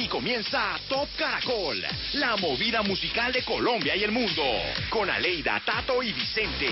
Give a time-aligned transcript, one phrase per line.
[0.00, 1.78] Aquí comienza Top Caracol,
[2.14, 4.42] la movida musical de Colombia y el mundo,
[4.88, 6.70] con Aleida, Tato y Vicente.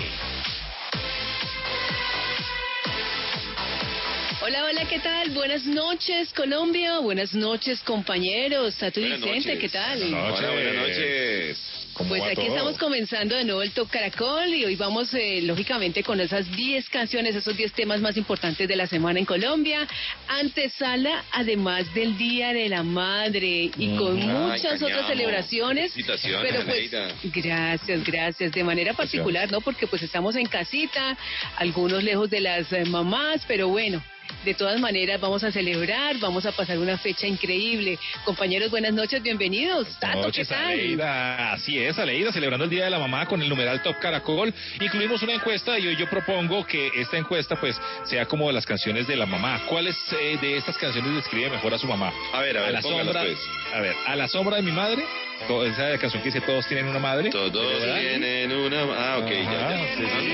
[4.41, 5.29] Hola, hola, ¿qué tal?
[5.29, 6.97] Buenas noches, Colombia.
[6.97, 8.75] Buenas noches, compañeros.
[8.77, 9.59] Tato y Buenas Vicente, noches.
[9.61, 10.03] ¿qué tal?
[10.11, 11.78] Hola, buenas noches.
[11.99, 12.47] ¿Cómo Pues aquí todo?
[12.47, 16.87] estamos comenzando de nuevo el Top Caracol y hoy vamos, eh, lógicamente, con esas 10
[16.89, 19.85] canciones, esos 10 temas más importantes de la semana en Colombia.
[20.29, 25.07] Antesala, además del Día de la Madre y con muchas otras cañamo.
[25.09, 25.93] celebraciones.
[25.93, 26.89] Pero pues,
[27.33, 28.51] gracias, gracias.
[28.53, 29.59] De manera particular, ¿no?
[29.59, 31.17] Porque pues estamos en casita,
[31.57, 34.01] algunos lejos de las eh, mamás, pero bueno.
[34.45, 37.99] De todas maneras, vamos a celebrar, vamos a pasar una fecha increíble.
[38.25, 39.87] Compañeros, buenas noches, bienvenidos.
[39.99, 40.65] Tato, ¿qué Noches, tal?
[40.65, 41.53] Aleida.
[41.53, 44.53] Así es, Aleida, celebrando el Día de la Mamá con el numeral Top Caracol.
[44.79, 49.07] Incluimos una encuesta y hoy yo propongo que esta encuesta pues sea como las canciones
[49.07, 49.61] de la mamá.
[49.67, 52.11] ¿Cuáles eh, de estas canciones describe mejor a su mamá?
[52.33, 53.39] A ver, a ver, la póngalas, sombra, pues.
[53.73, 55.03] a ver, a la sombra de mi madre,
[55.47, 57.29] to- esa canción que dice todos tienen una madre.
[57.29, 57.51] Todos
[57.99, 58.81] tienen una...
[58.83, 59.95] Ah, ok, ya, Ajá, ya.
[59.97, 60.33] sí, sí.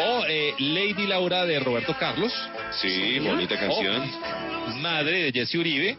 [0.00, 2.32] O eh, Lady Laura de Roberto Carlos.
[2.80, 4.02] Sí, bonita canción.
[4.68, 5.96] O Madre de Jesse Uribe.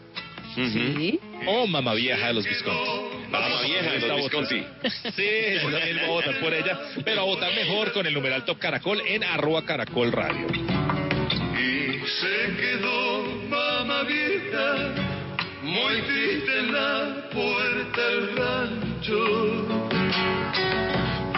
[0.54, 1.18] Sí.
[1.46, 2.90] O Mamá Vieja de los Visconti.
[3.30, 4.64] Mamá Vieja de los Visconti.
[5.16, 5.28] Sí,
[5.62, 8.58] yo también voy a votar por ella, pero a votar mejor con el numeral Top
[8.58, 10.46] Caracol en arroba caracol radio.
[11.58, 14.94] Y se quedó mamá vieja,
[15.62, 19.63] muy triste en la puerta del rancho.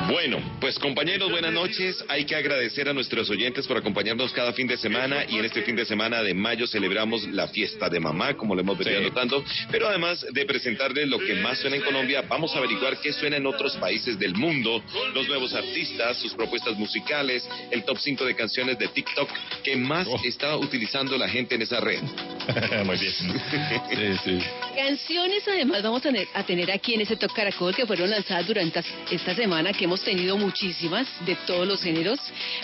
[0.09, 2.05] Bueno, pues compañeros, buenas noches.
[2.09, 5.63] Hay que agradecer a nuestros oyentes por acompañarnos cada fin de semana y en este
[5.63, 9.07] fin de semana de mayo celebramos la fiesta de mamá, como lo hemos venido Sí.
[9.07, 9.45] anotando.
[9.71, 13.37] Pero además de presentarles lo que más suena en Colombia, vamos a averiguar qué suena
[13.37, 14.83] en otros países del mundo,
[15.15, 19.29] los nuevos artistas, sus propuestas musicales, el top 5 de canciones de TikTok
[19.65, 20.21] que más Oh.
[20.25, 22.01] está utilizando la gente en esa red.
[22.85, 23.13] Muy bien.
[23.13, 24.39] Sí, sí.
[24.77, 28.47] Canciones además vamos a tener, a tener aquí en ese Top Caracol que fueron lanzadas
[28.47, 32.19] durante esta semana, que hemos tenido muchísimas de todos los géneros,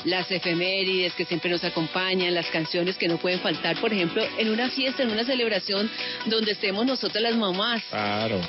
[0.04, 4.48] las efemérides que siempre nos acompañan, las canciones que no pueden faltar, por ejemplo, en
[4.50, 5.90] una fiesta, en una celebración
[6.26, 7.82] donde estemos nosotras las mamás.
[7.90, 8.40] Claro.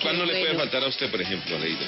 [0.00, 0.60] ¿Cuál no le puede bueno.
[0.60, 1.86] faltar a usted, por ejemplo, Leida?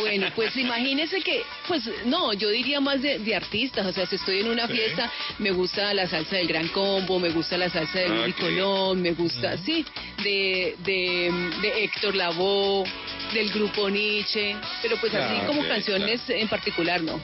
[0.00, 4.16] Bueno, pues imagínese que, pues no, yo diría más de, de artistas, o sea, si
[4.16, 4.72] estoy en una Sí.
[4.74, 8.40] fiesta, me gusta la salsa del Gran Combo, me gusta la salsa de Willy Ok.
[8.40, 9.84] Colón, me gusta, sí,
[10.24, 11.30] de, de,
[11.62, 12.84] de Héctor Lavoe,
[13.32, 17.20] del grupo Nietzsche, pero pues así Claro, como canciones en particular no.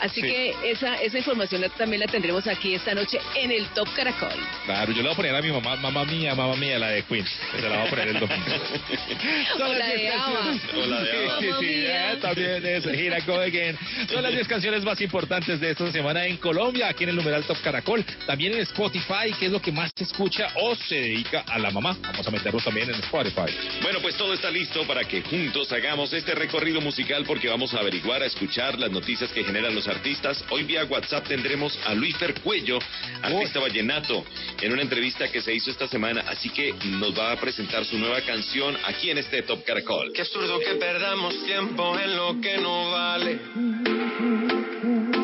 [0.00, 0.26] Así Sí.
[0.26, 4.32] que esa, esa información la- también la tendremos aquí esta noche en el Top Caracol.
[4.64, 7.02] Claro, yo le voy a poner a mi mamá, mamá mía, mamá mía, la de
[7.04, 7.24] Queen.
[7.26, 8.44] Se la voy a poner el domingo.
[9.56, 10.34] Son O las la 10 de ABBA.
[10.44, 10.62] canciones.
[10.74, 11.38] O la de ABBA.
[11.40, 13.78] Sí, sí, sí, eh, también es Gira Go Again.
[14.12, 17.44] Son las 10 canciones más importantes de esta semana en Colombia, aquí en el numeral
[17.44, 18.04] Top Caracol.
[18.26, 21.70] También en Spotify, que es lo que más se escucha o se dedica a la
[21.70, 21.96] mamá.
[22.02, 23.54] Vamos a meterlo también en Spotify.
[23.82, 27.80] Bueno, pues todo está listo para que juntos hagamos este recorrido musical porque vamos a
[27.80, 30.44] averiguar, a escuchar las noticias que generan los artistas.
[30.48, 32.78] Hoy vía WhatsApp tendremos a Luis Cuello,
[33.20, 34.24] artista vallenato,
[34.62, 37.98] en una entrevista que se hizo esta semana, así que nos va a presentar su
[37.98, 40.12] nueva canción aquí en este Top Caracol.
[40.12, 43.40] Qué absurdo que perdamos tiempo en lo que no vale.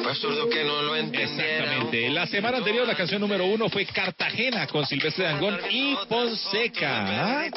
[0.03, 1.59] Fue absurdo que no lo entendiera.
[1.65, 2.11] Exactamente.
[2.11, 7.49] La semana anterior la canción número uno fue Cartagena con Silvestre Dangón y Fonseca.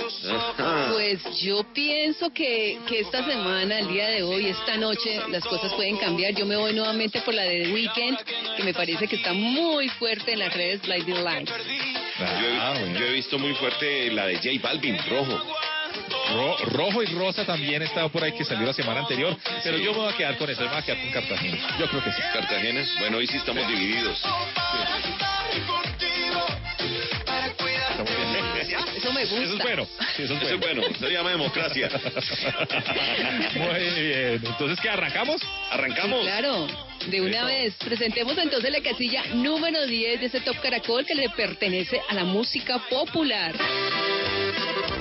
[0.91, 5.73] Pues yo pienso que, que esta semana, el día de hoy, esta noche, las cosas
[5.73, 6.33] pueden cambiar.
[6.33, 8.17] Yo me voy nuevamente por la de The Weeknd,
[8.57, 11.51] que me parece que está muy fuerte en las redes Blinding Lights.
[11.51, 12.99] Yo Ah, he, bueno.
[12.99, 15.41] yo he visto muy fuerte la de J Balvin, rojo.
[16.31, 19.91] Ro- rojo y rosa también estaba por ahí que salió la semana anterior, pero yo
[19.91, 21.57] me voy a quedar con eso, me voy a quedar con Cartagena.
[21.79, 22.21] Yo creo que sí.
[22.33, 22.85] Cartagena.
[22.99, 24.21] Bueno, hoy sí estamos divididos.
[27.91, 28.33] Estamos bien.
[28.95, 29.43] Eso me gusta.
[29.43, 29.85] Eso es bueno.
[30.15, 30.81] Sí, eso es Eso es bueno.
[30.81, 31.89] bueno, se llama democracia.
[33.55, 34.41] Muy bien.
[34.45, 35.41] Entonces, ¿qué arrancamos?
[35.71, 36.21] Arrancamos.
[36.21, 36.67] Claro,
[37.07, 37.45] de una Eso.
[37.45, 37.73] vez.
[37.83, 42.23] Presentemos entonces la casilla número 10 de ese Top Caracol que le pertenece a la
[42.23, 43.53] música popular.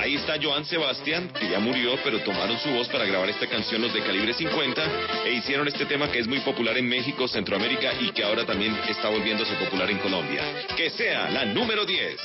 [0.02, 3.80] Ahí está Joan Sebastián, que ya murió, pero tomaron su voz para grabar esta canción
[3.82, 4.82] los de Calibre 50
[5.24, 8.76] e hicieron este tema que es muy popular en México, Centroamérica y que ahora también
[8.88, 10.42] está volviéndose popular en Colombia.
[10.76, 12.16] Que sea la número 10.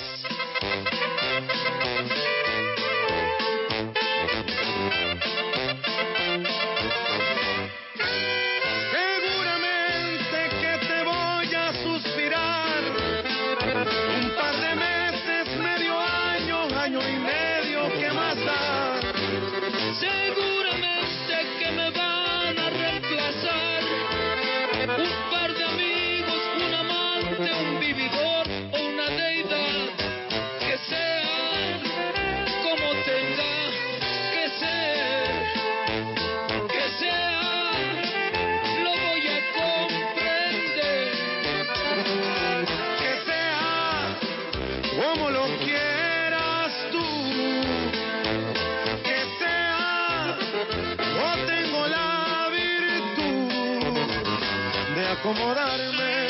[55.19, 56.29] Acomodarme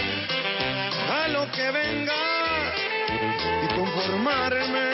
[1.11, 2.73] a lo que venga
[3.63, 4.89] y conformarme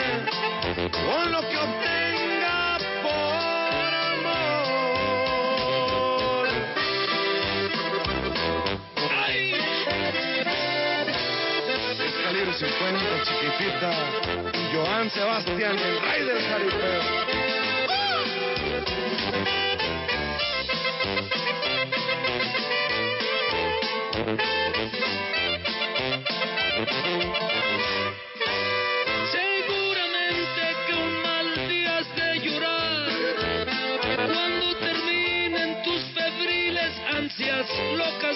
[0.90, 5.28] con lo que obtenga por amor.
[9.24, 9.54] ¡Ay!
[12.24, 13.90] Calibre 50, chiquitita,
[14.72, 17.53] Joan Sebastián, el rey del jaripeo.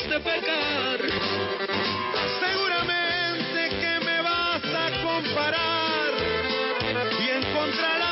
[0.06, 1.00] De pecar.
[2.40, 6.12] Seguramente que me vas a comparar
[7.20, 8.07] y encontrarás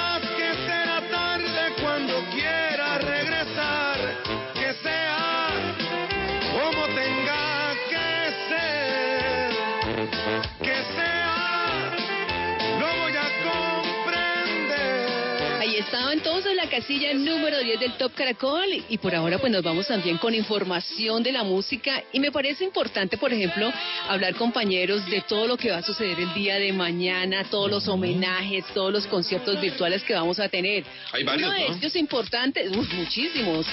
[15.91, 15.97] comprender.
[15.97, 19.63] Ahí estaba entonces la casilla número 10 del Top Caracol y por ahora pues nos
[19.63, 23.73] vamos también con información de la música y me parece importante por ejemplo
[24.09, 27.89] hablar compañeros de todo lo que va a suceder el día de mañana, todos los
[27.89, 30.85] homenajes, todos los conciertos virtuales que vamos a tener.
[31.13, 31.77] Hay varios, Uno de ¿no?
[31.77, 33.67] ellos importantes, uf, muchísimos.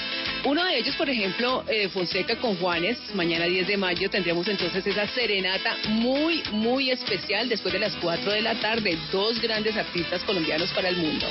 [0.44, 4.86] Uno de ellos por ejemplo eh, Fonseca con Juanes, mañana 10 de mayo tendremos entonces
[4.86, 10.22] esa serenata muy muy especial después de las 4 de la tarde, dos grandes artistas
[10.24, 11.26] colombianos para el mundo.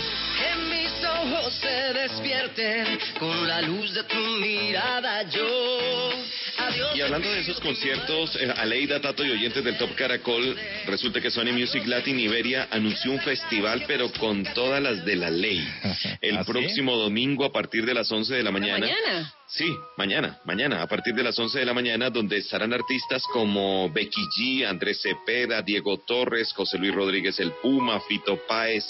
[1.03, 6.09] Que mis ojos se despierten con la luz de tu mirada yo.
[6.57, 6.95] Adiós.
[6.95, 10.55] Y hablando de esos conciertos, eh, Aleida, Tato y oyentes del Top Caracol,
[10.85, 15.29] resulta que Sony Music Latin Iberia anunció un festival, pero con todas las de la
[15.29, 15.67] ley.
[16.21, 16.51] El ¿Ah, sí?
[16.51, 18.79] próximo domingo a partir de las 11 de la mañana.
[18.79, 19.33] Mañana.
[19.55, 23.87] Sí, mañana, mañana, a partir de las 11 de la mañana, donde estarán artistas como
[23.91, 28.83] Becky G, Andrés Cepeda, Diego Torres, José Luis Rodríguez El Puma, Fito Páez,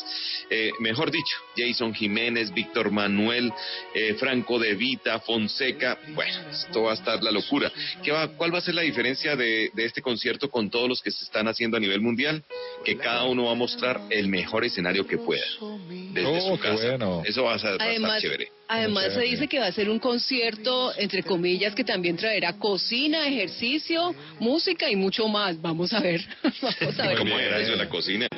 [0.49, 3.51] eh, mejor dicho, Jason Jiménez, Víctor Manuel,
[3.93, 5.99] eh, Franco De Vita, Fonseca.
[6.15, 7.69] Bueno, esto va a estar la locura.
[8.01, 11.01] ¿Qué va, ¿Cuál va a ser la diferencia de, de este concierto con todos los
[11.01, 12.41] que se están haciendo a nivel mundial?
[12.85, 15.43] Que cada uno va a mostrar el mejor escenario que pueda.
[15.89, 16.87] Desde Oh, su qué casa.
[16.87, 17.21] bueno.
[17.25, 18.47] Eso va a, ser, va a estar Además, chévere.
[18.73, 23.27] Además se dice que va a ser un concierto, entre comillas, que también traerá cocina,
[23.27, 25.61] ejercicio, música y mucho más.
[25.61, 26.21] Vamos a ver.
[26.61, 27.17] Vamos a ver.
[27.17, 28.27] ¿Cómo era eso la cocina?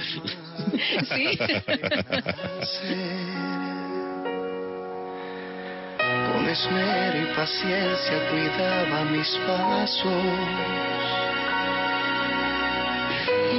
[1.06, 1.38] Sí.
[5.98, 11.25] Con esmero y paciencia cuidaba mis pasos.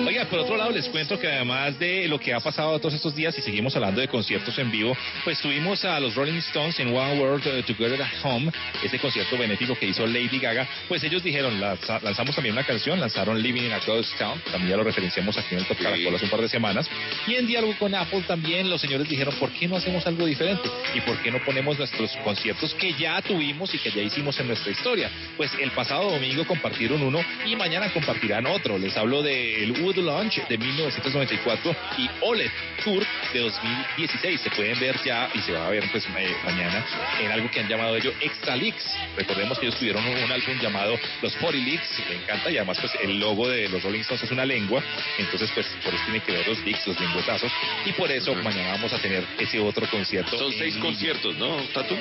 [0.04, 3.14] Oiga, por otro lado les cuento que además de lo que ha pasado todos estos
[3.14, 6.88] días y seguimos hablando de conciertos en vivo, pues tuvimos a los Rolling Stones en
[6.94, 8.52] One World eh, Together at Home,
[8.84, 13.00] ese concierto benéfico que hizo Lady Gaga, pues ellos dijeron, lanza- lanzamos también una canción,
[13.00, 15.76] lanzaron Living in a Ghost Town, también ya lo referenciamos aquí en el Top.
[15.79, 16.88] Caracol hace un par de semanas,
[17.26, 20.69] y en diálogo con Apple también los señores dijeron, ¿por qué no hacemos algo diferente?
[20.94, 24.48] ¿Y por qué no ponemos nuestros conciertos que ya tuvimos y que ya hicimos en
[24.48, 25.10] nuestra historia?
[25.36, 28.79] Pues el pasado domingo compartieron uno y mañana compartirán otro.
[28.79, 32.50] Les hablo del Wood Launch de 1994 y OLED
[32.82, 34.40] Tour de 2016.
[34.40, 36.84] Se pueden ver ya y se va a ver pues eh, mañana
[37.20, 38.84] en algo que han llamado ellos Extra Leaks.
[39.16, 42.78] Recordemos que ellos tuvieron un, un álbum llamado Los 40 Leaks, me encanta y además
[42.81, 44.82] pues el logo de los Rolling Stones es una lengua,
[45.19, 47.52] entonces pues por eso tiene que ver los leaks, los lengüetazos
[47.84, 48.43] y por eso Ujú.
[48.43, 50.36] mañana vamos a tener ese otro concierto.
[50.36, 51.96] Son seis conciertos, ¿no, Tatu?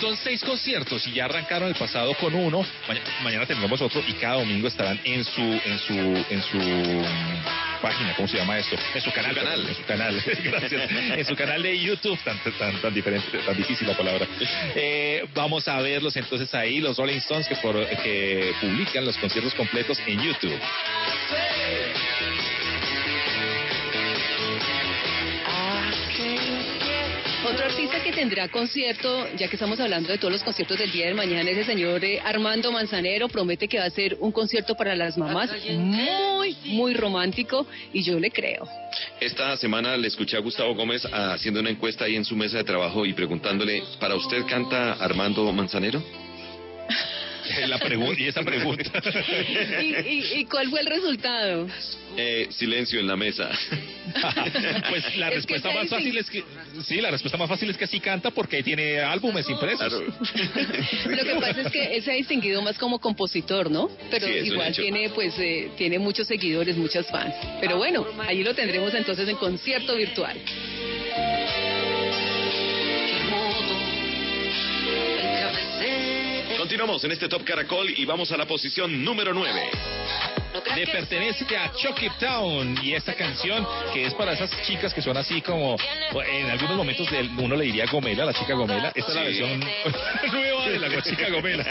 [0.00, 2.66] Son seis conciertos y ya arrancaron el pasado con uno.
[2.88, 5.94] Maña- mañana tendremos otro y cada domingo estarán en su en su
[6.30, 6.58] en su
[7.80, 8.76] página, ¿cómo se llama esto?
[8.94, 9.68] En su canal, Su canal.
[9.68, 10.22] en su canal.
[10.44, 10.90] Gracias.
[10.90, 14.26] En su canal de YouTube, tan tan tan diferente, tan difícil la palabra.
[14.74, 19.54] Eh, vamos a verlos entonces ahí los Rolling Stones que por que publican los conciertos
[19.54, 20.58] completos en YouTube.
[27.50, 31.06] Otro artista que tendrá concierto, ya que estamos hablando de todos los conciertos del día
[31.06, 33.26] de mañana, es el señor eh, Armando Manzanero.
[33.28, 38.20] Promete que va a ser un concierto para las mamás muy, muy romántico y yo
[38.20, 38.68] le creo.
[39.18, 42.58] Esta semana le escuché a Gustavo Gómez ah, haciendo una encuesta ahí en su mesa
[42.58, 46.02] de trabajo y preguntándole, ¿para usted canta Armando Manzanero?
[47.68, 48.90] La pregunta y esa pregunta.
[49.80, 51.66] ¿Y, y, y cuál fue el resultado?
[52.16, 53.48] Eh, silencio en la mesa.
[54.88, 56.42] pues la Es respuesta más fácil es que
[56.84, 59.92] sí, la respuesta más fácil es que sí canta porque tiene álbumes impresos.
[59.92, 60.04] Claro.
[61.16, 63.88] Lo que pasa es que él se ha distinguido más como compositor, ¿no?
[64.10, 67.34] Pero Sí, igual tiene, pues, eh, tiene muchos seguidores, muchos fans.
[67.60, 70.36] Pero bueno, allí lo tendremos entonces en concierto virtual.
[75.18, 76.27] encabecé
[76.68, 79.70] Continuamos en este Top Caracol y vamos a la posición número 9.
[80.76, 85.16] Le pertenece a Chucky Town y esta canción que es para esas chicas que son
[85.16, 85.76] así como
[86.26, 87.08] en algunos momentos
[87.38, 88.92] uno le diría Gomela, la chica Gomela.
[88.94, 89.60] Esta es la versión
[90.30, 91.64] nueva de la chica Gomela.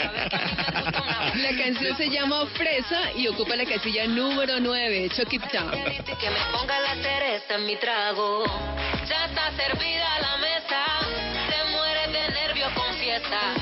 [1.36, 5.70] La canción se llama Fresa y ocupa la casilla número 9, Chucky Town.
[5.70, 8.42] Que me ponga la cereza en mi trago.
[9.08, 10.84] Ya está servida la mesa.
[11.48, 13.57] Te mueres de nervio, confiesa.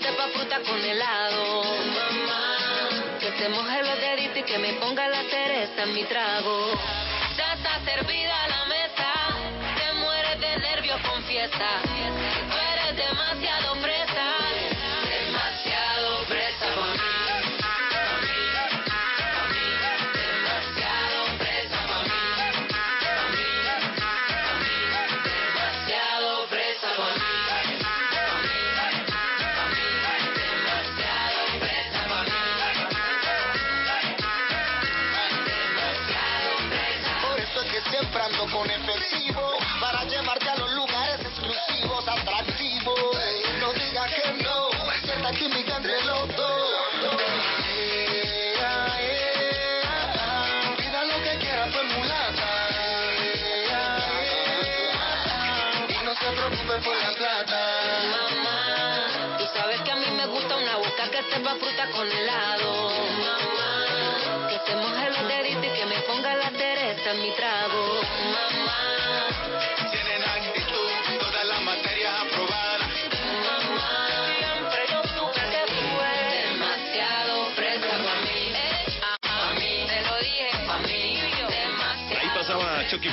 [0.00, 1.62] Sepa fruta con helado.
[1.64, 6.70] Mamá, que se moje los deditos y que me ponga la cereza en mi trago.
[7.36, 9.12] Ya está servida la mesa,
[9.76, 11.87] te mueres de nervios, confiesa.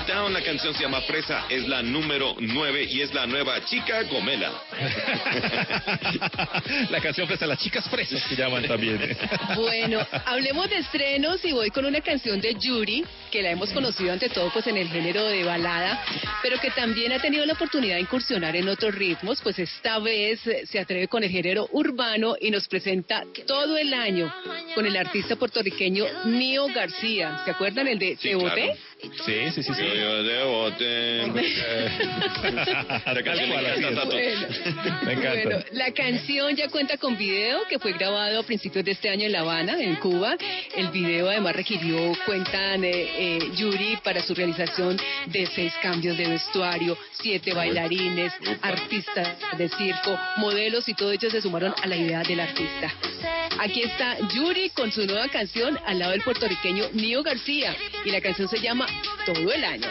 [0.06, 4.04] Town, la canción se llama Fresa, es la número 9 y es la nueva chica
[4.04, 4.52] Gomela.
[6.90, 9.18] la canción fresa, las chicas fresas que llaman también.
[9.56, 14.14] Bueno, hablemos de estrenos y voy con una canción de Yuri, que la hemos conocido
[14.14, 16.04] ante todo pues en el género de balada,
[16.44, 20.40] pero que también ha tenido la oportunidad de incursionar en otros ritmos, pues esta vez
[20.70, 24.34] se atreve con el género urbano y nos presenta todo el año
[24.76, 27.42] con el artista puertorriqueño Nio García.
[27.46, 28.78] ¿Se acuerdan el de Sí, Te Boté?
[29.02, 29.84] Sí, sí, sí, sí.
[29.84, 31.32] Yo de bote.
[33.04, 34.40] Tal canción me cual, así encanta, es.
[34.40, 34.56] Tato.
[34.56, 35.44] Bueno, Me encanta.
[35.44, 39.26] bueno, la canción ya cuenta con video que fue grabado a principios de este año
[39.26, 40.38] en La Habana, en Cuba.
[40.76, 44.98] El video además requirió, cuentan eh, eh, Yuri, para su realización
[45.28, 51.42] de seis cambios de vestuario, siete bailarines, artistas de circo, modelos y todos ellos se
[51.42, 52.94] sumaron a la idea del artista.
[53.60, 58.22] Aquí está Yuri con su nueva canción al lado del puertorriqueño Nio García y la
[58.22, 58.86] canción se llama
[59.26, 59.88] Todo el año.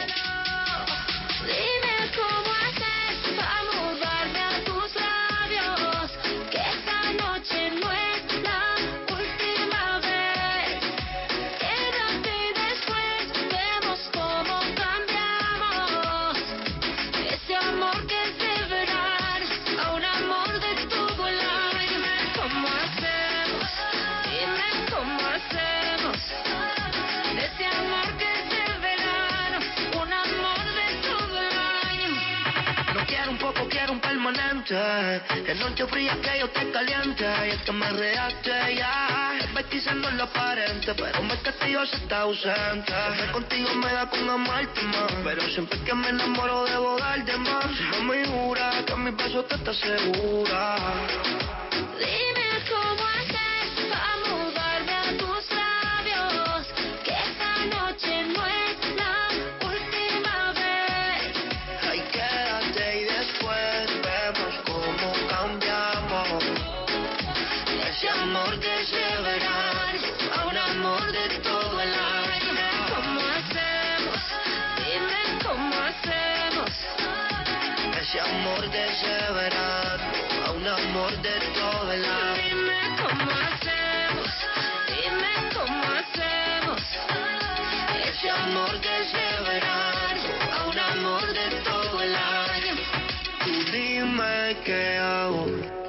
[34.75, 35.51] Permanente.
[35.51, 37.25] En noche fría que yo te caliente.
[37.47, 39.33] Y es que me reaste ya.
[39.53, 42.91] Vez quizás lo aparente, pero mi castillo se está ausente.
[42.91, 45.11] Siempre contigo me da con amarte más.
[45.23, 47.67] Pero siempre que me enamoro debo darte más.
[47.91, 50.75] No me jura que mi beso te está segura.
[51.99, 52.34] Dime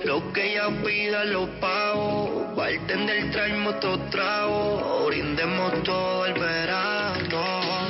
[0.04, 2.54] lo que ella pida lo pago.
[2.56, 7.44] Bartender traemos otro trago, brindemos todo el verano.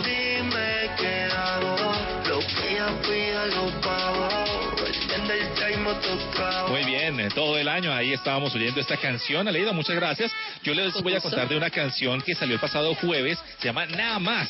[0.05, 1.77] Dime qué hago,
[2.29, 4.26] lo que ella pida lo pago.
[6.69, 9.47] Muy bien, eh, todo el año ahí estábamos oyendo esta canción.
[9.47, 10.33] Aleida, muchas gracias.
[10.65, 13.87] Yo les voy a contar de una canción que salió el pasado jueves, se llama
[13.87, 14.49] Nada Más.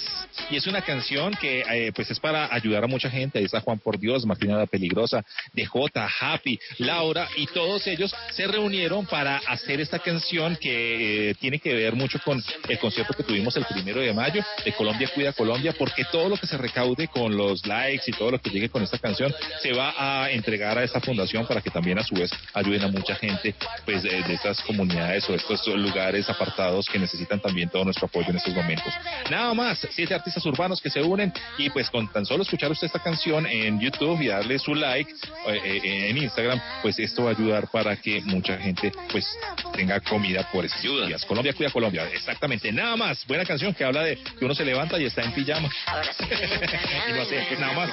[0.50, 3.38] Y es una canción que eh, pues es para ayudar a mucha gente.
[3.38, 5.90] Ahí está Juan por Dios, Martina la Peligrosa, DJ,
[6.20, 11.74] Happy, Laura y todos ellos se reunieron para hacer esta canción que eh, tiene que
[11.74, 15.74] ver mucho con el concierto que tuvimos el primero de mayo de Colombia Cuida Colombia,
[15.78, 18.82] porque todo lo que se recaude con los likes y todo lo que llegue con
[18.82, 22.30] esta canción se va a entregar a esta fundación para que también a su vez
[22.54, 23.54] ayuden a mucha gente
[23.85, 28.30] pues de, de estas comunidades o estos lugares apartados que necesitan también todo nuestro apoyo
[28.30, 28.92] en estos momentos.
[29.30, 32.87] Nada más, siete artistas urbanos que se unen y pues con tan solo escuchar usted
[32.87, 35.11] esta canción en YouTube y darle su like
[35.49, 39.26] eh, eh, en Instagram, pues esto va a ayudar para que mucha gente pues
[39.75, 41.25] tenga comida por esos días.
[41.25, 42.73] Colombia cuida Colombia, exactamente.
[42.73, 45.68] Nada más, buena canción que habla de que uno se levanta y está en pijama.
[47.09, 47.90] y no hace nada más.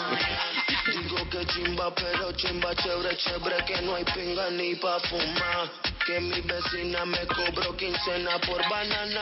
[0.86, 5.70] Digo que chimba, pero chimba chévere, chévere, que no hay pinga ni pa' fumar.
[6.06, 9.22] Que mi vecina me cobró quincena por banana.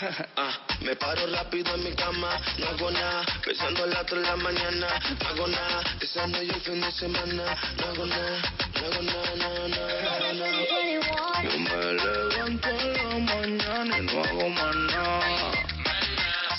[0.34, 3.22] Ah, me paro rápido en mi cama, no hago nada.
[3.44, 4.86] Pensando a las 3 de la mañana,
[5.20, 5.82] no hago nada.
[6.00, 7.44] Deseando yo el fin de semana,
[7.76, 8.42] no hago nada,
[8.80, 11.42] no hago nada, nada, nada, nada.
[11.42, 15.52] Yo me levanto en la mañana y no hago más nada.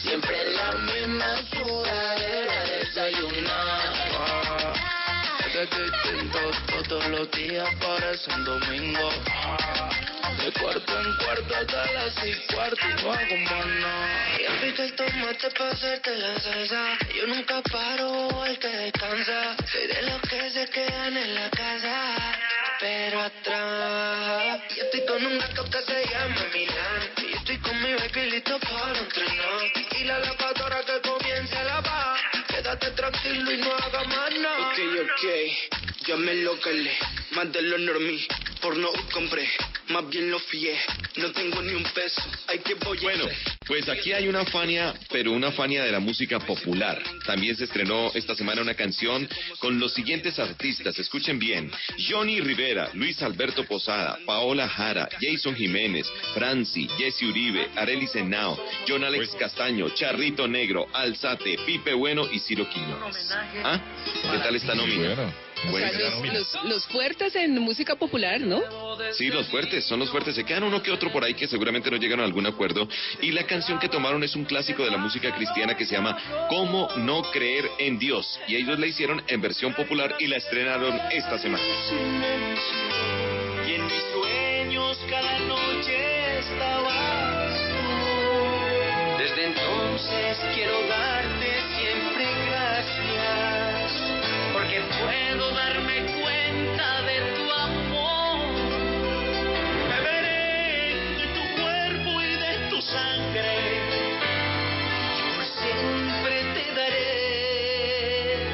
[0.03, 4.40] Siempre la misma sudadera desayunar.
[5.61, 6.39] Es distinto
[6.89, 9.11] todos los días parecen domingo.
[10.43, 14.39] De cuarto en cuarto hasta las seis cuarto y no hago más nada.
[14.39, 16.97] Y pica el tomate para hacerte la salsa.
[17.15, 19.55] Yo nunca paro el que descansa.
[19.71, 22.15] Soy de los que se quedan en la casa.
[22.79, 27.09] Pero atrás, yo estoy con un gato que se llama Milán.
[27.17, 29.61] Y estoy con mi baby listo para entrenar.
[29.99, 32.20] Y la lavadora que comience a lavar.
[32.61, 34.67] Quédate tranquilo y no haga más nada.
[34.67, 36.91] Ok, ok, ya me lo calé.
[37.31, 38.19] Más de lo normal,
[38.61, 39.47] por no compré.
[39.89, 40.77] Más bien lo fié.
[41.17, 42.21] No tengo ni un peso.
[42.47, 43.25] Hay que voy a Bueno,
[43.65, 47.01] pues aquí hay una Fania, pero una Fania de la música popular.
[47.25, 49.27] También se estrenó esta semana una canción
[49.59, 50.97] con los siguientes artistas.
[50.99, 51.71] Escuchen bien.
[52.09, 59.03] Johnny Rivera, Luis Alberto Posada, Paola Jara, Jason Jiménez, Franci, Jesse Uribe, Arely Senao, John
[59.03, 63.31] Alex Castaño, Charrito Negro, Alzate, Pipe Bueno y Ciro Quiñones.
[63.63, 63.81] ¿Ah?
[64.31, 65.50] ¿Qué tal esta nómina?
[65.69, 65.87] Bueno.
[65.87, 66.33] O sea, Buenísima.
[66.33, 68.61] los, los, los fuertes en música popular, ¿no?
[69.13, 70.35] Sí, los fuertes, son los fuertes.
[70.35, 72.87] Se quedan uno que otro por ahí que seguramente no llegaron a algún acuerdo.
[73.21, 76.17] Y la canción que tomaron es un clásico de la música cristiana que se llama
[76.49, 78.39] ¿Cómo no creer en Dios?
[78.47, 81.63] Y ellos la hicieron en versión popular y la estrenaron esta semana.
[83.67, 89.17] Y en mis sueños cada noche estabas tú.
[89.19, 93.60] Desde entonces quiero darte siempre gracias.
[94.71, 98.39] Porque puedo darme cuenta de tu amor.
[99.89, 103.57] Beberé de tu cuerpo y de tu sangre.
[105.19, 105.27] Yo
[105.59, 108.47] siempre te daré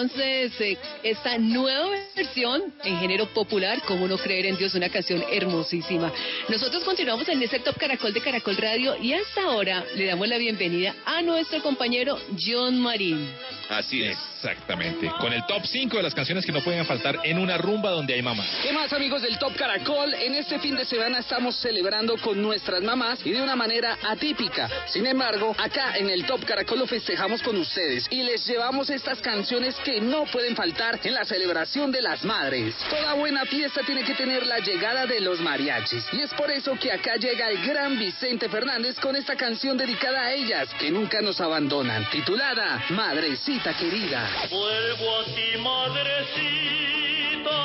[0.03, 5.23] entonces eh, esta nueva versión en género popular, Cómo no creer en Dios, una canción
[5.31, 6.11] hermosísima.
[6.49, 10.37] Nosotros continuamos en este Top Caracol de Caracol Radio y hasta ahora le damos la
[10.37, 13.29] bienvenida a nuestro compañero John Marín.
[13.69, 14.32] Así es.
[14.43, 15.09] Exactamente.
[15.21, 18.13] Con el top 5 de las canciones que no pueden faltar en una rumba donde
[18.13, 18.43] hay mamá.
[18.61, 20.13] ¿Qué más amigos del Top Caracol?
[20.15, 24.69] En este fin de semana estamos celebrando con nuestras mamás y de una manera atípica.
[24.87, 29.19] Sin embargo, acá en el Top Caracol lo festejamos con ustedes y les llevamos estas
[29.19, 32.75] canciones que no pueden faltar en la celebración de las madres.
[32.89, 36.03] Toda buena fiesta tiene que tener la llegada de los mariachis.
[36.11, 40.23] Y es por eso que acá llega el gran Vicente Fernández con esta canción dedicada
[40.23, 44.32] a ellas, que nunca nos abandonan, titulada Madrecita Querida.
[44.49, 47.59] Vuelvo a ti, madrecita,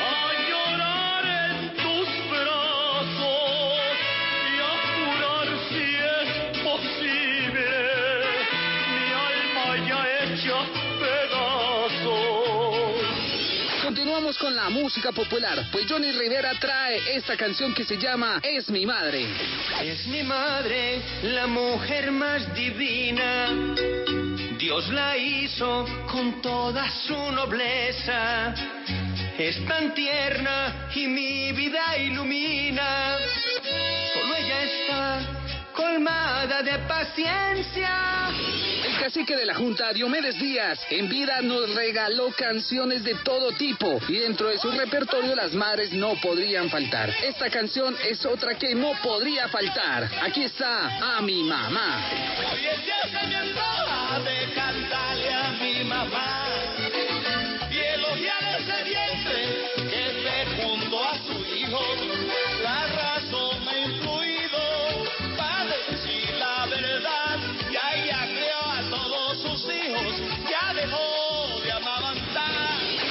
[0.00, 3.96] a llorar en tus brazos
[4.48, 5.86] y a jurar si
[6.20, 6.30] es
[6.62, 7.68] posible
[8.94, 10.58] mi alma ya hecha
[11.00, 12.94] pedazos.
[13.82, 18.70] Continuamos con la música popular, pues Johnny Rivera trae esta canción que se llama Es
[18.70, 19.26] mi madre.
[19.82, 23.48] Es mi madre, la mujer más divina.
[24.64, 28.54] Dios la hizo con toda su nobleza.
[29.36, 33.18] Es tan tierna y mi vida ilumina.
[34.14, 35.20] Solo ella está
[35.74, 38.30] colmada de paciencia.
[38.86, 44.00] El cacique de la Junta, Diomedes Díaz, en vida nos regaló canciones de todo tipo
[44.08, 47.10] y dentro de su repertorio las madres no podrían faltar.
[47.22, 50.10] Esta canción es otra que no podría faltar.
[50.22, 52.00] Aquí está A mi mamá.
[54.14, 56.46] De cantarle a mi mamá
[57.68, 61.80] y elogiar ese vientre que fecundó a su hijo.
[62.62, 64.60] La razón me influido
[65.36, 67.38] para decir la verdad.
[67.72, 72.52] Ya ella creó a todos sus hijos, ya dejó de amamantar.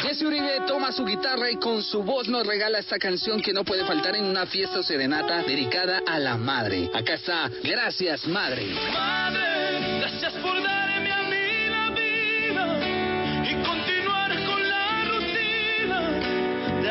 [0.03, 3.65] Jesse Uribe toma su guitarra y con su voz nos regala esta canción que no
[3.65, 6.89] puede faltar en una fiesta o serenata dedicada a la madre.
[6.93, 8.73] Acá está, gracias madre.
[8.93, 10.92] Madre, gracias por darme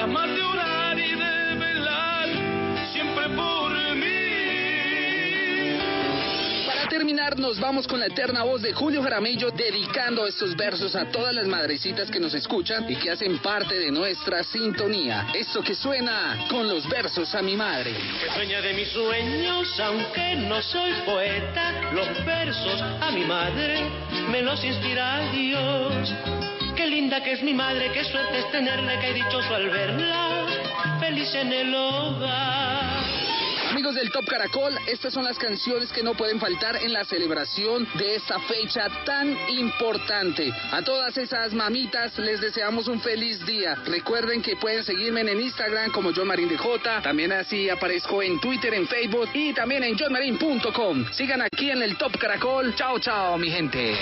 [0.03, 2.29] de amar, de orar y de velar
[2.93, 4.19] siempre por mí.
[6.67, 11.05] Para terminar, nos vamos con la eterna voz de Julio Jaramillo dedicando estos versos a
[11.05, 15.29] todas las madrecitas que nos escuchan y que hacen parte de nuestra sintonía.
[15.35, 17.93] Esto que suena con los versos a mi madre.
[17.93, 21.93] Que sueña de mis sueños, aunque no soy poeta.
[21.93, 23.88] Los versos a mi madre
[24.29, 26.12] me los inspira Dios.
[26.77, 30.47] Qué linda que es mi madre, qué suerte es tenerla, qué dichoso al verla,
[31.01, 33.03] feliz en el hogar.
[33.71, 37.87] Amigos del Top Caracol, estas son las canciones que no pueden faltar en la celebración
[37.95, 40.53] de esta fecha tan importante.
[40.71, 43.75] A todas esas mamitas les deseamos un feliz día.
[43.87, 48.87] Recuerden que pueden seguirme en Instagram como John DJ, también así aparezco en Twitter, en
[48.87, 51.07] Facebook y también en johnmarin.com.
[51.13, 52.75] Sigan aquí en el Top Caracol.
[52.75, 53.95] Chao, chao, mi gente.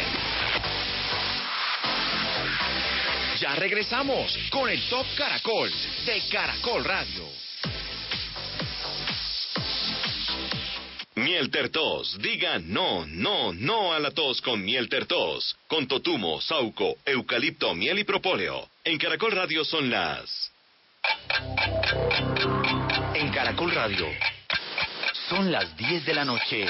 [3.40, 5.72] Ya regresamos con el Top Caracol
[6.05, 7.26] de Caracol Radio.
[11.14, 12.18] Miel Tertos.
[12.20, 15.57] Diga no, no, no a la tos con Miel Tertos.
[15.68, 18.68] Con totumo, sauco, eucalipto, miel y propóleo.
[18.85, 20.53] En Caracol Radio son las...
[23.14, 24.07] En Caracol Radio
[25.31, 26.66] son las 10 de la noche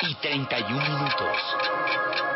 [0.00, 2.35] y 31 minutos.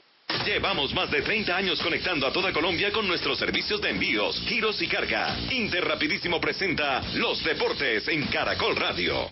[0.45, 4.81] Llevamos más de 30 años conectando a toda Colombia con nuestros servicios de envíos, giros
[4.81, 5.37] y carga.
[5.51, 9.29] Interrapidísimo presenta Los Deportes en Caracol Radio.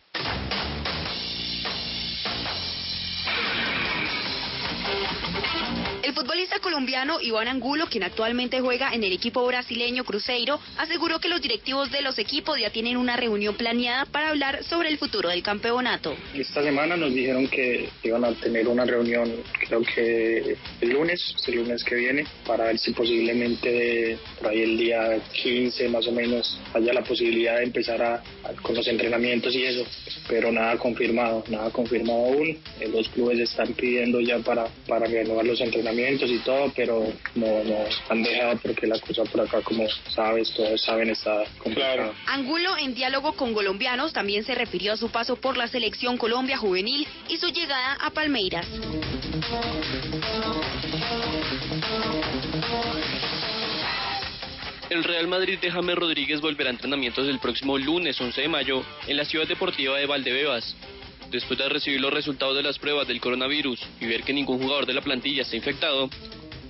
[6.01, 11.27] El futbolista colombiano Iván Angulo, quien actualmente juega en el equipo brasileño Cruzeiro, aseguró que
[11.27, 15.27] los directivos de los equipos ya tienen una reunión planeada para hablar sobre el futuro
[15.27, 16.15] del campeonato.
[16.33, 19.29] Esta semana nos dijeron que iban a tener una reunión,
[19.67, 24.77] creo que el lunes, el lunes que viene, para ver si posiblemente por ahí el
[24.77, 28.23] día 15 más o menos haya la posibilidad de empezar a,
[28.61, 29.85] con los entrenamientos y eso,
[30.29, 32.57] pero nada confirmado, nada confirmado aún.
[32.79, 37.63] Eh, Los clubes están pidiendo ya para, para renovar los entrenamientos y todo, pero no
[37.63, 42.13] nos han dejado porque la cosa por acá, como sabes, todos saben, está complicada.
[42.27, 46.57] Angulo, en diálogo con colombianos, también se refirió a su paso por la selección Colombia
[46.57, 48.67] juvenil y su llegada a Palmeiras.
[54.89, 58.83] El Real Madrid de James Rodríguez volverá a entrenamientos el próximo lunes 11 de mayo
[59.07, 60.75] en la ciudad deportiva de Valdebebas.
[61.31, 64.85] Después de recibir los resultados de las pruebas del coronavirus y ver que ningún jugador
[64.85, 66.09] de la plantilla está infectado,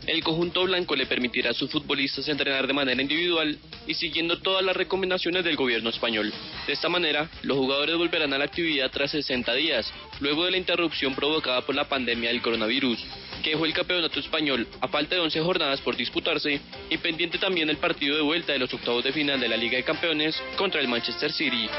[0.08, 4.66] El conjunto blanco le permitirá a sus futbolistas entrenar de manera individual y siguiendo todas
[4.66, 6.34] las recomendaciones del gobierno español.
[6.66, 10.58] De esta manera, los jugadores volverán a la actividad tras 60 días, luego de la
[10.58, 12.98] interrupción provocada por la pandemia del coronavirus,
[13.44, 17.70] que dejó el campeonato español a falta de 11 jornadas por disputarse y pendiente también
[17.70, 20.82] el partido de vuelta de los octavos de final de la Liga de Campeones contra
[20.82, 21.70] el Manchester City.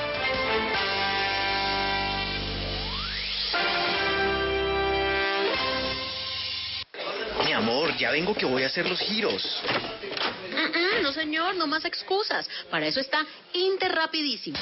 [7.60, 9.62] Amor, ya vengo que voy a hacer los giros.
[10.50, 12.48] Mm, mm, no, señor, no más excusas.
[12.70, 14.58] Para eso está Interrapidísimo.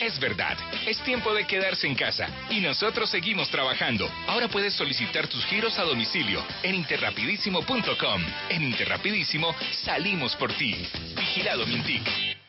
[0.00, 4.10] Es verdad, es tiempo de quedarse en casa y nosotros seguimos trabajando.
[4.26, 8.22] Ahora puedes solicitar tus giros a domicilio en interrapidísimo.com.
[8.48, 9.54] En Interrapidísimo
[9.84, 10.74] salimos por ti.
[11.16, 12.02] Vigilado Mintic.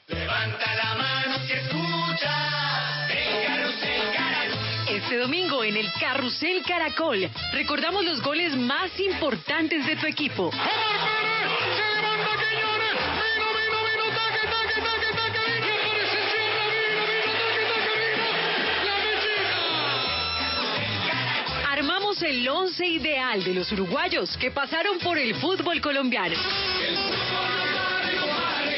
[0.08, 4.05] Levanta la mano si escucha el carrusel.
[4.96, 10.50] Este domingo en el Carrusel Caracol recordamos los goles más importantes de tu equipo.
[21.70, 26.38] Armamos el once ideal de los uruguayos que pasaron por el fútbol colombiano.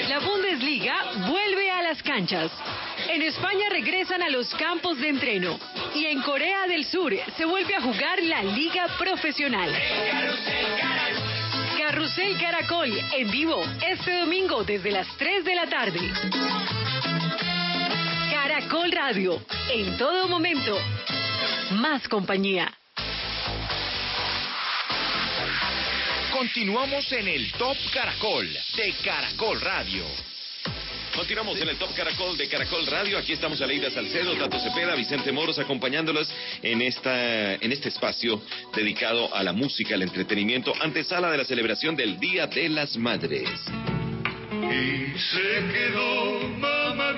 [0.09, 2.49] La Bundesliga vuelve a las canchas.
[3.09, 5.59] En España regresan a los campos de entreno.
[5.95, 9.73] Y en Corea del Sur se vuelve a jugar la Liga Profesional.
[11.77, 15.99] Carrusel Caracol en vivo este domingo desde las 3 de la tarde.
[18.31, 19.41] Caracol Radio,
[19.71, 20.77] en todo momento.
[21.71, 22.71] Más compañía.
[26.31, 30.05] Continuamos en el Top Caracol de Caracol Radio.
[31.17, 33.17] Continuamos en el Top Caracol de Caracol Radio.
[33.17, 38.39] Aquí estamos Aleida Salcedo, Tato Cepeda, Vicente Moros acompañándolos en esta en este espacio
[38.75, 43.49] dedicado a la música, al entretenimiento, antesala de la celebración del Día de las Madres.
[44.69, 47.13] Y se quedó mamá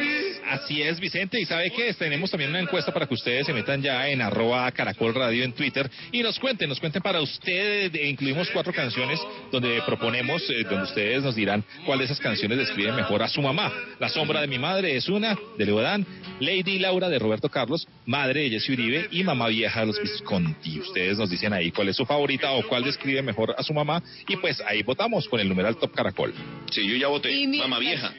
[0.49, 1.39] Así es, Vicente.
[1.39, 4.71] Y sabe que tenemos también una encuesta para que ustedes se metan ya en arroba
[4.71, 7.93] Caracol Radio en Twitter y nos cuenten, nos cuenten para ustedes.
[7.93, 9.19] E incluimos cuatro canciones
[9.51, 13.41] donde proponemos, eh, donde ustedes nos dirán cuál de esas canciones describe mejor a su
[13.41, 13.71] mamá.
[13.99, 16.05] La sombra de mi madre es una, de Leodán,
[16.39, 20.79] Lady Laura de Roberto Carlos, Madre de Jessy Uribe y Mamá Vieja de los Visconti.
[20.79, 24.01] Ustedes nos dicen ahí cuál es su favorita o cuál describe mejor a su mamá
[24.27, 26.33] y pues ahí votamos con el numeral Top Caracol.
[26.71, 27.31] Sí, yo ya voté.
[27.47, 28.13] Mamá Vieja.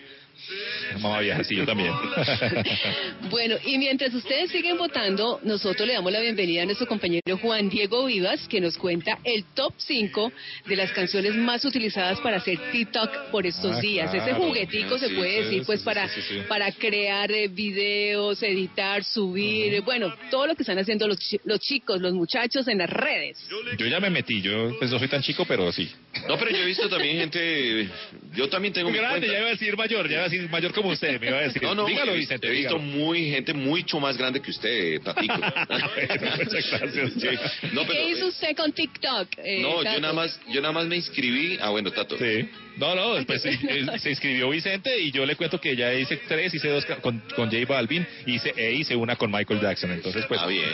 [1.00, 1.92] Mamá Vieja, sí, yo también.
[3.30, 7.68] Bueno, y mientras ustedes siguen votando, nosotros le damos la bienvenida a nuestro compañero Juan
[7.68, 10.32] Diego Vivas, que nos cuenta el top 5
[10.66, 14.12] de las canciones más utilizadas para hacer TikTok por estos Ah, días.
[14.12, 16.38] Ese juguetico se puede sí, decir, sí, pues, sí, para, sí, sí.
[16.48, 21.60] para crear eh, videos, editar, subir, bueno, todo lo que están haciendo los, chi- los
[21.60, 23.38] chicos, los muchachos en las redes.
[23.78, 25.88] Yo ya me metí, yo pues no soy tan chico, pero sí.
[26.28, 27.88] No, pero yo he visto también gente.
[28.34, 29.32] Yo también tengo mi Grande, cuenta.
[29.34, 31.62] ya iba a decir mayor, ya iba a mayor como usted, me iba a decir.
[31.62, 32.92] No, no, Dígalo, he, Vicente, he visto dígalo.
[32.98, 35.34] muy gente mucho más grande que usted, Tatico.
[36.38, 37.12] Muchas gracias.
[37.14, 37.28] Sí.
[37.72, 39.28] No, pero, ¿Qué hizo usted con TikTok?
[39.38, 41.58] eh, no, yo nada más, yo nada más me inscribí.
[41.60, 42.16] Ah, bueno, Tato.
[42.18, 42.48] Sí.
[42.80, 43.58] No, no, pues eh,
[43.98, 47.50] se inscribió Vicente y yo le cuento que ya hice tres, hice dos con, con
[47.50, 49.90] J Balvin hice, e hice una con Michael Jackson.
[49.92, 50.40] Entonces, pues.
[50.42, 50.66] Ah, bien,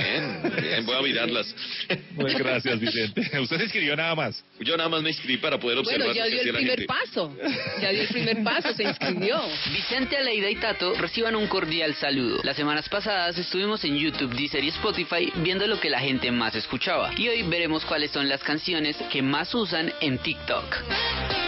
[0.60, 1.52] bien, voy a mirarlas.
[2.12, 3.40] Muy gracias, Vicente.
[3.40, 4.44] Usted se inscribió nada más.
[4.60, 6.86] Yo nada más me inscribí para poder observar Bueno, ya dio el primer gente.
[6.86, 7.36] paso.
[7.82, 9.42] Ya dio el primer paso, se inscribió.
[9.72, 12.40] Vicente, Aleida y Tato reciban un cordial saludo.
[12.44, 16.54] Las semanas pasadas estuvimos en YouTube, Deezer y Spotify viendo lo que la gente más
[16.54, 17.10] escuchaba.
[17.16, 21.45] Y hoy veremos cuáles son las canciones que más usan en TikTok.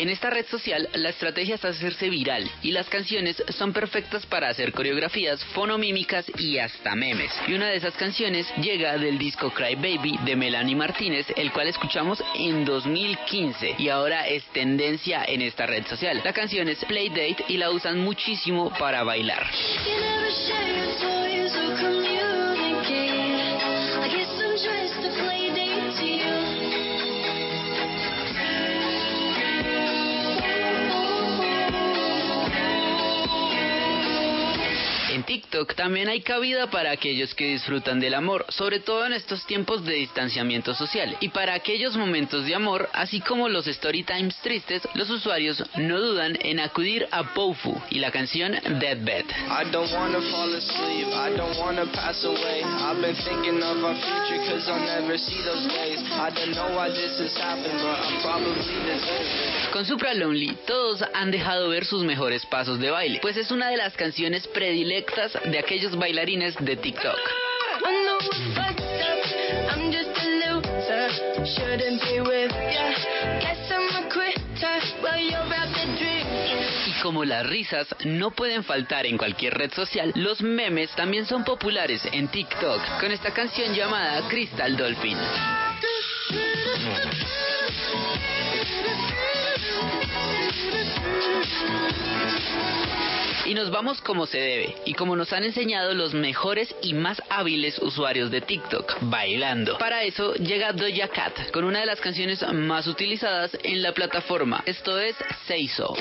[0.00, 4.48] En esta red social, la estrategia es hacerse viral y las canciones son perfectas para
[4.48, 7.30] hacer coreografías, fonomímicas y hasta memes.
[7.46, 11.68] Y una de esas canciones llega del disco Cry Baby de Melanie Martínez, el cual
[11.68, 16.22] escuchamos en 2015 y ahora es tendencia en esta red social.
[16.24, 19.50] La canción es Playdate y la usan muchísimo para bailar.
[35.20, 39.44] En TikTok también hay cabida para aquellos que disfrutan del amor, sobre todo en estos
[39.44, 41.14] tiempos de distanciamiento social.
[41.20, 46.00] Y para aquellos momentos de amor, así como los story times tristes, los usuarios no
[46.00, 49.26] dudan en acudir a Pofu y la canción deserving.
[59.70, 63.68] Con Supra Lonely, todos han dejado ver sus mejores pasos de baile, pues es una
[63.68, 65.09] de las canciones predilectas
[65.44, 67.18] de aquellos bailarines de TikTok.
[76.86, 81.44] Y como las risas no pueden faltar en cualquier red social, los memes también son
[81.44, 85.18] populares en TikTok con esta canción llamada Crystal Dolphin.
[93.46, 97.22] Y nos vamos como se debe, y como nos han enseñado los mejores y más
[97.30, 99.78] hábiles usuarios de TikTok, bailando.
[99.78, 104.62] Para eso llega Doja Cat con una de las canciones más utilizadas en la plataforma.
[104.66, 105.94] Esto es Say So.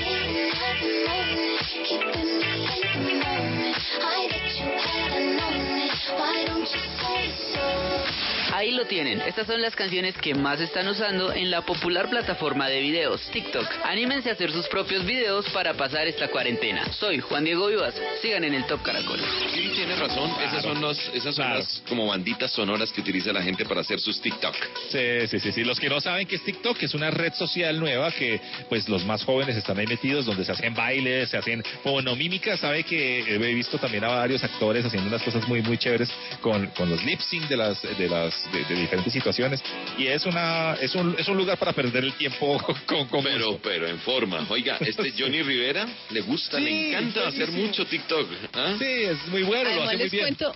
[8.59, 9.21] Ahí lo tienen.
[9.21, 13.65] Estas son las canciones que más están usando en la popular plataforma de videos, TikTok.
[13.85, 16.91] Anímense a hacer sus propios videos para pasar esta cuarentena.
[16.91, 17.93] Soy Juan Diego Vivas.
[18.21, 19.19] Sigan en el Top Caracol.
[19.53, 20.29] Sí, tienes razón.
[20.43, 23.99] Esas son, los, esas son las como banditas sonoras que utiliza la gente para hacer
[23.99, 24.55] sus TikTok.
[24.89, 25.63] Sí, sí, sí, sí.
[25.63, 29.05] Los que no saben que es TikTok es una red social nueva que pues los
[29.05, 32.57] más jóvenes están ahí metidos donde se hacen bailes, se hacen fonomímica.
[32.57, 35.98] Sabe que he visto también a varios actores haciendo unas cosas muy muy chéveres
[36.41, 39.61] con, con los lip sync de las de las de, de diferentes situaciones
[39.97, 43.59] y es una es un es un lugar para perder el tiempo con, con Pero,
[43.61, 44.45] pero en forma.
[44.49, 47.61] Oiga, este Johnny Rivera le gusta, Sí, le encanta sí, sí, hacer sí.
[47.61, 48.27] mucho TikTok.
[48.53, 48.75] ¿ah?
[48.77, 50.23] Sí, es muy bueno, lo Además hace muy les bien.
[50.25, 50.55] cuento,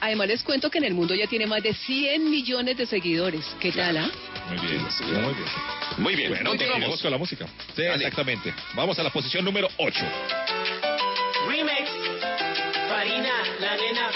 [0.00, 3.44] además les cuento que en el mundo ya tiene más de 100 millones de seguidores.
[3.60, 4.10] ¿Qué tal, ah?
[4.48, 5.48] Muy bien, muy bien.
[5.98, 7.00] Muy bien, Bueno, continuamos.
[7.02, 7.46] con la música.
[7.76, 8.52] Sí, exactamente.
[8.74, 10.04] Vamos a la posición número 8.
[11.48, 11.90] Remix.
[12.88, 14.10] Farina, la nena.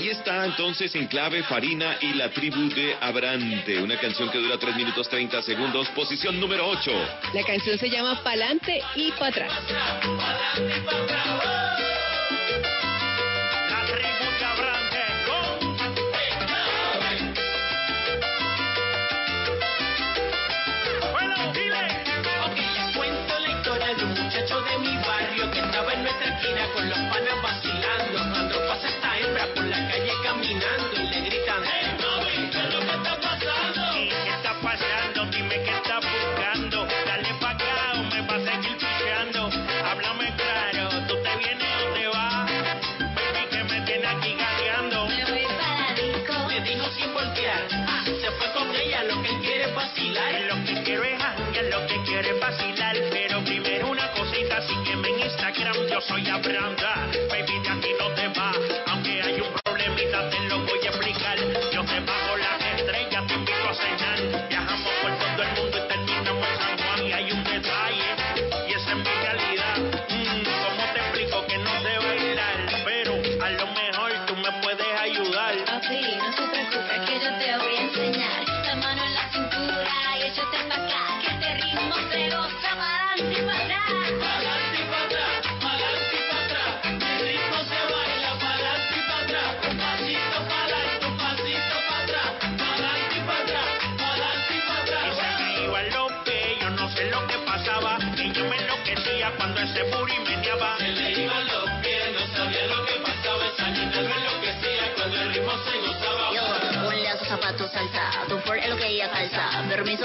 [0.00, 4.56] Ahí está entonces en clave Farina y la tribu de Abrante, una canción que dura
[4.56, 6.90] 3 minutos 30 segundos, posición número 8.
[7.34, 9.52] La canción se llama Pa'lante y Pa' atrás.
[56.10, 56.90] Soy Abranda.
[57.10, 57.19] Baby,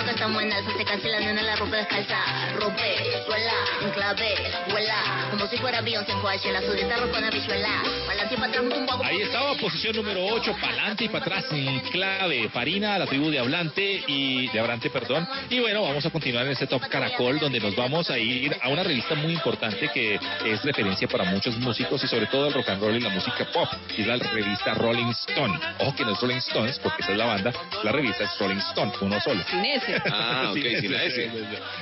[0.03, 2.17] que estamos en alza, se la nena la rompe descalza.
[2.55, 4.35] Rompe, suela, enclave,
[4.69, 5.27] vuela.
[5.31, 7.83] Como si fuera Beyoncé en Coachella, la sudita rompe una bichuela.
[8.05, 9.03] Pa'lante y pa' atrás, un poco.
[9.03, 12.49] Ahí estaba, posición número 8, pa'lante y para atrás en clave.
[12.49, 15.27] Farina, la tribu de Hablante y de Abrante, perdón.
[15.49, 18.69] Y bueno, vamos a continuar en este Top Caracol, donde nos vamos a ir a
[18.69, 22.69] una revista muy importante que es referencia para muchos músicos y sobre todo el rock
[22.69, 23.69] and roll y la música pop.
[23.97, 25.57] Y es la revista Rolling Stone.
[25.79, 27.53] Ojo que no es Rolling Stones, porque esa es la banda.
[27.83, 29.43] La revista es Rolling Stone, uno solo.
[29.49, 29.65] Sin
[30.11, 31.31] Ah, ok, sin la S.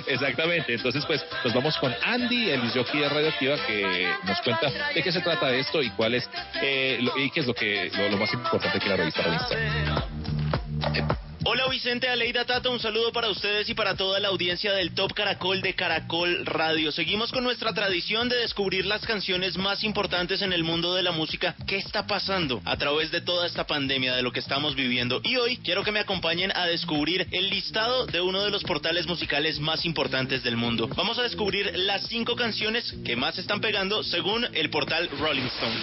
[0.07, 0.73] Exactamente.
[0.73, 5.11] Entonces, pues, nos vamos con Andy, el jockey de Radioactiva, que nos cuenta de qué
[5.11, 6.29] se trata esto y cuál es,
[6.61, 9.39] eh, lo- y qué es lo que lo, lo más importante que la revista Rolling
[9.39, 11.22] Stone.
[11.45, 15.13] Hola Vicente, Aleida Tato, un saludo para ustedes y para toda la audiencia del Top
[15.13, 16.89] Caracol de Caracol Radio.
[16.93, 21.11] Seguimos con nuestra tradición de descubrir las canciones más importantes en el mundo de la
[21.11, 21.53] música.
[21.67, 25.19] ¿Qué está pasando a través de toda esta pandemia, de lo que estamos viviendo?
[25.25, 29.05] Y hoy quiero que me acompañen a descubrir el listado de uno de los portales
[29.05, 30.87] musicales más importantes del mundo.
[30.95, 35.75] Vamos a descubrir las cinco canciones que más están pegando según el portal Rolling Stone.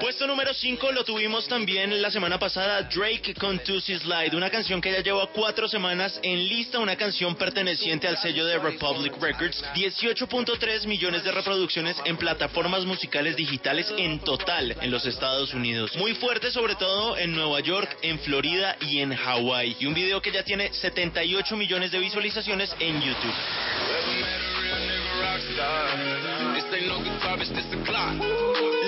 [0.00, 4.80] Puesto número 5 lo tuvimos también la semana pasada, Drake con Tuesday Slide, una canción
[4.80, 9.64] que ya lleva cuatro semanas en lista, una canción perteneciente al sello de Republic Records,
[9.74, 15.96] 18.3 millones de reproducciones en plataformas musicales digitales en total en los Estados Unidos.
[15.96, 19.76] Muy fuerte sobre todo en Nueva York, en Florida y en Hawái.
[19.80, 24.51] Y un video que ya tiene 78 millones de visualizaciones en YouTube.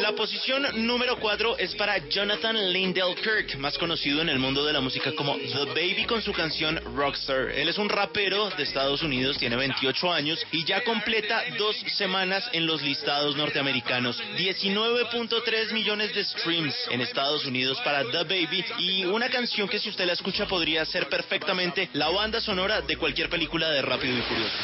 [0.01, 4.73] La posición número 4 es para Jonathan Lindell Kirk, más conocido en el mundo de
[4.73, 7.51] la música como The Baby con su canción Rockstar.
[7.51, 12.49] Él es un rapero de Estados Unidos, tiene 28 años y ya completa dos semanas
[12.53, 14.23] en los listados norteamericanos.
[14.37, 19.91] 19.3 millones de streams en Estados Unidos para The Baby y una canción que si
[19.91, 24.23] usted la escucha podría ser perfectamente la banda sonora de cualquier película de Rápido y
[24.23, 24.57] Furioso.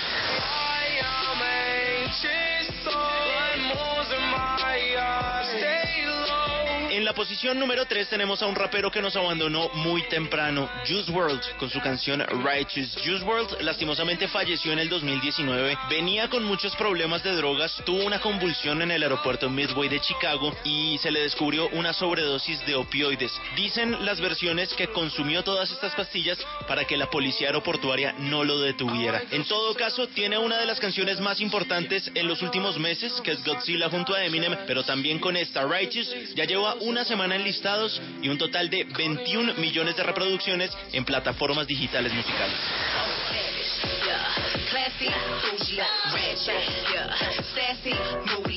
[2.10, 3.29] En
[7.10, 11.42] la posición número 3 tenemos a un rapero que nos abandonó muy temprano, Juice World,
[11.56, 12.96] con su canción Righteous.
[13.04, 18.20] Juice World lastimosamente falleció en el 2019, venía con muchos problemas de drogas, tuvo una
[18.20, 23.32] convulsión en el aeropuerto Midway de Chicago y se le descubrió una sobredosis de opioides.
[23.56, 26.38] Dicen las versiones que consumió todas estas pastillas
[26.68, 29.20] para que la policía aeroportuaria no lo detuviera.
[29.32, 33.32] En todo caso, tiene una de las canciones más importantes en los últimos meses, que
[33.32, 37.44] es Godzilla junto a Eminem, pero también con esta Righteous ya lleva una semana en
[37.44, 42.56] listados y un total de 21 millones de reproducciones en plataformas digitales musicales.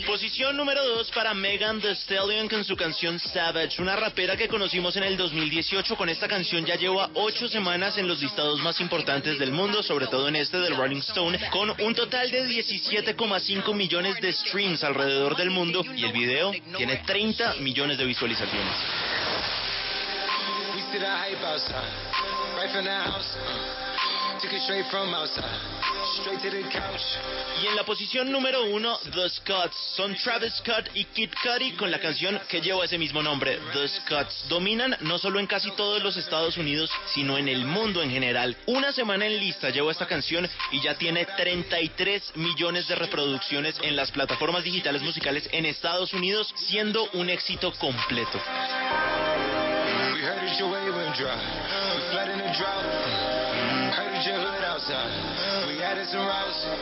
[0.06, 4.96] Posición número 2 para Megan Thee Stallion con su canción Savage, una rapera que conocimos
[4.96, 5.96] en el 2018.
[5.96, 10.08] Con esta canción ya lleva 8 semanas en los listados más importantes del mundo, sobre
[10.08, 15.36] todo en este del Rolling Stone, con un total de 17,5 millones de streams alrededor
[15.36, 15.84] del mundo.
[15.96, 18.74] Y el video tiene 30 millones de visualizaciones.
[22.64, 23.93] We
[27.62, 29.76] Y en la posición número uno, The Scots.
[29.96, 33.88] Son Travis Scott y Kid Cudi con la canción que lleva ese mismo nombre, The
[33.88, 34.48] Scots.
[34.50, 38.56] Dominan no solo en casi todos los Estados Unidos, sino en el mundo en general.
[38.66, 43.96] Una semana en lista lleva esta canción y ya tiene 33 millones de reproducciones en
[43.96, 48.40] las plataformas digitales musicales en Estados Unidos, siendo un éxito completo.
[50.64, 50.84] We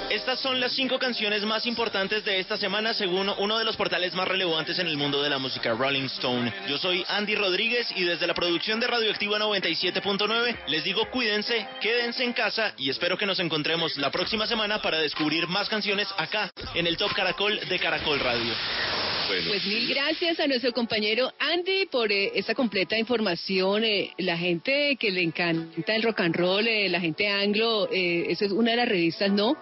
[0.10, 4.14] Estas son las cinco canciones más importantes de esta semana según uno de los portales
[4.14, 6.54] más relevantes en el mundo de la música, Rolling Stone.
[6.70, 12.24] Yo soy Andy Rodríguez y desde la producción de Radioactiva 97.9 les digo cuídense, quédense
[12.24, 16.52] en casa y espero que nos encontremos la próxima semana para descubrir más canciones acá
[16.74, 18.54] en el Top Caracol de Caracol Radio.
[19.48, 23.84] Pues mil gracias a nuestro compañero Andy por eh, esta completa información.
[23.86, 28.26] eh, la gente que le encanta el rock and roll, eh, la gente anglo, eh,
[28.28, 29.56] esa es una de las revistas, ¿no?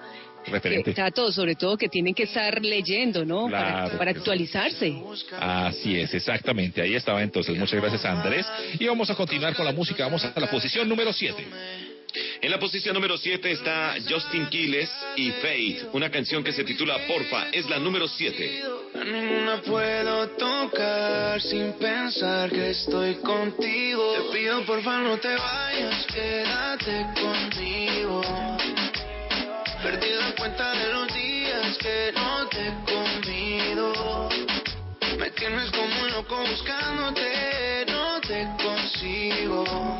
[0.48, 0.94] Referente.
[0.94, 3.50] Que, todo, sobre todo que tienen que estar leyendo, ¿no?
[3.50, 4.96] para, Claro para actualizarse.
[5.40, 6.82] Así es, exactamente.
[6.82, 7.56] Ahí estaba entonces.
[7.56, 8.48] Muchas gracias, Andrés.
[8.80, 10.06] Y vamos a continuar con la música.
[10.06, 11.46] Vamos a la posición número 7.
[12.42, 16.98] En la posición número 7 está Justin Quiles y Fate, una canción que se titula
[17.08, 18.64] Porfa, es la número 7.
[18.96, 24.14] A ninguna puedo tocar sin pensar que estoy contigo.
[24.14, 28.22] Te pido porfa no te vayas, quédate conmigo.
[29.84, 34.30] Perdí la cuenta de los días que no te he comido.
[35.18, 40.00] Me tienes como un loco buscándote, no te consigo.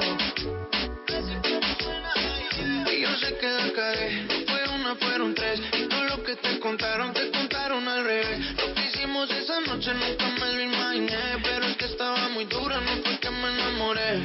[3.21, 5.61] Y yo sé que la cagué, no fue una, fueron tres.
[5.73, 8.39] Y todo lo que te contaron, te contaron al revés.
[8.57, 11.37] Lo que hicimos esa noche nunca me lo imaginé.
[11.43, 14.19] Pero es que estaba muy dura, no fue que me enamoré.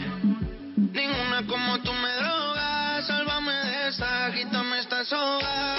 [0.76, 5.76] Ninguna como tú me drogas, sálvame de esta, quítame esta soga.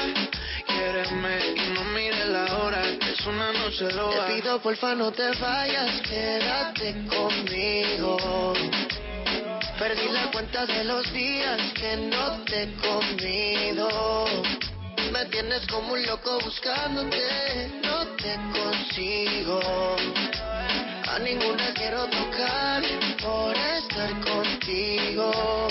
[0.67, 4.25] Quiéreme y no mires la hora, que es una noche loca.
[4.27, 8.53] Te pido porfa no te vayas, quédate conmigo.
[9.79, 14.25] Perdí la cuenta de los días que no te he comido.
[15.11, 19.59] Me tienes como un loco buscándote, no te consigo.
[21.07, 22.81] A ninguna quiero tocar
[23.21, 25.67] por estar contigo.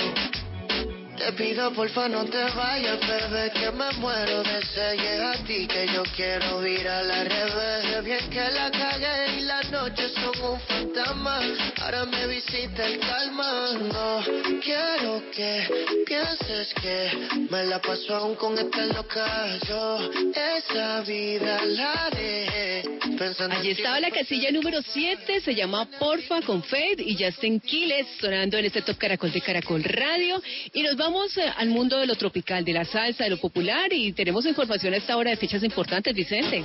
[1.26, 4.94] Te pido porfa no te vayas, bebé, que me muero de sed.
[4.94, 8.04] Y es a ti que yo quiero ir a la revés.
[8.04, 11.40] Bien que la cagué y las noches son un fantasma.
[11.82, 13.72] Ahora me visita el calma.
[13.72, 14.22] No
[14.62, 19.58] quiero que pienses que me la paso aún con esta loca.
[19.66, 19.98] Yo
[20.32, 22.84] esa vida la dejé
[23.18, 28.06] pensando Allí estaba la casilla número 7, se llama Porfa con Fade y Justin Quiles
[28.20, 30.40] sonando en este Top Caracol de Caracol Radio.
[30.72, 33.92] Y nos vamos eh, al mundo de lo tropical, de la salsa, de lo popular
[33.92, 36.64] y tenemos información a esta hora de fechas importantes, Vicente.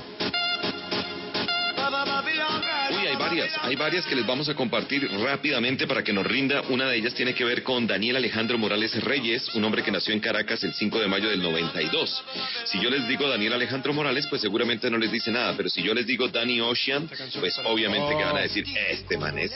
[3.11, 6.61] Hay varias, hay varias que les vamos a compartir rápidamente para que nos rinda.
[6.69, 10.13] Una de ellas tiene que ver con Daniel Alejandro Morales Reyes, un hombre que nació
[10.13, 12.23] en Caracas el 5 de mayo del 92.
[12.63, 15.83] Si yo les digo Daniel Alejandro Morales, pues seguramente no les dice nada, pero si
[15.83, 19.51] yo les digo Danny Ocean, pues obviamente que van a decir, este man es.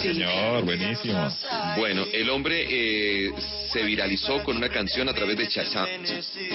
[0.00, 1.28] señor, buenísimo.
[1.76, 3.32] Bueno, el hombre eh,
[3.72, 5.88] se viralizó con una canción a través de Shazam,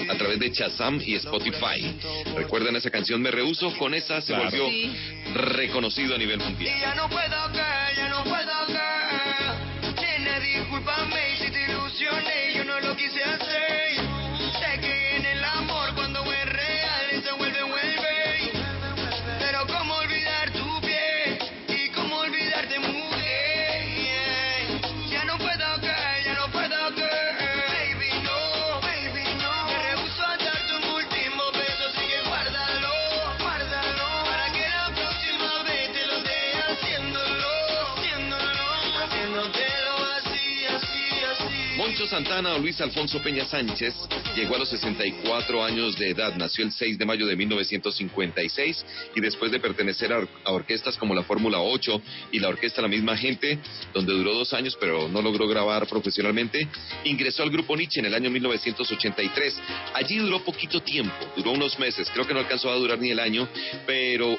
[0.08, 1.94] a través de Shazam y Spotify.
[2.36, 3.70] ¿Recuerdan esa canción Me Rehuso?
[3.76, 4.44] Con esa se Claro.
[4.44, 4.90] volvió Sí.
[6.06, 6.80] Reconocido a nivel mundial.
[6.80, 10.00] Ya no puedo que, ya no puedo que.
[10.00, 13.85] Nene, discúlpame si te ilusioné, yo no lo quise hacer.
[42.06, 43.94] Santana o Luis Alfonso Peña Sánchez
[44.36, 49.20] llegó a los 64 años de edad, nació el 6 de mayo de 1956 y
[49.20, 52.02] después de pertenecer a, a orquestas como la Fórmula 8
[52.32, 53.58] y la orquesta La Misma Gente,
[53.92, 56.68] donde duró dos años pero no logró grabar profesionalmente,
[57.04, 59.60] ingresó al grupo Nietzsche en el año 1983.
[59.94, 63.20] Allí duró poquito tiempo, duró unos meses, creo que no alcanzó a durar ni el
[63.20, 63.48] año,
[63.86, 64.38] pero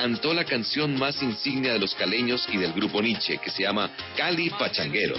[0.00, 3.90] cantó la canción más insignia de los caleños y del grupo Nietzsche, que se llama
[4.16, 5.16] Cali Pachanguero.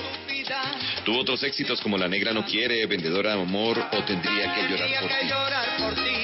[1.04, 5.78] Tuvo otros éxitos como La Negra No Quiere, Vendedora de Amor o Tendría que llorar
[5.80, 6.19] por ti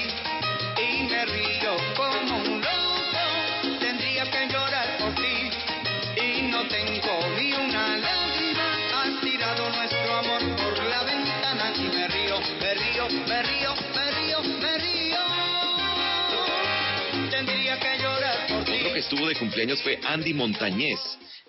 [18.96, 20.98] que estuvo de cumpleaños fue Andy Montañez.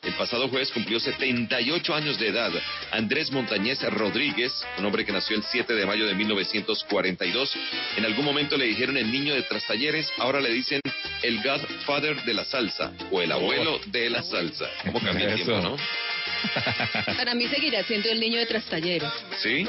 [0.04, 2.52] El pasado jueves cumplió 78 años de edad.
[2.91, 7.56] Andrés Montañez Rodríguez, un hombre que nació el 7 de mayo de 1942.
[7.95, 10.82] En algún momento le dijeron el niño de Trastalleres, ahora le dicen
[11.24, 14.70] el Godfather de la salsa o el abuelo de la salsa.
[14.84, 15.78] ¿Cómo cambia el tiempo, no?
[17.17, 19.11] Para mí seguirá siendo el niño de trastalleros.
[19.38, 19.65] Sí,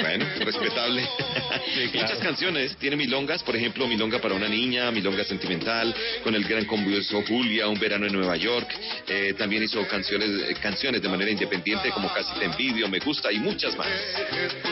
[0.00, 1.08] bueno, respetable.
[1.94, 6.64] Muchas canciones, tiene milongas, por ejemplo, Milonga para una niña, Milonga sentimental, con el gran
[6.64, 8.68] convulso Julia, Un verano en Nueva York.
[9.08, 13.32] Eh, también hizo canciones, eh, canciones de manera independiente como Casi te envidio, Me gusta
[13.32, 13.88] y muchas más.
[13.88, 14.70] Es tu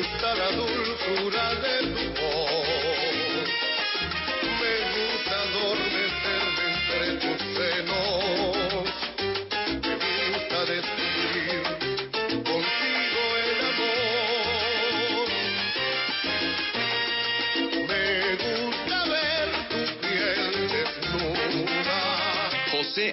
[0.00, 0.79] gusta la dulzura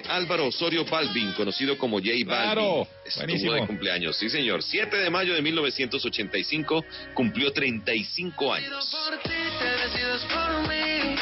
[0.02, 3.52] José Álvaro Osorio Balvin, conocido como J Balvin, Claro, estuvo buenísimo.
[3.54, 4.16] de cumpleaños.
[4.16, 4.62] Sí, señor.
[4.62, 6.84] 7 de mayo de 1985
[7.14, 8.88] cumplió 35 años.
[8.90, 11.16] Por ti te decides por mí.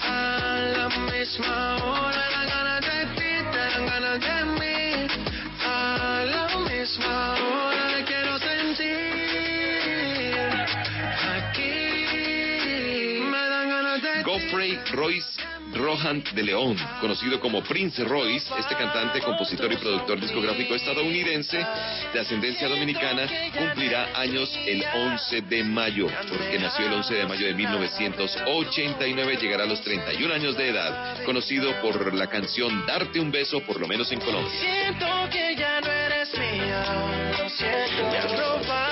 [0.00, 5.06] A la misma hora dan ganas de ti, te dan ganas de mí.
[5.64, 8.88] A la misma hora te quiero sentir.
[11.36, 15.28] Aquí me dan ganas de Godfrey Royce
[15.74, 21.64] Rohan de León, conocido como Prince Royce, este cantante, compositor y productor discográfico estadounidense
[22.12, 27.46] de ascendencia dominicana, cumplirá años el 11 de mayo, porque nació el 11 de mayo
[27.46, 33.30] de 1989, llegará a los 31 años de edad, conocido por la canción Darte un
[33.30, 34.52] beso, por lo menos en Colombia.
[34.60, 36.84] Siento que ya no eres mía,
[37.38, 38.91] lo siento.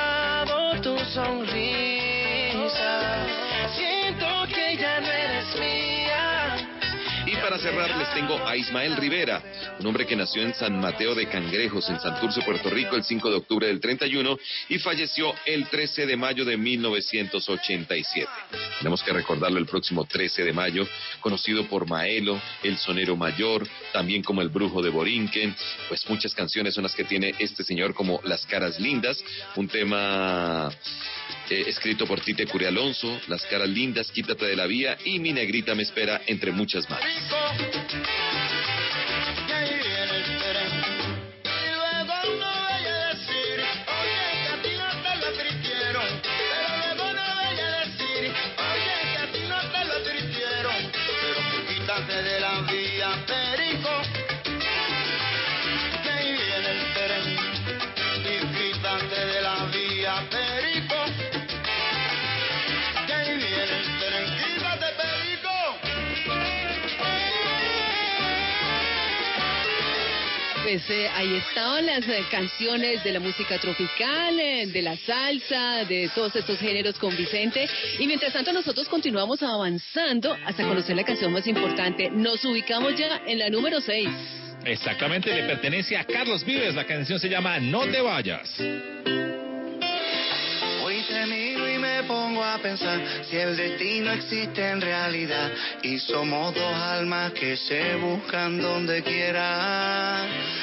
[7.60, 9.42] Cerrar les tengo a Ismael Rivera,
[9.78, 13.28] un hombre que nació en San Mateo de Cangrejos, en Santurce, Puerto Rico, el 5
[13.28, 14.38] de octubre del 31
[14.70, 18.28] y falleció el 13 de mayo de 1987.
[18.78, 20.88] Tenemos que recordarlo el próximo 13 de mayo,
[21.20, 25.54] conocido por Maelo, el sonero mayor, también como el brujo de Borinquen,
[25.88, 29.22] pues muchas canciones son las que tiene este señor como Las caras lindas,
[29.56, 30.70] un tema
[31.50, 35.32] eh, escrito por Tite Curi Alonso, Las caras lindas, Quítate de la vía y Mi
[35.32, 37.00] negrita me espera, entre muchas más.
[70.70, 75.84] Pues eh, ahí estaban las eh, canciones de la música tropical, eh, de la salsa,
[75.84, 77.68] de todos estos géneros con Vicente.
[77.98, 82.08] Y mientras tanto nosotros continuamos avanzando hasta conocer la canción más importante.
[82.08, 84.08] Nos ubicamos ya en la número 6.
[84.64, 86.72] Exactamente, le pertenece a Carlos Vives.
[86.76, 88.48] La canción se llama No te vayas.
[90.84, 95.50] Hoy te miro y me pongo a pensar si el destino existe en realidad
[95.82, 100.59] y somos dos almas que se buscan donde quiera.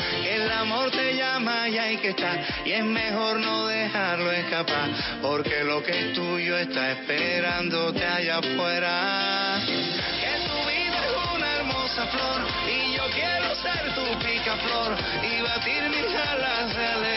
[0.47, 4.89] El amor te llama y hay que estar y es mejor no dejarlo escapar
[5.21, 9.59] porque lo que es tuyo está esperándote allá afuera.
[9.65, 15.83] Que tu vida es una hermosa flor y yo quiero ser tu picaflor y batir
[15.89, 17.16] mis alas de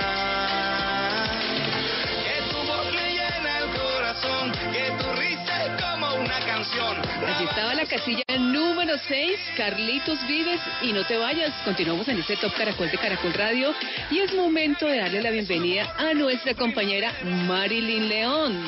[6.61, 6.97] Canción.
[7.25, 12.37] Allí estaba la casilla número 6, Carlitos Vives, y no te vayas, continuamos en este
[12.37, 13.73] Top Caracol de Caracol Radio,
[14.09, 18.63] y es momento de darle la bienvenida a nuestra compañera Marilyn León.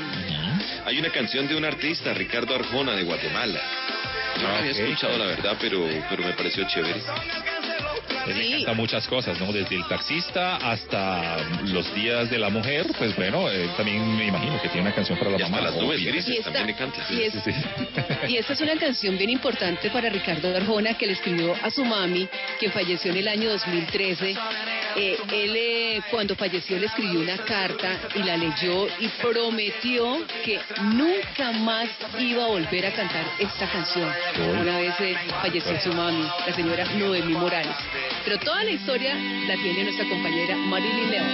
[0.85, 3.61] Hay una canción de un artista, Ricardo Arjona, de Guatemala.
[4.41, 7.01] No la había escuchado, la verdad, pero, pero me pareció chévere.
[8.27, 9.51] Él le canta muchas cosas, ¿no?
[9.51, 14.61] Desde el taxista hasta los días de la mujer, pues bueno, él también me imagino
[14.61, 15.69] que tiene una canción para la Y hasta mamá.
[15.69, 17.05] las nubes grises Y esta- también le canta.
[17.09, 17.33] y es-
[18.29, 21.83] Y esta es una canción bien importante para Ricardo Arjona que le escribió a su
[21.83, 22.27] mami,
[22.59, 24.35] que falleció en el año 2013.
[24.95, 30.59] Eh, él eh, cuando falleció le escribió una carta y la leyó y prometió que
[30.83, 31.89] nunca más
[32.19, 34.07] iba a volver a cantar esta canción.
[34.61, 37.75] Una vez eh, falleció su mami, la señora Noemí Morales.
[38.25, 39.15] Pero toda la historia
[39.47, 41.27] la tiene nuestra compañera Marilyn León.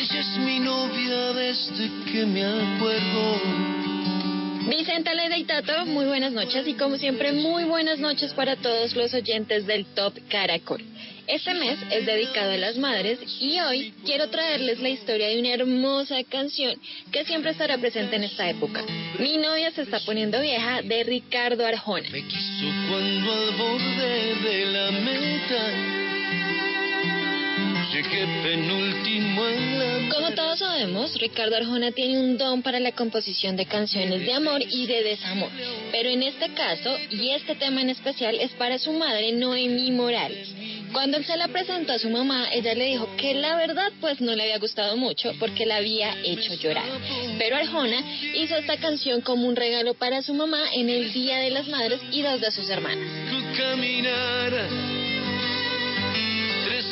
[0.00, 3.72] Ella es mi novia desde que me acuerdo.
[4.68, 8.94] Vicente Leda y Tato, muy buenas noches y como siempre muy buenas noches para todos
[8.94, 10.82] los oyentes del Top Caracol.
[11.26, 15.54] Este mes es dedicado a las madres y hoy quiero traerles la historia de una
[15.54, 16.78] hermosa canción
[17.12, 18.82] que siempre estará presente en esta época.
[19.18, 22.08] Mi novia se está poniendo vieja de Ricardo Arjona.
[22.88, 26.01] Cuando al borde de la meta
[27.92, 33.56] llegué penúltimo en la Como todos sabemos, Ricardo Arjona tiene un don para la composición
[33.56, 35.50] de canciones de amor y de desamor.
[35.90, 40.48] Pero en este caso, y este tema en especial, es para su madre Noemí Morales.
[40.92, 44.20] Cuando él se la presentó a su mamá, ella le dijo que la verdad pues
[44.20, 46.84] no le había gustado mucho porque la había hecho llorar.
[47.38, 47.98] Pero Arjona
[48.34, 52.00] hizo esta canción como un regalo para su mamá en el Día de las Madres
[52.10, 53.08] y dos de sus hermanas.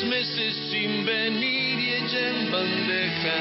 [0.03, 3.37] Meses sin venir y ella en bandeja.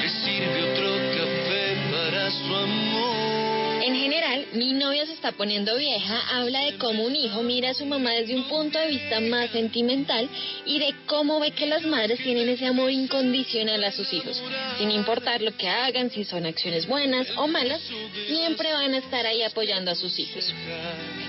[0.00, 3.51] Le sirve otro café para su amor.
[3.84, 7.74] En general, mi novia se está poniendo vieja habla de cómo un hijo mira a
[7.74, 10.28] su mamá desde un punto de vista más sentimental
[10.64, 14.40] y de cómo ve que las madres tienen ese amor incondicional a sus hijos.
[14.78, 17.80] Sin importar lo que hagan, si son acciones buenas o malas,
[18.28, 20.54] siempre van a estar ahí apoyando a sus hijos.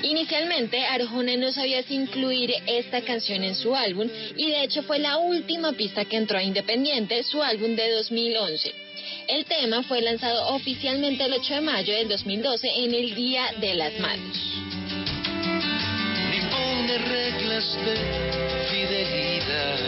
[0.03, 4.99] Inicialmente, Arjona no sabía si incluir esta canción en su álbum y de hecho fue
[4.99, 8.82] la última pista que entró a Independiente, su álbum de 2011.
[9.28, 13.74] El tema fue lanzado oficialmente el 8 de mayo del 2012 en el Día de
[13.76, 14.38] las Manos.
[16.30, 17.95] Ni pone reglas de
[18.69, 19.80] fidelidad.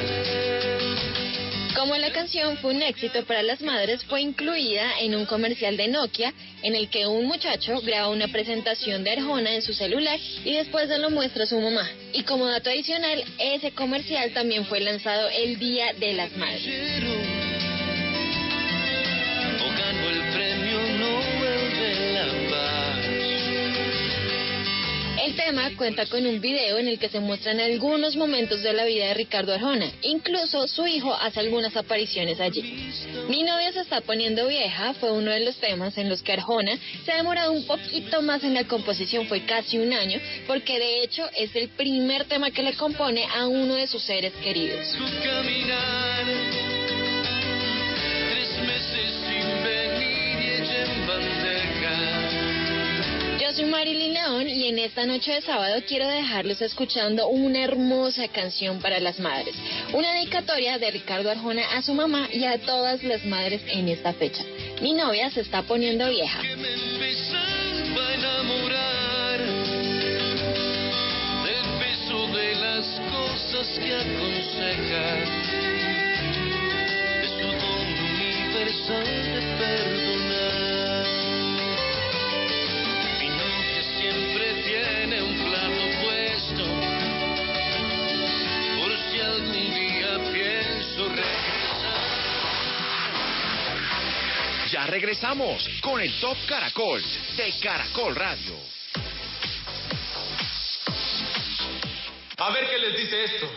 [1.75, 5.89] Como la canción fue un éxito para las madres, fue incluida en un comercial de
[5.89, 6.33] Nokia
[6.63, 10.87] en el que un muchacho graba una presentación de Arjona en su celular y después
[10.87, 11.87] se lo muestra a su mamá.
[12.13, 17.44] Y como dato adicional, ese comercial también fue lanzado el Día de las Madres.
[25.75, 29.13] Cuenta con un video en el que se muestran algunos momentos de la vida de
[29.13, 29.91] Ricardo Arjona.
[30.01, 32.91] Incluso su hijo hace algunas apariciones allí.
[33.29, 36.77] Mi novia se está poniendo vieja fue uno de los temas en los que Arjona
[37.05, 41.03] se ha demorado un poquito más en la composición, fue casi un año, porque de
[41.03, 44.87] hecho es el primer tema que le compone a uno de sus seres queridos.
[44.87, 46.74] Su caminar.
[53.55, 58.81] Soy Marilyn León y en esta noche de sábado quiero dejarlos escuchando una hermosa canción
[58.81, 59.55] para las madres.
[59.93, 64.11] Una dedicatoria de Ricardo Arjona a su mamá y a todas las madres en esta
[64.11, 64.43] fecha.
[64.81, 66.41] Mi novia se está poniendo vieja.
[66.41, 66.55] Que.
[77.21, 80.84] De su don universal de perdonar.
[84.75, 86.63] Tiene un plato puesto.
[88.77, 91.95] Por si algún día pienso regresar.
[94.71, 97.01] Ya regresamos con el Top Caracol
[97.37, 98.55] de Caracol Radio.
[102.37, 103.49] A ver qué les dice esto.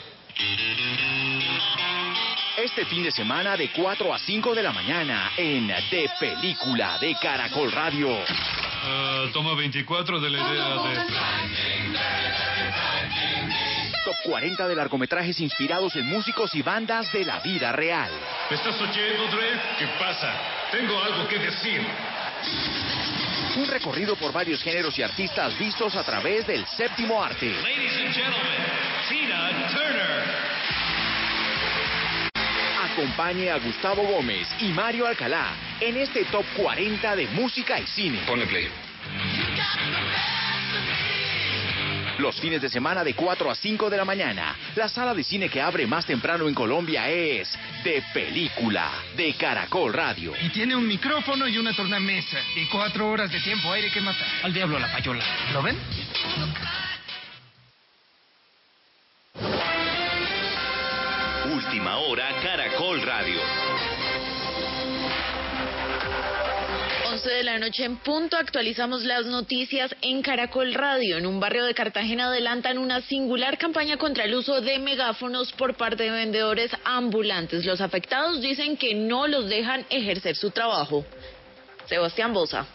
[2.56, 7.16] Este fin de semana de 4 a 5 de la mañana en De Película de
[7.20, 8.18] Caracol Radio.
[8.84, 10.64] Ah, toma 24 de la idea
[14.04, 18.10] Top 40 de largometrajes inspirados en músicos y bandas de la vida real.
[18.48, 18.54] de...
[18.54, 19.60] ¿Estás oyendo, Dre?
[19.78, 20.32] ¿Qué pasa?
[20.70, 21.84] Tengo algo que decir.
[23.56, 27.50] Un recorrido por varios géneros y artistas vistos a través del séptimo arte.
[27.50, 28.62] Ladies and gentlemen,
[29.08, 30.24] Tina Turner.
[32.92, 38.20] Acompañe a Gustavo Gómez y Mario Alcalá en este Top 40 de música y cine.
[38.26, 38.68] Ponle play.
[42.18, 45.48] Los fines de semana de 4 a 5 de la mañana, la sala de cine
[45.48, 50.32] que abre más temprano en Colombia es De Película de Caracol Radio.
[50.42, 52.38] Y tiene un micrófono y una tornamesa.
[52.56, 54.26] Y cuatro horas de tiempo aire que matar.
[54.42, 55.24] Al diablo la payola.
[55.52, 55.76] ¿Lo ven?
[61.54, 63.67] Última hora Caracol Radio.
[67.18, 71.16] 11 de la noche en punto actualizamos las noticias en Caracol Radio.
[71.16, 75.74] En un barrio de Cartagena adelantan una singular campaña contra el uso de megáfonos por
[75.74, 77.66] parte de vendedores ambulantes.
[77.66, 81.04] Los afectados dicen que no los dejan ejercer su trabajo.
[81.88, 82.66] Sebastián Bosa.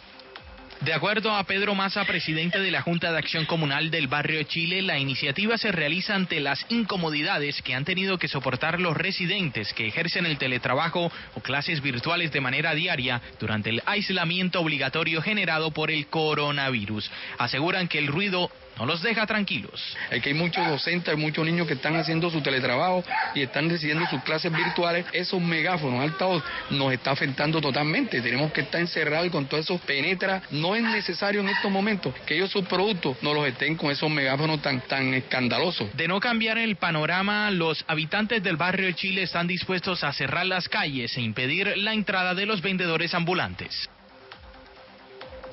[0.83, 4.81] De acuerdo a Pedro Maza, presidente de la Junta de Acción Comunal del Barrio Chile,
[4.81, 9.87] la iniciativa se realiza ante las incomodidades que han tenido que soportar los residentes que
[9.87, 15.89] ejercen el teletrabajo o clases virtuales de manera diaria durante el aislamiento obligatorio generado por
[15.89, 17.09] el coronavirus.
[17.37, 19.95] Aseguran que el ruido no los deja tranquilos.
[20.09, 23.03] Que hay muchos docentes, hay muchos niños que están haciendo su teletrabajo
[23.35, 25.05] y están recibiendo sus clases virtuales.
[25.13, 28.21] Esos megáfonos altavoz nos está afectando totalmente.
[28.21, 30.41] Tenemos que estar encerrados y con todo eso penetra.
[30.51, 34.09] No es necesario en estos momentos que ellos sus productos no los estén con esos
[34.09, 35.95] megáfonos tan, tan escandalosos.
[35.95, 40.45] De no cambiar el panorama, los habitantes del barrio de Chile están dispuestos a cerrar
[40.45, 43.89] las calles e impedir la entrada de los vendedores ambulantes.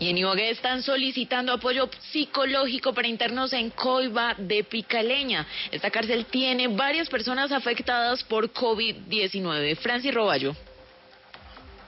[0.01, 5.47] Y en Ibagué están solicitando apoyo psicológico para internos en Coiba de Picaleña.
[5.71, 9.77] Esta cárcel tiene varias personas afectadas por COVID-19.
[9.77, 10.57] Francis Roballo.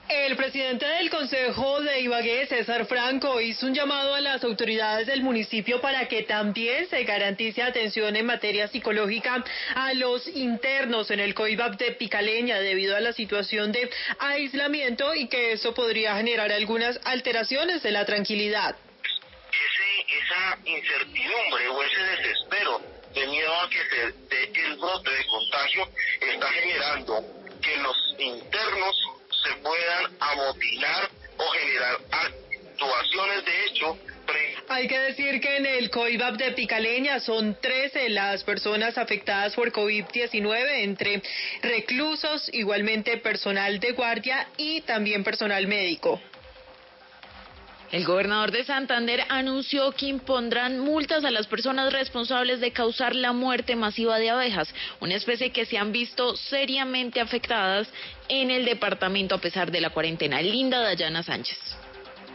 [0.09, 5.23] El presidente del Consejo de Ibagué, César Franco, hizo un llamado a las autoridades del
[5.23, 9.43] municipio para que también se garantice atención en materia psicológica
[9.75, 13.89] a los internos en el COIBAP de Picaleña debido a la situación de
[14.19, 18.75] aislamiento y que eso podría generar algunas alteraciones de la tranquilidad.
[19.51, 22.81] ese, esa incertidumbre o ese desespero
[23.13, 25.87] de miedo a que se dé el brote de contagio
[26.19, 27.23] está generando
[27.61, 29.12] que los internos
[29.43, 33.97] se puedan amotinar o generar actuaciones de hecho
[34.69, 39.71] Hay que decir que en el COIBAP de Picaleña son 13 las personas afectadas por
[39.71, 41.21] COVID-19, entre
[41.61, 46.19] reclusos, igualmente personal de guardia y también personal médico.
[47.93, 53.33] El gobernador de Santander anunció que impondrán multas a las personas responsables de causar la
[53.33, 57.87] muerte masiva de abejas, una especie que se han visto seriamente afectadas
[58.29, 60.41] en el departamento a pesar de la cuarentena.
[60.41, 61.82] Linda Dayana Sánchez.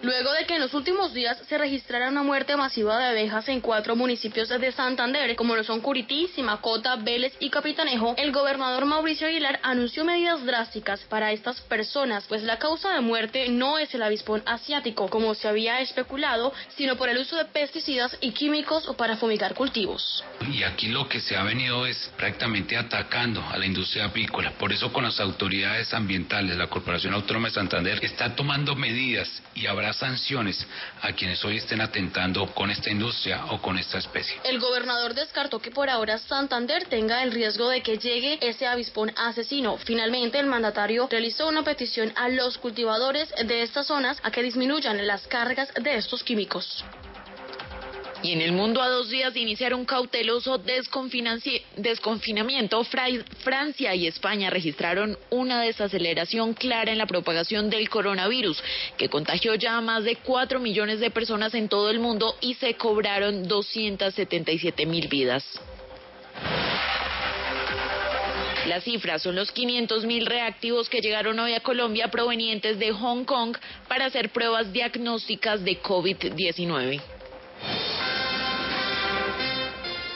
[0.02, 3.60] Luego de que en los últimos días se registrara una muerte masiva de abejas en
[3.60, 9.26] cuatro municipios de Santander, como lo son Curití, Simacota, Vélez y Capitanejo, el gobernador Mauricio
[9.26, 14.02] Aguilar anunció medidas drásticas para estas personas, pues la causa de muerte no es el
[14.04, 19.16] avispón asiático, como se había especulado, sino por el uso de pesticidas y químicos para
[19.16, 20.24] fumigar cultivos.
[20.52, 24.52] Y aquí lo que se ha venido es prácticamente atacando a la industria apícola.
[24.52, 29.66] Por eso con las autoridades ambientales, la Corporación Autónoma de Santander está tomando medidas y
[29.66, 30.66] habrá sanciones
[31.02, 34.40] a quienes hoy estén atentando con esta industria o con esta especie.
[34.44, 39.12] El gobernador descartó que por ahora Santander tenga el riesgo de que llegue ese avispón
[39.16, 39.76] asesino.
[39.78, 45.06] Finalmente, el mandatario realizó una petición a los cultivadores de estas zonas a que disminuyan
[45.06, 46.84] las cargas de estos químicos.
[48.20, 53.06] Y en el mundo a dos días de iniciar un cauteloso desconfinamiento, Fra-
[53.44, 58.60] Francia y España registraron una desaceleración clara en la propagación del coronavirus,
[58.96, 62.54] que contagió ya a más de 4 millones de personas en todo el mundo y
[62.54, 65.44] se cobraron 277 mil vidas.
[68.66, 73.24] Las cifras son los 500 mil reactivos que llegaron hoy a Colombia provenientes de Hong
[73.24, 73.56] Kong
[73.86, 77.00] para hacer pruebas diagnósticas de COVID-19.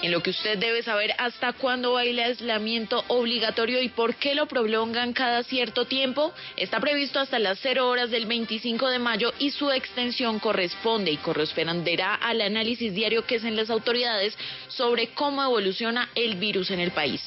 [0.02, 4.34] En lo que usted debe saber hasta cuándo va el aislamiento obligatorio y por qué
[4.34, 9.32] lo prolongan cada cierto tiempo, está previsto hasta las 0 horas del 25 de mayo
[9.38, 14.36] y su extensión corresponde y corresponderá al análisis diario que hacen las autoridades
[14.66, 17.22] sobre cómo evoluciona el virus en el país.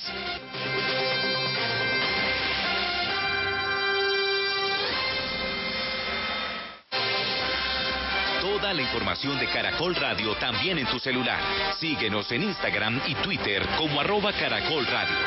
[8.46, 11.74] Toda la información de Caracol Radio también en tu celular.
[11.80, 15.18] Síguenos en Instagram y Twitter como arroba Caracol Radio.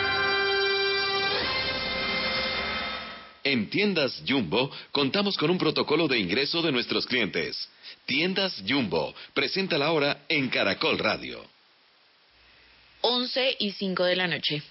[3.42, 7.68] En Tiendas Jumbo contamos con un protocolo de ingreso de nuestros clientes.
[8.06, 11.44] Tiendas Jumbo, presenta la hora en Caracol Radio.
[13.00, 14.62] 11 y 5 de la noche.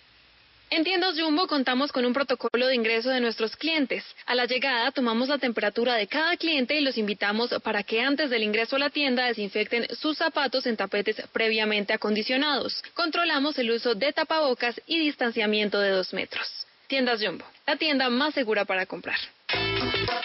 [0.69, 4.03] En tiendas Jumbo contamos con un protocolo de ingreso de nuestros clientes.
[4.25, 8.29] A la llegada tomamos la temperatura de cada cliente y los invitamos para que antes
[8.29, 12.83] del ingreso a la tienda desinfecten sus zapatos en tapetes previamente acondicionados.
[12.93, 16.45] Controlamos el uso de tapabocas y distanciamiento de dos metros.
[16.87, 19.17] Tiendas Jumbo, la tienda más segura para comprar.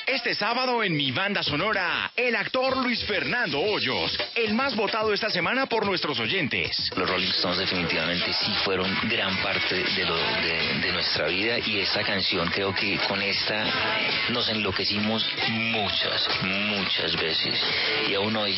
[0.07, 5.31] Este sábado en mi banda sonora, el actor Luis Fernando Hoyos, el más votado esta
[5.31, 6.91] semana por nuestros oyentes.
[6.97, 11.81] Los Rolling Stones definitivamente sí fueron gran parte de, lo, de, de nuestra vida y
[11.81, 13.65] esta canción creo que con esta
[14.31, 17.61] nos enloquecimos muchas, muchas veces
[18.09, 18.57] y aún hoy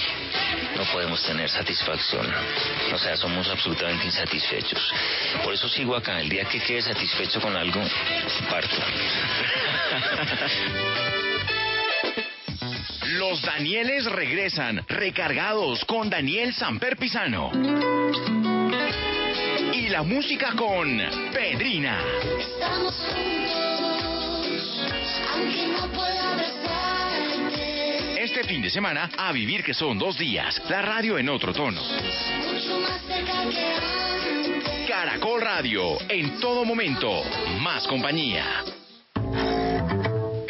[0.76, 2.26] no podemos tener satisfacción.
[2.92, 4.92] O sea, somos absolutamente insatisfechos.
[5.42, 6.20] Por eso sigo acá.
[6.20, 7.82] El día que quede satisfecho con algo,
[8.50, 8.76] parto.
[13.18, 17.50] Los Danieles regresan, recargados con Daniel Samper Pisano.
[19.72, 20.98] Y la música con
[21.32, 22.00] Pedrina.
[22.38, 24.22] Estamos juntos,
[25.32, 26.24] aunque no pueda.
[28.34, 31.80] Este fin de semana, a vivir que son dos días, la radio en otro tono.
[31.80, 34.88] Mucho más cerca que antes.
[34.88, 37.22] Caracol Radio, en todo momento,
[37.60, 38.64] más compañía.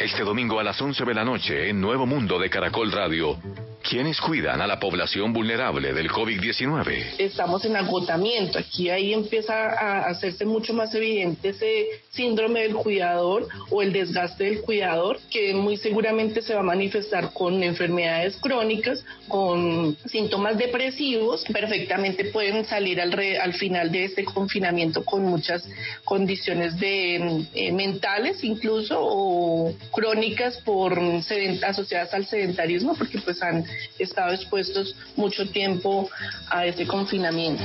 [0.05, 3.39] Este domingo a las 11 de la noche en Nuevo Mundo de Caracol Radio.
[3.87, 7.17] ¿Quiénes cuidan a la población vulnerable del COVID-19?
[7.19, 8.57] estamos en agotamiento.
[8.57, 14.45] Aquí ahí empieza a hacerse mucho más evidente ese síndrome del cuidador o el desgaste
[14.45, 21.43] del cuidador, que muy seguramente se va a manifestar con enfermedades crónicas, con síntomas depresivos.
[21.53, 25.63] Perfectamente pueden salir al, re- al final de este confinamiento con muchas
[26.03, 33.63] condiciones de eh, mentales incluso o crónicas por seden- asociadas al sedentarismo, porque pues han
[33.99, 36.09] estado expuestos mucho tiempo
[36.49, 37.63] a ese confinamiento.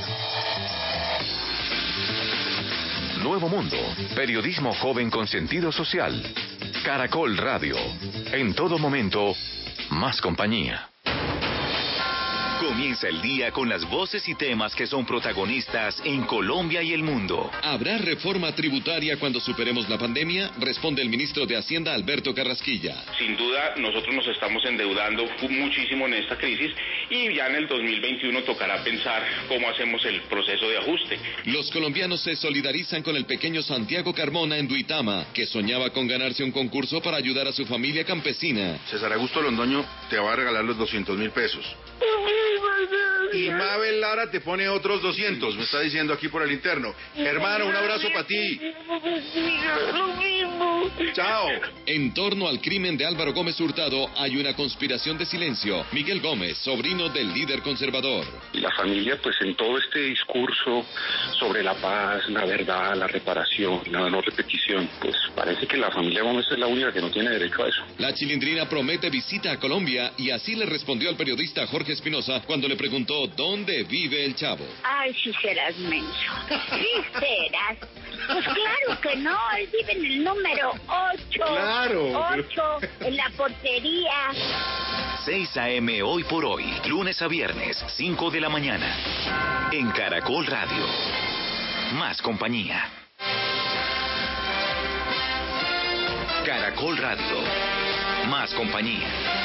[3.23, 3.77] Nuevo Mundo,
[4.15, 6.23] periodismo joven con sentido social.
[6.85, 7.77] Caracol Radio,
[8.33, 9.35] en todo momento,
[9.91, 10.89] más compañía.
[12.71, 17.03] Comienza el día con las voces y temas que son protagonistas en Colombia y el
[17.03, 17.51] mundo.
[17.65, 20.53] ¿Habrá reforma tributaria cuando superemos la pandemia?
[20.57, 22.95] Responde el ministro de Hacienda Alberto Carrasquilla.
[23.19, 26.71] Sin duda, nosotros nos estamos endeudando muchísimo en esta crisis
[27.11, 31.19] y ya en el 2021 tocará pensar cómo hacemos el proceso de ajuste.
[31.47, 36.45] Los colombianos se solidarizan con el pequeño Santiago Carmona en Duitama, que soñaba con ganarse
[36.45, 38.79] un concurso para ayudar a su familia campesina.
[38.89, 41.67] César Augusto Londoño te va a regalar los 200 mil pesos.
[43.33, 46.93] Y Mabel Lara te pone otros 200, me está diciendo aquí por el interno.
[47.17, 48.61] Hermano, un abrazo para ti.
[51.15, 51.49] Chao.
[51.87, 55.85] En torno al crimen de Álvaro Gómez Hurtado hay una conspiración de silencio.
[55.93, 58.27] Miguel Gómez, sobrino del líder conservador.
[58.53, 60.85] Y la familia, pues en todo este discurso
[61.39, 66.23] sobre la paz, la verdad, la reparación, la no repetición, pues parece que la familia
[66.23, 67.83] Gómez es la única que no tiene derecho a eso.
[67.99, 72.67] La chilindrina promete visita a Colombia y así le respondió al periodista Jorge Espinosa cuando
[72.67, 74.67] le preguntó dónde vive el chavo.
[74.83, 76.33] Ay, si serás menso.
[76.49, 77.79] Si serás.
[78.27, 81.21] Pues claro que no, él vive en el número 8.
[81.31, 82.27] Claro.
[82.35, 84.33] 8, en la portería.
[85.25, 86.03] 6 a.m.
[86.03, 89.71] hoy por hoy, lunes a viernes, 5 de la mañana.
[89.71, 90.87] En Caracol Radio.
[91.93, 92.85] Más compañía.
[96.45, 97.45] Caracol Radio.
[98.27, 99.40] Más compañía.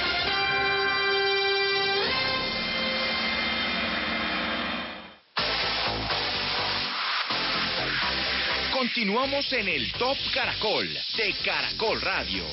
[8.75, 12.43] Continuamos en el Top Caracol de Caracol Radio.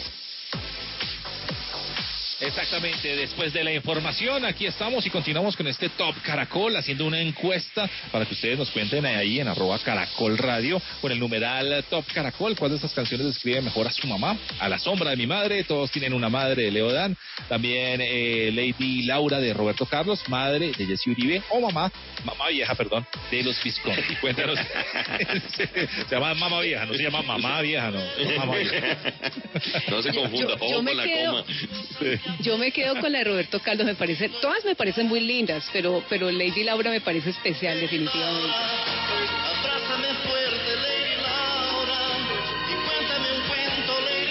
[2.45, 7.21] Exactamente, después de la información, aquí estamos y continuamos con este Top Caracol haciendo una
[7.21, 12.05] encuesta para que ustedes nos cuenten ahí en arroba Caracol Radio con el numeral Top
[12.13, 15.27] Caracol, cuál de estas canciones describe mejor a su mamá, a la sombra de mi
[15.29, 17.17] madre, todos tienen una madre de Leo Dan,
[17.49, 21.93] también eh, Lady Laura de Roberto Carlos, madre de Jessy Uribe, o mamá,
[22.25, 24.17] mamá vieja, perdón, de los Visconti.
[24.21, 24.59] Cuéntanos,
[25.57, 25.67] se,
[26.09, 28.01] se llama mamá vieja, no se llama mamá vieja, no,
[28.37, 28.99] mamá vieja.
[29.89, 31.45] No se confunda, Yo- yo ojo con la quedo- coma.
[32.41, 35.65] Yo me quedo con la de Roberto Carlos, me parece, todas me parecen muy lindas,
[35.73, 38.53] pero, pero Lady Laura me parece especial definitivamente.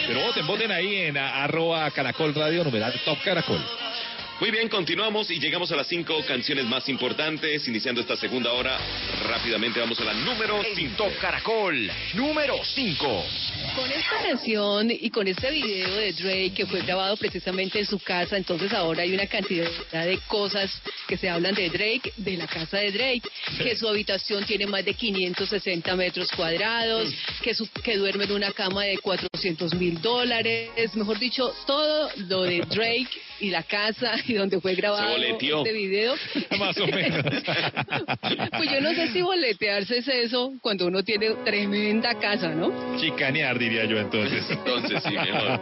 [0.08, 3.62] Pero voten, voten ahí en a- arroba Caracol Radio, numeral Top Caracol.
[4.42, 7.68] Muy bien, continuamos y llegamos a las cinco canciones más importantes.
[7.68, 8.76] Iniciando esta segunda hora,
[9.30, 13.26] rápidamente vamos a la número En Top Caracol, número 5.
[13.76, 18.00] Con esta canción y con este video de Drake que fue grabado precisamente en su
[18.00, 20.72] casa, entonces ahora hay una cantidad de cosas
[21.08, 23.30] que se hablan de Drake, de la casa de Drake,
[23.60, 27.14] que su habitación tiene más de 560 metros cuadrados,
[27.44, 32.42] que, su, que duerme en una cama de 400 mil dólares, mejor dicho, todo lo
[32.42, 36.16] de Drake y la casa y donde fue grabado este video.
[36.60, 37.26] Más o menos.
[38.58, 42.72] Pues yo no sé si boletearse es eso cuando uno tiene tremenda casa, ¿no?
[43.00, 44.46] Chicanear, diría yo entonces.
[44.50, 45.60] Entonces, sí, mejor.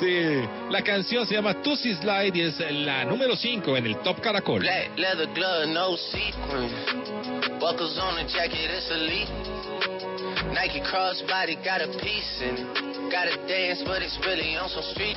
[0.00, 4.20] Sí, la canción se llama Tussy Slide y es la número 5 en el Top
[4.20, 4.60] Caracol.
[4.60, 6.70] Black leather glove, no sequin.
[7.58, 9.28] Buckles on the jacket, it's elite.
[10.52, 13.10] Nike crossbody got a piece in it.
[13.10, 15.16] Gotta dance, but it's really on some street.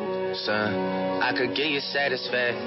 [0.33, 2.61] I could get you satisfaction.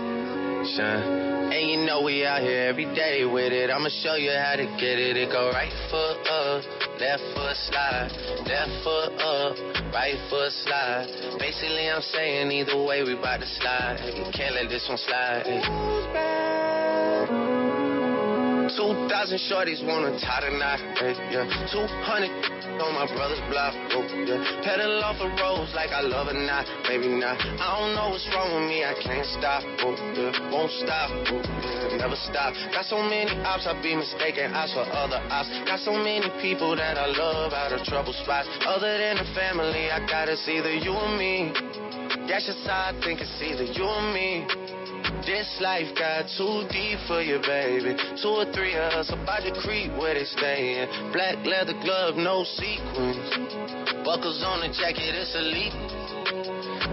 [1.53, 3.71] And you know we out here every day with it.
[3.71, 5.17] I'ma show you how to get it.
[5.17, 6.65] It go right foot up,
[7.01, 8.11] left foot slide,
[8.45, 9.57] left foot up,
[9.95, 11.07] right foot slide.
[11.39, 13.99] Basically, I'm saying either way, we bout to slide.
[14.35, 15.45] Can't let this one slide.
[18.77, 21.47] 2,000 shorties wanna tie the knot, hey, yeah.
[21.71, 24.43] 200 on my brother's block, oh, yeah.
[24.67, 27.39] Pedal off the roads like I love it, not, maybe not.
[27.39, 30.51] I don't know what's wrong with me, I can't stop, oh, yeah.
[30.51, 32.03] Won't stop, oh, yeah.
[32.03, 32.55] Never stop.
[32.75, 35.49] Got so many ops, I be mistaken ops for other ops.
[35.67, 38.49] Got so many people that I love out of trouble spots.
[38.67, 41.55] Other than the family, I got it's either you or me.
[42.27, 44.74] That's just how I think it's either you or me.
[45.23, 47.95] This life got too deep for you, baby.
[48.21, 51.13] Two or three of us about to creep where they stayin'.
[51.13, 53.31] Black leather glove, no sequins.
[54.05, 55.73] Buckles on the jacket, it's elite.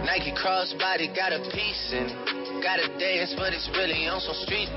[0.05, 2.63] Nike crossbody got a piece in it.
[2.63, 4.69] Gotta dance, but it's really on some street.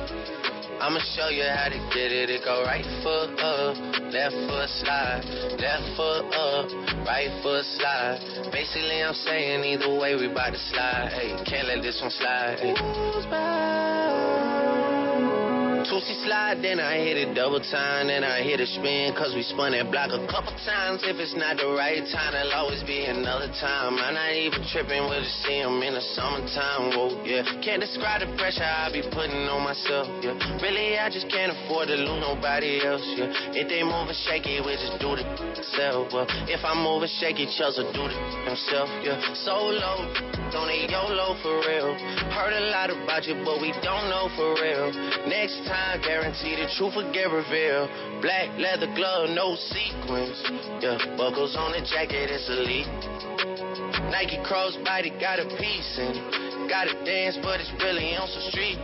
[0.81, 2.31] I'ma show you how to get it.
[2.31, 3.77] It go right foot up,
[4.13, 5.23] left foot slide,
[5.59, 6.69] left foot up,
[7.07, 8.51] right foot slide.
[8.53, 11.13] Basically, I'm saying either way, we bout to slide.
[11.13, 12.59] Hey, can't let this one slide.
[12.59, 12.75] Hey.
[15.85, 19.45] Tootsie slide, then I hit it double time, then I hit a spin, cause we
[19.45, 21.05] spun that block a couple times.
[21.05, 24.01] If it's not the right time, there'll always be another time.
[24.01, 27.45] I'm not even tripping, we'll just see in the summertime, whoa, yeah.
[27.61, 30.41] Can't describe the pressure I be putting on myself, yeah.
[30.65, 33.29] Really, I just can't afford to lose nobody else, yeah.
[33.53, 35.25] If they moving shaky, we just do the
[35.77, 36.25] self, well.
[36.49, 38.17] If I'm moving shaky, Chubbs will do the
[38.49, 39.21] himself, yeah.
[39.45, 40.09] Solo,
[40.49, 41.93] don't need YOLO for real.
[42.33, 44.89] Heard a lot about you, but we don't know for real.
[45.29, 47.91] Next time, guarantee the truth will get revealed.
[48.21, 50.39] Black leather glove, no sequins.
[50.83, 52.91] Yeah, buckles on the jacket, it's elite.
[54.11, 56.17] Nike crossbody got a piece it.
[56.69, 58.79] Gotta dance, but it's really on some street.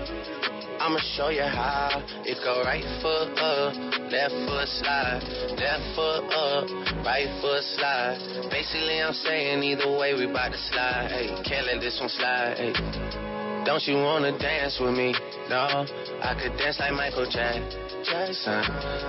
[0.80, 2.02] I'ma show you how.
[2.24, 3.76] It go right foot up,
[4.10, 5.20] left foot slide,
[5.60, 6.64] left foot up,
[7.04, 8.48] right foot slide.
[8.50, 11.10] Basically, I'm saying either way, we bout to slide.
[11.10, 13.39] Hey, can't let this one slide.
[13.64, 15.14] Don't you wanna dance with me?
[15.48, 15.86] No,
[16.22, 17.90] I could dance like Michael Jackson.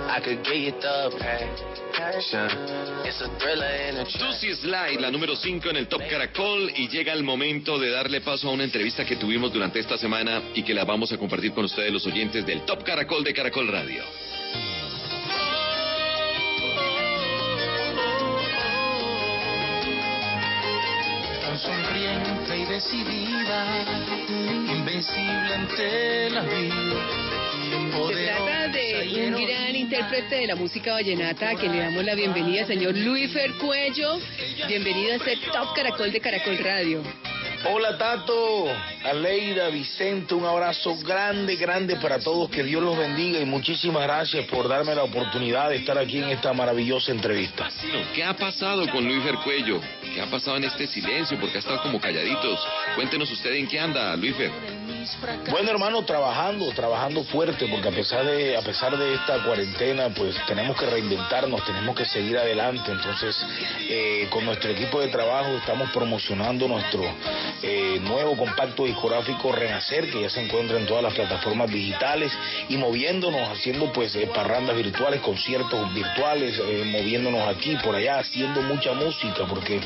[0.08, 1.10] I could get you the.
[3.04, 7.12] It's a thriller a Lucy Slide, la número 5 en el Top Caracol y llega
[7.12, 10.74] el momento de darle paso a una entrevista que tuvimos durante esta semana y que
[10.74, 14.02] la vamos a compartir con ustedes los oyentes del Top Caracol de Caracol Radio.
[22.72, 23.84] Decidida,
[24.66, 26.96] invencible ante la vida.
[28.08, 32.14] Se trata de un gran intérprete de la música vallenata a quien le damos la
[32.14, 34.18] bienvenida, señor Luis Fer Cuello.
[34.68, 37.02] Bienvenido a este Top Caracol de Caracol Radio.
[37.64, 38.66] Hola Tato,
[39.04, 44.46] Aleida, Vicente, un abrazo grande, grande para todos, que Dios los bendiga y muchísimas gracias
[44.46, 47.68] por darme la oportunidad de estar aquí en esta maravillosa entrevista.
[48.14, 49.80] ¿Qué ha pasado con Luis Vercuello?
[50.02, 51.38] ¿Qué ha pasado en este silencio?
[51.38, 52.58] Porque ha estado como calladitos.
[52.96, 54.50] Cuéntenos usted en qué anda, Luis Ver.
[55.50, 60.36] Bueno hermano, trabajando, trabajando fuerte, porque a pesar de, a pesar de esta cuarentena, pues
[60.46, 62.90] tenemos que reinventarnos, tenemos que seguir adelante.
[62.90, 63.36] Entonces,
[63.88, 67.02] eh, con nuestro equipo de trabajo estamos promocionando nuestro
[67.62, 72.32] eh, nuevo compacto discográfico Renacer, que ya se encuentra en todas las plataformas digitales,
[72.68, 78.62] y moviéndonos, haciendo pues eh, parrandas virtuales, conciertos virtuales, eh, moviéndonos aquí, por allá, haciendo
[78.62, 79.80] mucha música, porque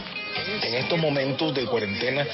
[0.62, 2.26] en estos momentos de cuarentena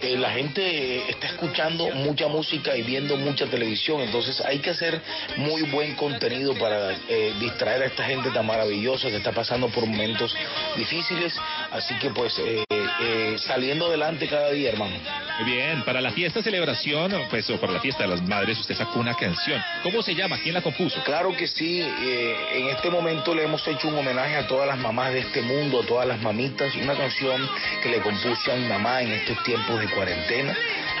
[0.00, 4.70] eh, la gente eh, está escuchando mucha música y viendo mucha televisión, entonces hay que
[4.70, 5.00] hacer
[5.36, 9.86] muy buen contenido para eh, distraer a esta gente tan maravillosa que está pasando por
[9.86, 10.34] momentos
[10.76, 11.34] difíciles,
[11.70, 12.64] así que pues eh,
[13.00, 14.96] eh, saliendo adelante cada día, hermano.
[15.40, 18.74] Muy bien, para la fiesta celebración, pues, o para la fiesta de las madres, usted
[18.74, 19.62] sacó una canción.
[19.84, 20.38] ¿Cómo se llama?
[20.42, 21.00] ¿Quién la compuso?
[21.04, 24.78] Claro que sí, eh, en este momento le hemos hecho un homenaje a todas las
[24.78, 27.47] mamás de este mundo, a todas las mamitas, una canción
[27.82, 30.56] que le compuse a mi mamá en estos tiempos de cuarentena,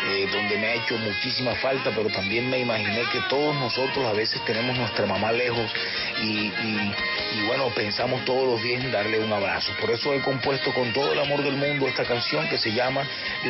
[0.06, 4.12] eh, donde me ha hecho muchísima falta, pero también me imaginé que todos nosotros a
[4.12, 5.70] veces tenemos nuestra mamá lejos
[6.22, 6.92] y, y-
[7.40, 9.72] y bueno, pensamos todos los días en darle un abrazo.
[9.80, 13.06] Por eso he compuesto con todo el amor del mundo esta canción que se llama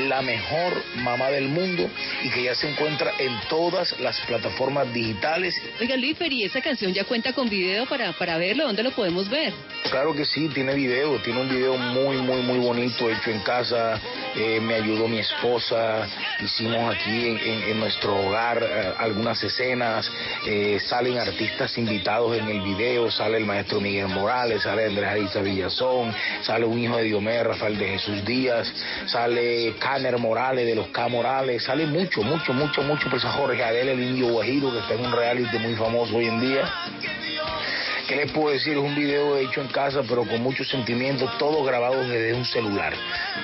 [0.09, 1.89] La mejor mamá del mundo
[2.23, 6.93] y que ya se encuentra en todas las plataformas digitales Oiga, Luis ¿y esa canción
[6.93, 8.65] ya cuenta con video para, para verlo?
[8.67, 9.53] ¿Dónde lo podemos ver?
[9.91, 14.01] Claro que sí, tiene video, tiene un video muy, muy, muy bonito hecho en casa.
[14.37, 16.07] eh, me ayudó mi esposa,
[16.41, 20.11] hicimos aquí en, en- nuestro hogar eh, algunas escenas.
[20.47, 25.41] eh, salen artistas invitados en el video, sale el maestro Miguel Morales, sale Andrés Ariza
[25.41, 28.73] Villazón, sale un hijo de Diomedes, Rafael de Jesús Díaz,
[29.07, 33.63] sale Caner Morales de los K Morales, sale mucho, mucho, mucho, mucho, pues a Jorge
[33.63, 36.71] Adel, el indio guajiro, que está en un reality muy famoso hoy en día.
[38.09, 38.73] ¿qué les puedo decir?
[38.73, 42.95] Es un video hecho en casa, pero con mucho sentimiento, todo grabado desde un celular.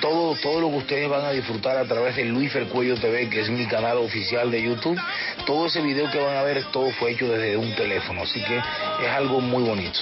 [0.01, 3.49] Todo, todo lo que ustedes van a disfrutar a través de Luis Fercuello Que es
[3.49, 4.99] mi canal oficial de YouTube,
[5.47, 8.57] todo ese video que van a ver, todo fue hecho desde un teléfono, así que
[8.57, 9.99] es algo muy bonito.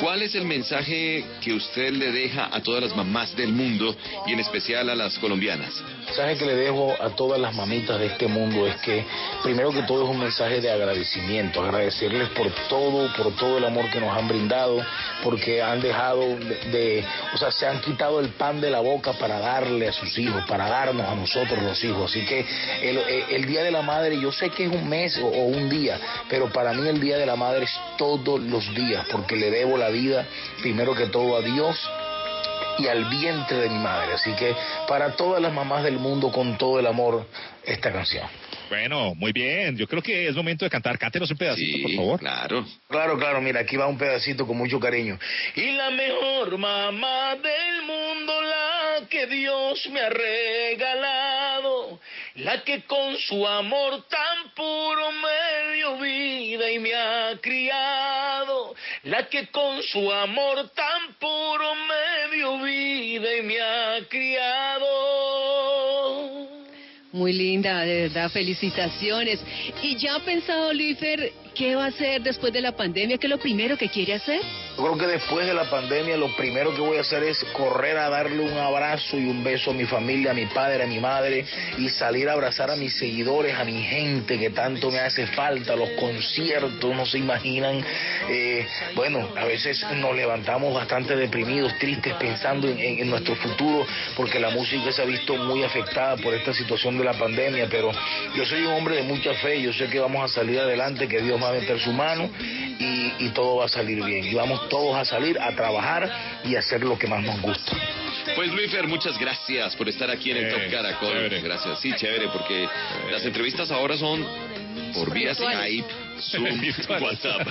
[0.00, 4.32] ¿Cuál es el mensaje que usted le deja a todas las mamás del mundo y
[4.32, 5.72] en especial a las colombianas?
[6.00, 9.04] El mensaje que le dejo a todas las mamitas de este mundo es que
[9.42, 13.90] primero que todo es un mensaje de agradecimiento, agradecerles por todo, por todo el amor
[13.90, 14.84] que nos han brindado,
[15.22, 16.20] porque han dejado
[16.70, 17.04] de,
[17.34, 20.44] o sea, se han quitado el pan de la boca para darle a sus hijos,
[20.46, 22.10] para darnos a nosotros los hijos.
[22.10, 22.44] Así que
[22.82, 22.98] el,
[23.30, 25.98] el Día de la Madre, yo sé que es un mes o un día,
[26.28, 29.76] pero para mí el Día de la Madre es todos los días, porque le debo
[29.76, 30.26] la vida
[30.60, 31.76] primero que todo a Dios
[32.78, 34.14] y al vientre de mi madre.
[34.14, 34.54] Así que
[34.86, 37.26] para todas las mamás del mundo, con todo el amor,
[37.64, 38.26] esta canción.
[38.68, 39.76] Bueno, muy bien.
[39.76, 40.98] Yo creo que es momento de cantar.
[40.98, 42.20] Cántenos un pedacito, por favor.
[42.20, 42.66] Claro.
[42.88, 45.18] Claro, claro, mira, aquí va un pedacito con mucho cariño.
[45.54, 51.37] Y la mejor mamá del mundo, la que Dios me ha regalado,
[52.38, 59.28] la que con su amor tan puro me dio vida y me ha criado, la
[59.28, 65.27] que con su amor tan puro me dio vida y me ha criado.
[67.10, 69.40] Muy linda, de verdad, felicitaciones.
[69.82, 73.16] ¿Y ya ha pensado, Luifer, qué va a hacer después de la pandemia?
[73.16, 74.42] ¿Qué es lo primero que quiere hacer?
[74.76, 77.96] Yo creo que después de la pandemia lo primero que voy a hacer es correr
[77.96, 81.00] a darle un abrazo y un beso a mi familia, a mi padre, a mi
[81.00, 81.44] madre
[81.78, 85.74] y salir a abrazar a mis seguidores, a mi gente que tanto me hace falta,
[85.74, 87.82] los conciertos, no se imaginan.
[88.28, 93.84] Eh, bueno, a veces nos levantamos bastante deprimidos, tristes, pensando en, en- en nuestro futuro
[94.14, 97.90] porque la música se ha visto muy afectada por esta situación de la pandemia, pero
[98.34, 101.20] yo soy un hombre de mucha fe, yo sé que vamos a salir adelante, que
[101.20, 104.24] Dios va a meter su mano y, y todo va a salir bien.
[104.24, 106.10] Y vamos todos a salir a trabajar
[106.44, 107.76] y a hacer lo que más nos gusta.
[108.34, 111.28] Pues Luifer, muchas gracias por estar aquí en el Top Caracol.
[111.42, 112.68] Gracias, sí, chévere, porque
[113.10, 114.24] las entrevistas ahora son
[114.94, 115.34] por vía.
[115.34, 115.86] Skype,
[116.20, 116.44] Zoom.
[117.02, 117.48] WhatsApp.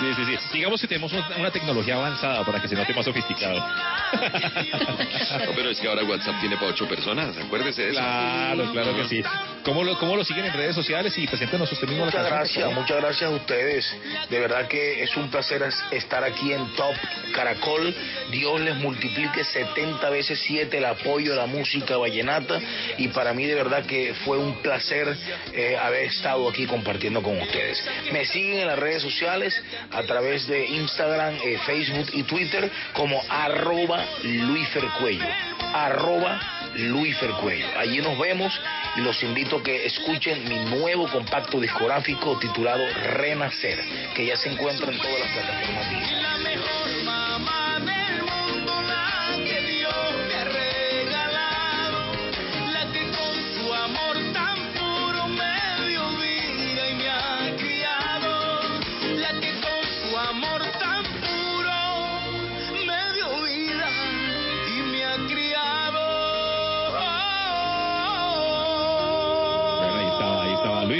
[0.00, 0.38] Sí, sí, sí.
[0.52, 3.58] Digamos que tenemos una, una tecnología avanzada para que se note más sofisticado.
[3.58, 7.98] No, pero es que ahora WhatsApp tiene para ocho personas, acuérdese de eso.
[8.00, 9.22] Claro, claro que sí.
[9.64, 11.16] ¿Cómo lo, cómo lo siguen en redes sociales?
[11.18, 13.96] Y preséntanos usted mismo la Muchas canción, por gracias, muchas gracias a ustedes.
[14.30, 16.94] De verdad que es un placer es- estar aquí en Top
[17.34, 17.94] Caracol.
[18.30, 22.60] Dios les multiplique 70 veces 7 el apoyo a la música vallenata.
[22.98, 25.16] Y para mí de verdad que fue un placer
[25.52, 27.82] eh, haber estado aquí compartiendo con ustedes.
[28.12, 29.62] Me siguen en las redes sociales
[29.92, 35.24] a través de Instagram, eh, Facebook y Twitter como arroba Luis Fercuello.
[35.72, 36.40] Arroba
[36.74, 37.66] Luis Fercuello.
[37.78, 38.60] Allí nos vemos
[38.96, 42.84] y los invito a que escuchen mi nuevo compacto discográfico titulado
[43.14, 43.78] Renacer,
[44.14, 45.86] que ya se encuentra en todas las plataformas.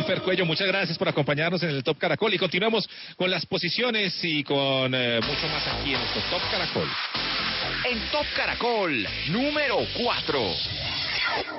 [0.08, 4.42] Fercuello, muchas gracias por acompañarnos en el Top Caracol y continuamos con las posiciones y
[4.42, 6.88] con eh, mucho más aquí en nuestro Top Caracol.
[7.84, 10.97] En Top Caracol, número 4.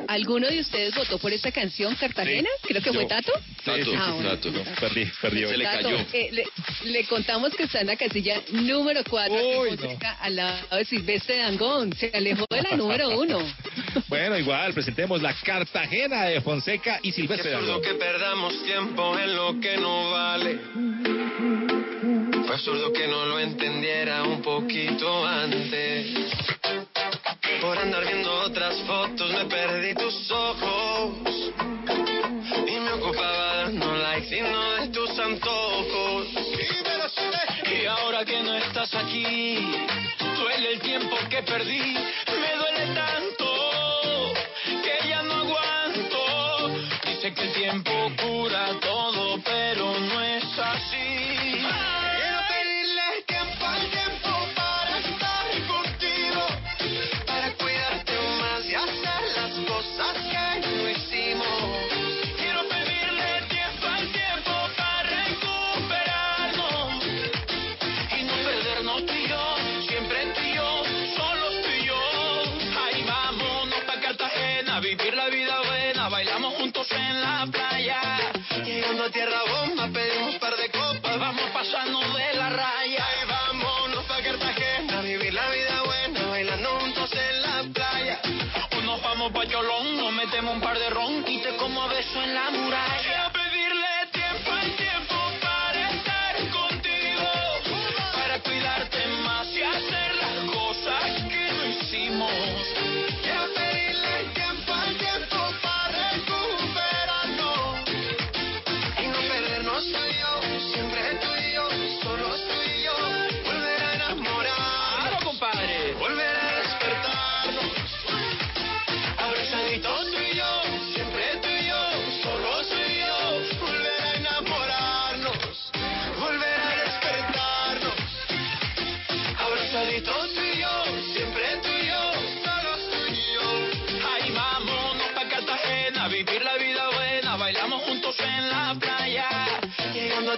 [0.08, 2.50] ¿Alguno de ustedes votó por esta canción, Cartagena?
[2.64, 3.08] Creo que fue Yo.
[3.08, 3.32] Tato.
[3.64, 4.30] Tato, Ah, bueno.
[4.30, 4.52] Tato.
[4.80, 5.52] Perdí, perdí hoy.
[5.52, 5.98] Se le Tato, cayó.
[6.14, 10.00] eh, le, le contamos que está en la casilla número 4 Uy, no.
[10.22, 11.94] al lado de Silvestre Dangón.
[11.94, 13.40] Se alejó de la número 1.
[14.08, 17.84] Bueno, igual, presentemos la Cartagena de Fonseca y Silvestre Dangond.
[17.84, 20.60] que perdamos tiempo en lo que no vale.
[22.50, 26.08] Fue absurdo que no lo entendiera un poquito antes.
[27.62, 31.14] Por andar viendo otras fotos me perdí tus ojos.
[32.66, 36.28] Y me ocupaba dando likes y no de tus antojos.
[37.72, 39.60] Y ahora que no estás aquí,
[40.36, 41.94] duele el tiempo que perdí.
[41.94, 44.34] Me duele tanto
[44.66, 46.80] que ya no aguanto.
[47.06, 47.92] Dice que el tiempo
[48.24, 51.10] cura todo, pero no es así.
[76.92, 78.02] En la playa.
[78.64, 83.06] Llegando a tierra bomba, pedimos par de copas, vamos pasando de la raya.
[83.06, 88.20] Ay, vámonos pa' Cartagena, vivir la vida buena, bailando juntos en la playa.
[88.78, 91.88] O nos vamos pa' Cholón, nos metemos un par de ron y te como a
[91.88, 93.29] beso en la muralla.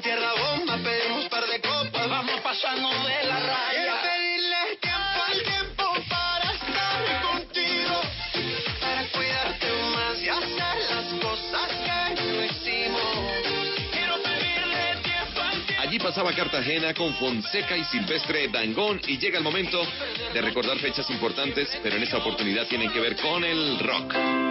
[0.02, 3.72] Tierra bomba, pedimos par de copas, vamos pasando de la raya.
[3.72, 8.02] Quiero pedirle tiempo al tiempo para estar contigo,
[8.80, 11.70] para cuidarte más y hacer las cosas
[12.16, 13.12] que no hicimos.
[13.92, 15.82] Quiero pedirle tiempo al tiempo.
[15.82, 19.86] Allí pasaba Cartagena con Fonseca y Silvestre Dangón y llega el momento
[20.34, 24.51] de recordar fechas importantes, pero en esta oportunidad tienen que ver con el rock.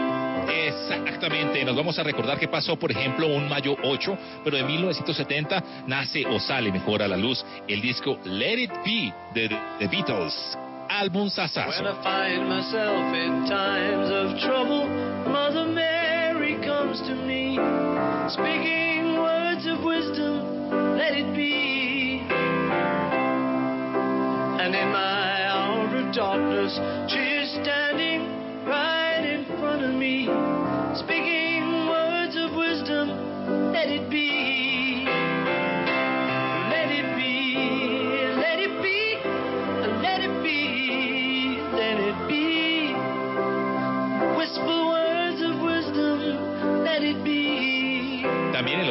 [0.51, 5.63] Exactamente, nos vamos a recordar que pasó, por ejemplo, un mayo 8, pero de 1970
[5.87, 9.49] nace o sale mejor a la luz el disco Let It Be de
[9.79, 10.59] The Beatles,
[10.89, 11.83] álbum sasazo.
[12.05, 12.41] I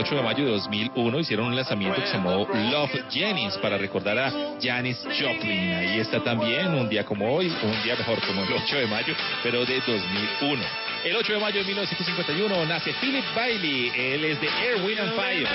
[0.09, 4.17] 8 de mayo de 2001 hicieron un lanzamiento que se llamó Love Jennings para recordar
[4.17, 5.71] a Janis Joplin.
[5.71, 9.13] Ahí está también un día como hoy, un día mejor como el 8 de mayo,
[9.43, 10.63] pero de 2001.
[11.05, 15.13] El 8 de mayo de 1951 nace Philip Bailey, él es de Air, Wind and
[15.15, 15.47] Fire.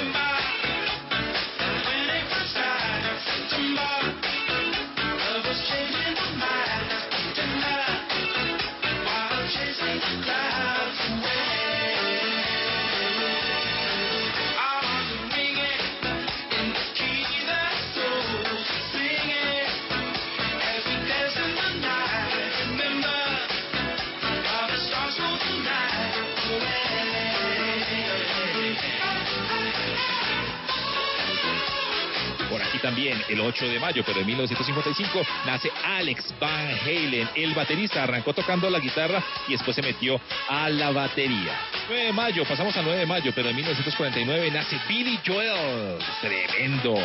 [32.75, 37.29] Aquí también, el 8 de mayo, pero en 1955, nace Alex Van Halen.
[37.37, 41.57] El baterista arrancó tocando la guitarra y después se metió a la batería.
[41.89, 45.99] 9 de mayo, pasamos a 9 de mayo, pero en 1949 nace Billy Joel.
[46.21, 46.97] Tremendo.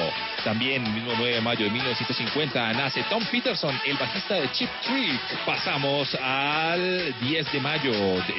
[0.43, 4.69] También, el mismo 9 de mayo de 1950, nace Tom Peterson, el bajista de Chip
[4.87, 5.19] Tree.
[5.45, 7.91] Pasamos al 10 de mayo.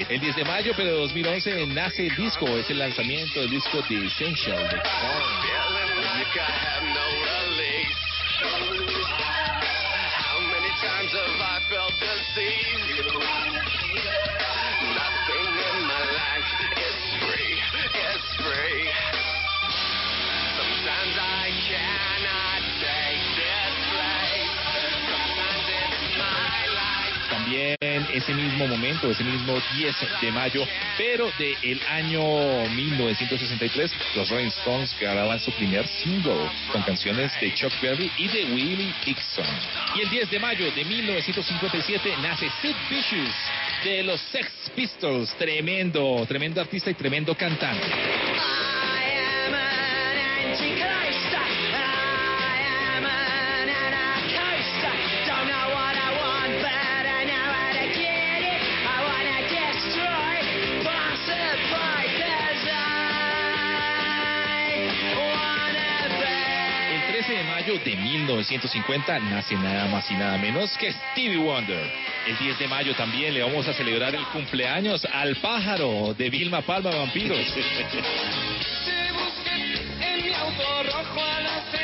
[0.09, 2.49] El 10 de mayo, pero de 2011, nace disco.
[2.49, 5.90] Es el lanzamiento del disco The Essential de.
[6.11, 8.03] Have no release.
[10.19, 13.15] How many times have I felt deceived?
[14.91, 16.51] Nothing in my life
[16.83, 17.55] is free,
[17.95, 18.91] is free.
[20.59, 22.10] Sometimes I cannot
[27.61, 30.67] También ese mismo momento, ese mismo 10 de mayo,
[30.97, 32.23] pero del año
[32.71, 38.45] 1963, los Rolling Stones grababan su primer single con canciones de Chuck Berry y de
[38.55, 39.45] Willie Dixon.
[39.95, 43.35] Y el 10 de mayo de 1957 nace Sid Vicious
[43.85, 47.87] de los Sex Pistols, tremendo, tremendo artista y tremendo cantante.
[67.41, 71.91] De mayo de 1950 nace nada más y nada menos que Stevie Wonder.
[72.27, 76.61] El 10 de mayo también le vamos a celebrar el cumpleaños al pájaro de Vilma
[76.61, 77.39] Palma Vampiros.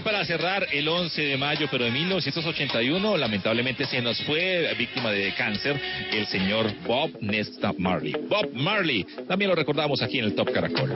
[0.00, 5.32] para cerrar el 11 de mayo, pero de 1981, lamentablemente se nos fue víctima de
[5.34, 5.80] cáncer
[6.12, 8.14] el señor Bob Nesta Marley.
[8.28, 10.94] Bob Marley, también lo recordamos aquí en el Top Caracol.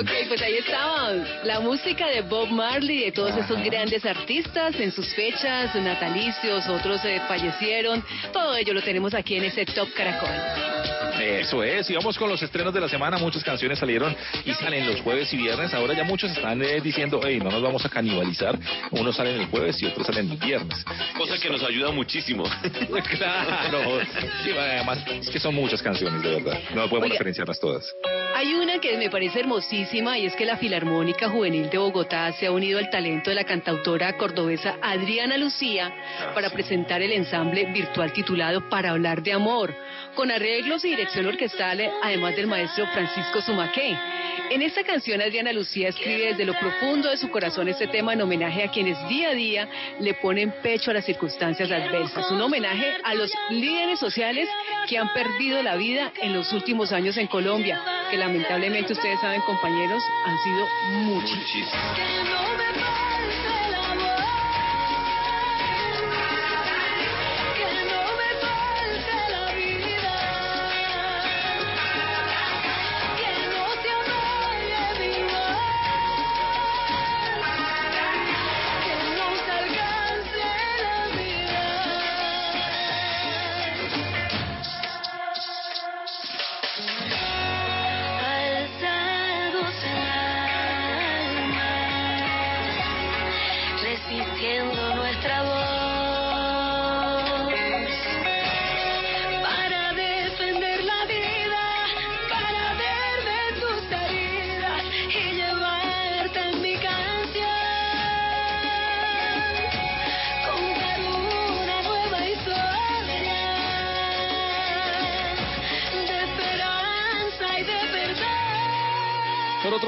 [0.00, 1.12] Ok, pues ahí estaba
[1.42, 7.04] la música de Bob Marley, de todos esos grandes artistas en sus fechas natalicios, otros
[7.04, 8.04] eh, fallecieron.
[8.32, 11.07] Todo ello lo tenemos aquí en ese Top Caracol.
[11.20, 13.18] Eso es, y vamos con los estrenos de la semana.
[13.18, 14.14] Muchas canciones salieron
[14.44, 15.72] y salen los jueves y viernes.
[15.74, 18.58] Ahora ya muchos están eh, diciendo, hey, no nos vamos a canibalizar.
[18.90, 20.84] Unos salen el jueves y otros salen el viernes.
[21.16, 22.44] Cosa que nos ayuda muchísimo.
[23.18, 24.00] claro.
[24.44, 26.58] Sí, además, es que son muchas canciones, de verdad.
[26.74, 27.14] No podemos Oiga.
[27.14, 27.92] referenciarlas todas.
[28.36, 32.46] Hay una que me parece hermosísima y es que la Filarmónica Juvenil de Bogotá se
[32.46, 35.92] ha unido al talento de la cantautora cordobesa Adriana Lucía
[36.34, 39.74] para presentar el ensamble virtual titulado Para hablar de amor,
[40.14, 43.96] con arreglos y dirección orquestal, además del maestro Francisco Sumaqué.
[44.50, 48.20] En esta canción Adriana Lucía escribe desde lo profundo de su corazón este tema en
[48.20, 49.68] homenaje a quienes día a día
[50.00, 52.30] le ponen pecho a las circunstancias adversas.
[52.30, 54.48] Un homenaje a los líderes sociales
[54.86, 57.80] que han perdido la vida en los últimos años en Colombia,
[58.10, 60.66] que lamentablemente ustedes saben compañeros han sido
[61.04, 61.72] muchísimos.
[61.72, 63.67] Alzados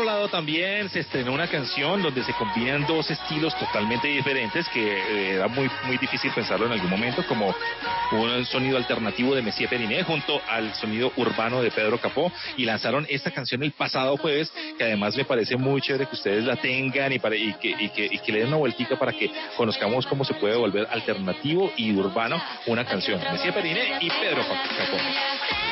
[0.01, 4.81] otro lado, también se estrenó una canción donde se combinan dos estilos totalmente diferentes que
[4.81, 7.55] eh, era muy, muy difícil pensarlo en algún momento, como
[8.13, 13.07] un sonido alternativo de Messier Periné junto al sonido urbano de Pedro Capó y lanzaron
[13.11, 17.13] esta canción el pasado jueves, que además me parece muy chévere que ustedes la tengan
[17.13, 20.07] y, para, y, que, y, que, y que le den una vueltica para que conozcamos
[20.07, 23.21] cómo se puede volver alternativo y urbano una canción.
[23.33, 25.70] Messier Periné y Pedro Capó.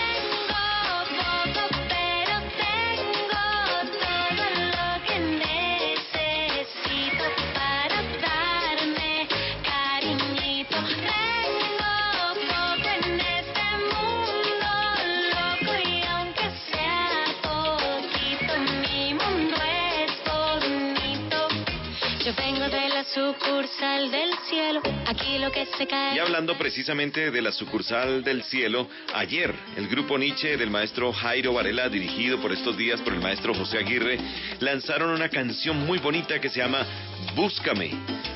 [23.18, 26.14] Sucursal del cielo, aquí lo que se cae.
[26.14, 31.52] Y hablando precisamente de la sucursal del cielo, ayer el grupo Nietzsche del maestro Jairo
[31.52, 34.18] Varela, dirigido por estos días por el maestro José Aguirre,
[34.60, 36.86] lanzaron una canción muy bonita que se llama
[37.34, 37.90] Búscame.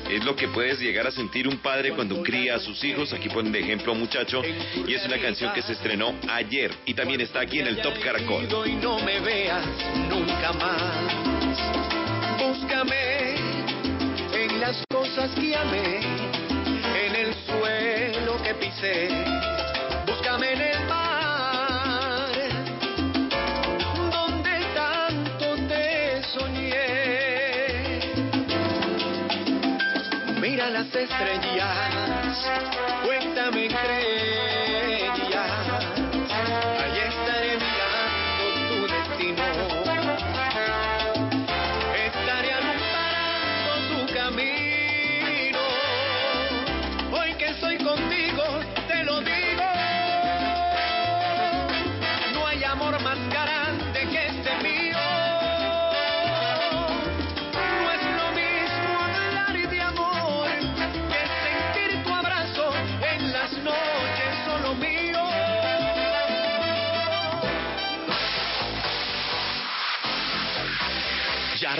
[0.09, 3.13] Es lo que puedes llegar a sentir un padre cuando cría a sus hijos.
[3.13, 4.41] Aquí ponen de ejemplo a un muchacho.
[4.85, 7.97] Y es una canción que se estrenó ayer y también está aquí en el Top
[8.03, 8.47] Caracol.
[8.67, 9.65] y no me veas
[10.09, 11.13] nunca más.
[12.37, 13.22] Búscame
[14.65, 15.99] las cosas que amé,
[17.05, 19.09] en el suelo que pisé.
[20.07, 22.31] Búscame en el mar,
[24.09, 27.99] donde tanto te soñé.
[30.39, 32.37] Mira las estrellas,
[33.03, 34.22] cuéntame entre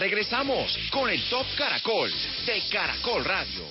[0.03, 2.11] regresamos con el Top Caracol
[2.45, 3.63] de Caracol Radio.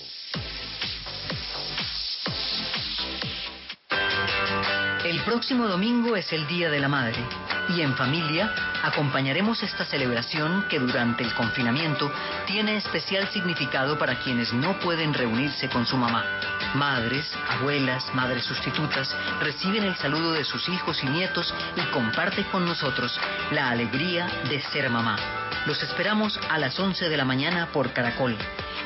[5.05, 7.23] El próximo domingo es el Día de la Madre.
[7.69, 8.51] Y en familia
[8.81, 12.11] acompañaremos esta celebración que durante el confinamiento
[12.47, 16.25] tiene especial significado para quienes no pueden reunirse con su mamá.
[16.73, 22.65] Madres, abuelas, madres sustitutas reciben el saludo de sus hijos y nietos y comparten con
[22.65, 23.19] nosotros
[23.51, 25.42] la alegría de ser mamá.
[25.65, 28.37] Los esperamos a las 11 de la mañana por Caracol.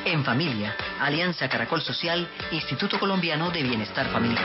[0.04, 4.44] En familia, Alianza Caracol Social, Instituto Colombiano de Bienestar Familiar.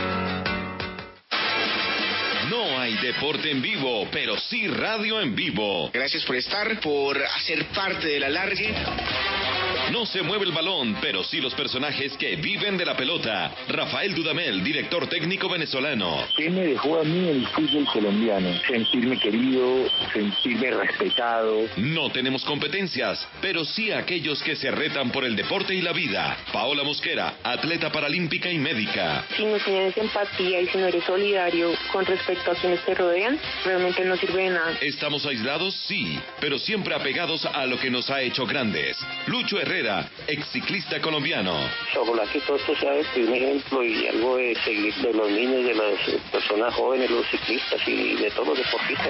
[2.49, 5.91] No hay deporte en vivo, pero sí radio en vivo.
[5.93, 8.73] Gracias por estar, por hacer parte del alargue.
[9.91, 13.53] No se mueve el balón, pero sí los personajes que viven de la pelota.
[13.68, 16.26] Rafael Dudamel, director técnico venezolano.
[16.38, 18.49] ¿Qué me dejó a mí el fútbol colombiano?
[18.68, 21.68] Sentirme querido, sentirme respetado.
[21.77, 26.38] No tenemos competencias, pero sí aquellos que se retan por el deporte y la vida.
[26.51, 29.26] Paola Mosquera, atleta paralímpica y médica.
[29.35, 33.38] Si no tienes empatía y si no eres solidario con respecto a quienes te rodean,
[33.65, 34.77] realmente no sirve de nada.
[34.81, 35.76] ¿Estamos aislados?
[35.88, 38.97] Sí, pero siempre apegados a lo que nos ha hecho grandes.
[39.27, 39.82] Lucho Herrera,
[40.27, 41.55] ex ciclista colombiano.
[42.31, 45.73] Que todo esto sea este, un ejemplo y algo de seguir de los niños, de
[45.73, 49.10] las personas jóvenes, los ciclistas y de todos los deportistas.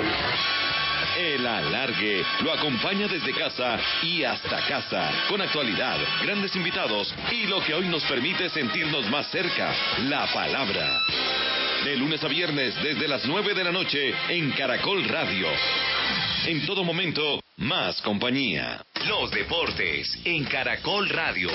[1.18, 7.62] El alargue lo acompaña desde casa y hasta casa, con actualidad, grandes invitados y lo
[7.64, 9.74] que hoy nos permite sentirnos más cerca,
[10.10, 11.02] la palabra.
[11.84, 15.48] De lunes a viernes desde las 9 de la noche en Caracol Radio.
[16.46, 18.86] En todo momento, más compañía.
[19.06, 21.50] Los deportes en Caracol Radio.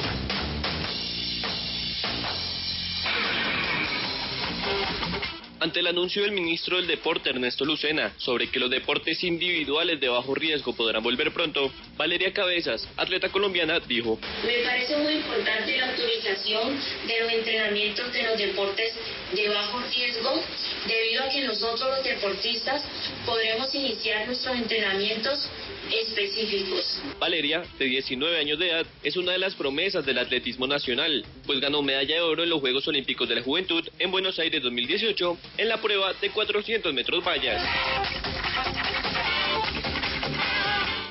[5.61, 10.09] Ante el anuncio del ministro del Deporte Ernesto Lucena sobre que los deportes individuales de
[10.09, 15.91] bajo riesgo podrán volver pronto, Valeria Cabezas, atleta colombiana, dijo: Me parece muy importante la
[15.91, 16.79] autorización
[17.09, 18.95] de los entrenamientos de los deportes
[19.35, 20.41] de bajo riesgo,
[20.87, 22.85] debido a que nosotros los deportistas
[23.27, 25.51] podremos iniciar nuestros entrenamientos
[25.91, 27.01] específicos.
[27.19, 31.59] Valeria, de 19 años de edad, es una de las promesas del atletismo nacional, pues
[31.61, 35.37] ganó medalla de oro en los Juegos Olímpicos de la Juventud en Buenos Aires 2018
[35.57, 37.63] en la prueba de 400 metros vallas.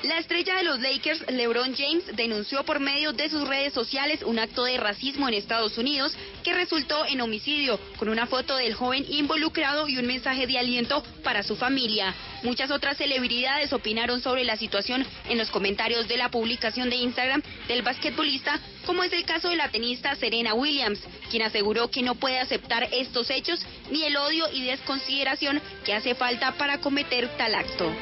[0.08, 4.38] La estrella de los Lakers, LeBron James, denunció por medio de sus redes sociales un
[4.38, 9.04] acto de racismo en Estados Unidos que resultó en homicidio, con una foto del joven
[9.06, 12.14] involucrado y un mensaje de aliento para su familia.
[12.42, 17.42] Muchas otras celebridades opinaron sobre la situación en los comentarios de la publicación de Instagram
[17.66, 22.14] del basquetbolista, como es el caso de la tenista Serena Williams, quien aseguró que no
[22.14, 23.60] puede aceptar estos hechos
[23.90, 27.92] ni el odio y desconsideración que hace falta para cometer tal acto.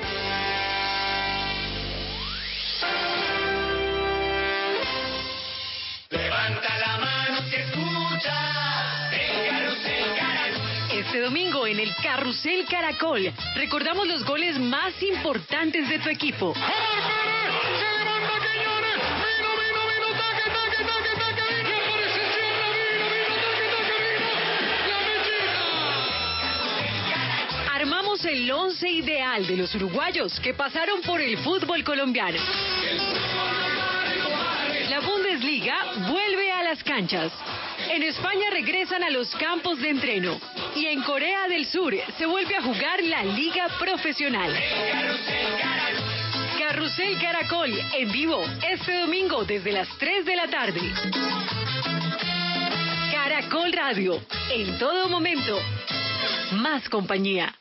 [6.11, 10.99] Levanta la mano si escucha el carrusel Caracol.
[10.99, 16.53] Este domingo en el Carrusel Caracol recordamos los goles más importantes de tu equipo.
[28.25, 32.39] El once ideal de los uruguayos que pasaron por el fútbol colombiano.
[34.89, 35.77] La Bundesliga
[36.09, 37.31] vuelve a las canchas.
[37.91, 40.41] En España regresan a los campos de entreno.
[40.75, 44.51] Y en Corea del Sur se vuelve a jugar la Liga Profesional.
[46.59, 50.81] Carrusel Caracol en vivo este domingo desde las 3 de la tarde.
[53.13, 55.61] Caracol Radio, en todo momento,
[56.53, 57.55] más compañía.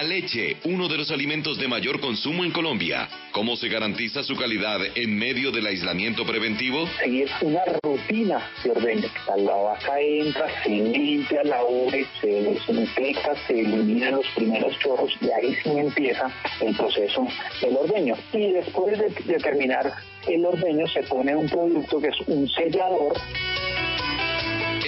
[0.00, 3.06] La leche, uno de los alimentos de mayor consumo en Colombia.
[3.32, 6.88] ¿Cómo se garantiza su calidad en medio del aislamiento preventivo?
[6.98, 9.08] Seguir una rutina de ordeño.
[9.36, 15.30] La vaca entra, se limpia la ubre, se desinfecta, se eliminan los primeros chorros y
[15.32, 16.32] ahí sí empieza
[16.62, 17.28] el proceso
[17.60, 18.14] del ordeño.
[18.32, 19.92] Y después de, de terminar
[20.26, 23.18] el ordeño se pone un producto que es un sellador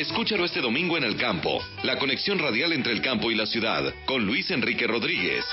[0.03, 1.65] Escúchalo este domingo en el campo.
[1.85, 5.45] La conexión radial entre el campo y la ciudad, con Luis Enrique Rodríguez.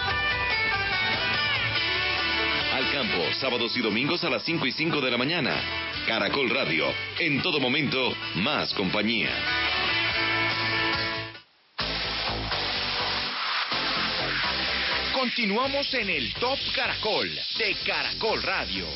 [2.74, 5.56] Al campo, sábados y domingos a las 5 y 5 de la mañana.
[6.08, 6.88] Caracol Radio,
[7.20, 9.30] en todo momento, más compañía.
[15.14, 18.88] Continuamos en el Top Caracol de Caracol Radio.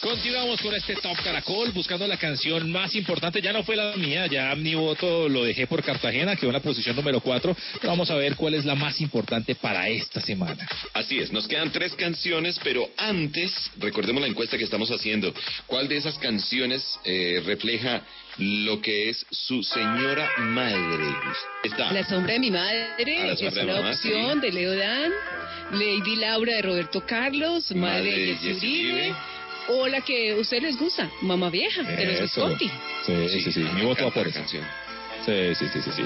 [0.00, 3.42] Continuamos con este Top Caracol, buscando la canción más importante.
[3.42, 6.60] Ya no fue la mía, ya mi voto lo dejé por Cartagena, quedó en la
[6.60, 7.54] posición número 4.
[7.74, 10.66] Pero vamos a ver cuál es la más importante para esta semana.
[10.94, 15.34] Así es, nos quedan tres canciones, pero antes, recordemos la encuesta que estamos haciendo.
[15.66, 18.02] ¿Cuál de esas canciones eh, refleja
[18.38, 21.14] lo que es su señora madre?
[21.62, 21.92] Está.
[21.92, 25.12] La sombra de mi madre Ah, La es una mamá, opción de Leo Dan,
[25.72, 29.14] Lady Laura de Roberto Carlos, Madre Madre de Uribe.
[29.70, 32.48] O la que a ustedes les gusta, Mamá Vieja, de los Eso.
[32.48, 32.70] Visconti.
[33.06, 34.40] Sí, sí, sí, mi voto va por esa.
[34.40, 34.64] canción.
[35.24, 36.02] Sí, sí, sí, sí.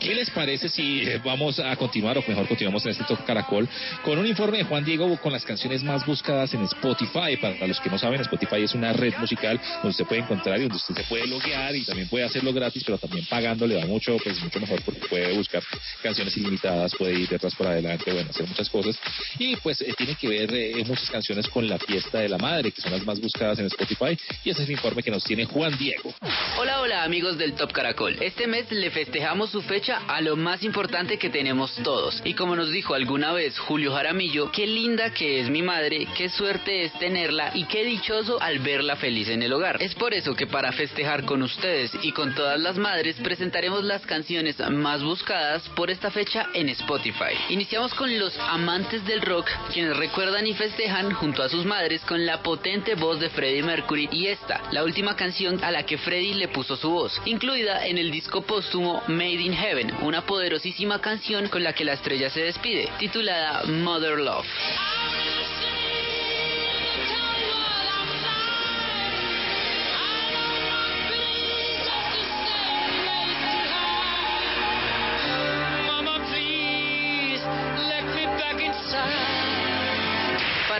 [0.00, 3.68] ¿Qué les parece si eh, vamos a continuar, o mejor continuamos en este Top Caracol,
[4.04, 7.36] con un informe de Juan Diego con las canciones más buscadas en Spotify?
[7.40, 10.62] Para los que no saben, Spotify es una red musical donde usted puede encontrar y
[10.62, 13.86] donde usted se puede loguear y también puede hacerlo gratis, pero también pagando le da
[13.86, 15.62] mucho, pues mucho mejor porque puede buscar
[16.02, 18.96] canciones ilimitadas, puede ir detrás por adelante, bueno, hacer muchas cosas.
[19.38, 22.70] Y pues eh, tiene que ver eh, muchas canciones con la fiesta de la madre,
[22.70, 24.16] que son las más buscadas en Spotify.
[24.44, 26.14] Y ese es el informe que nos tiene Juan Diego.
[26.58, 28.16] Hola, hola amigos del Top Caracol.
[28.20, 32.20] Este mes le festejamos su fecha a lo más importante que tenemos todos.
[32.22, 36.28] Y como nos dijo alguna vez Julio Jaramillo, qué linda que es mi madre, qué
[36.28, 39.82] suerte es tenerla y qué dichoso al verla feliz en el hogar.
[39.82, 44.04] Es por eso que para festejar con ustedes y con todas las madres presentaremos las
[44.04, 47.32] canciones más buscadas por esta fecha en Spotify.
[47.48, 52.26] Iniciamos con los amantes del rock, quienes recuerdan y festejan junto a sus madres con
[52.26, 56.34] la potente voz de Freddie Mercury y esta, la última canción a la que Freddie
[56.34, 61.48] le puso su voz, incluida en el disco póstumo Made in Heaven, una poderosísima canción
[61.48, 64.46] con la que la estrella se despide, titulada Mother Love.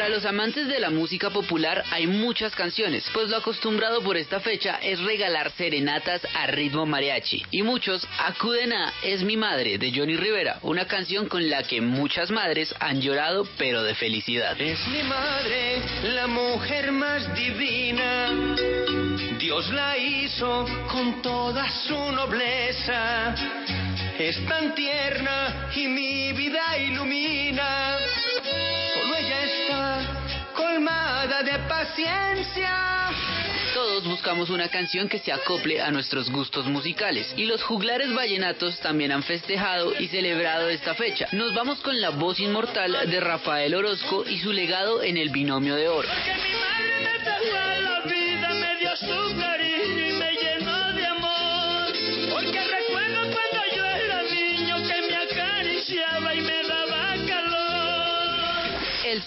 [0.02, 4.40] Para los amantes de la música popular hay muchas canciones, pues lo acostumbrado por esta
[4.40, 7.46] fecha es regalar serenatas a ritmo mariachi.
[7.52, 11.80] Y muchos acuden a Es mi madre de Johnny Rivera, una canción con la que
[11.80, 14.60] muchas madres han llorado pero de felicidad.
[14.60, 18.56] Es mi madre, la mujer más divina.
[19.38, 23.36] Dios la hizo con toda su nobleza.
[24.18, 28.01] Es tan tierna y mi vida ilumina.
[31.84, 32.70] Paciencia.
[33.74, 38.78] Todos buscamos una canción que se acople a nuestros gustos musicales y los juglares vallenatos
[38.80, 41.26] también han festejado y celebrado esta fecha.
[41.32, 45.74] Nos vamos con la voz inmortal de Rafael Orozco y su legado en el binomio
[45.74, 46.08] de oro.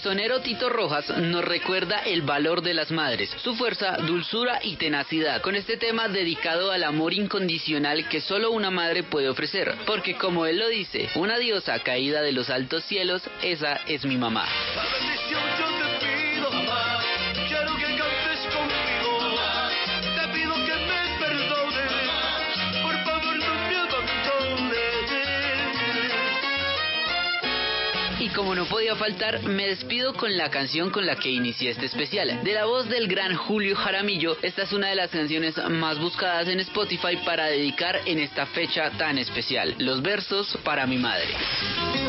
[0.06, 4.76] El sonero Tito Rojas nos recuerda el valor de las madres, su fuerza, dulzura y
[4.76, 10.14] tenacidad, con este tema dedicado al amor incondicional que solo una madre puede ofrecer, porque
[10.14, 14.46] como él lo dice, una diosa caída de los altos cielos, esa es mi mamá.
[28.26, 31.86] Y como no podía faltar, me despido con la canción con la que inicié este
[31.86, 32.44] especial.
[32.44, 36.48] De la voz del gran Julio Jaramillo, esta es una de las canciones más buscadas
[36.48, 39.76] en Spotify para dedicar en esta fecha tan especial.
[39.78, 41.36] Los versos para mi madre.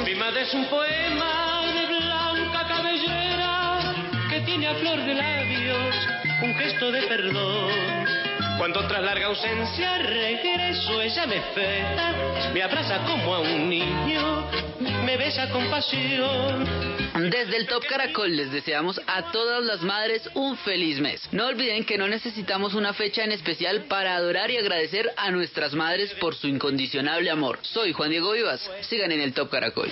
[0.07, 3.95] Mi madre es un poema de blanca cabellera
[4.31, 5.97] que tiene a flor de labios
[6.45, 8.26] un gesto de perdón.
[8.59, 14.51] Cuando tras larga ausencia regreso, ella me espera, me abraza como a un niño,
[15.05, 16.65] me besa con pasión.
[17.31, 21.29] Desde el Top Caracol les deseamos a todas las madres un feliz mes.
[21.33, 25.75] No olviden que no necesitamos una fecha en especial para adorar y agradecer a nuestras
[25.75, 27.59] madres por su incondicionable amor.
[27.63, 28.71] Soy Juan Diego Vivas.
[28.89, 29.91] Sigan en el Top Caracol.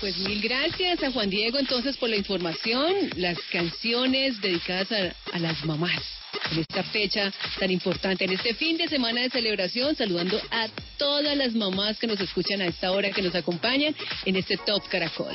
[0.00, 5.38] Pues mil gracias a Juan Diego entonces por la información, las canciones dedicadas a, a
[5.38, 6.19] las mamás
[6.52, 11.36] en esta fecha tan importante, en este fin de semana de celebración, saludando a todas
[11.36, 13.94] las mamás que nos escuchan a esta hora, que nos acompañan
[14.24, 15.34] en este Top Caracol.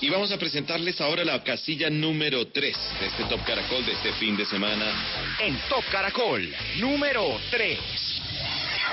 [0.00, 4.12] Y vamos a presentarles ahora la casilla número 3 de este Top Caracol de este
[4.14, 5.36] fin de semana.
[5.40, 8.17] En Top Caracol, número 3.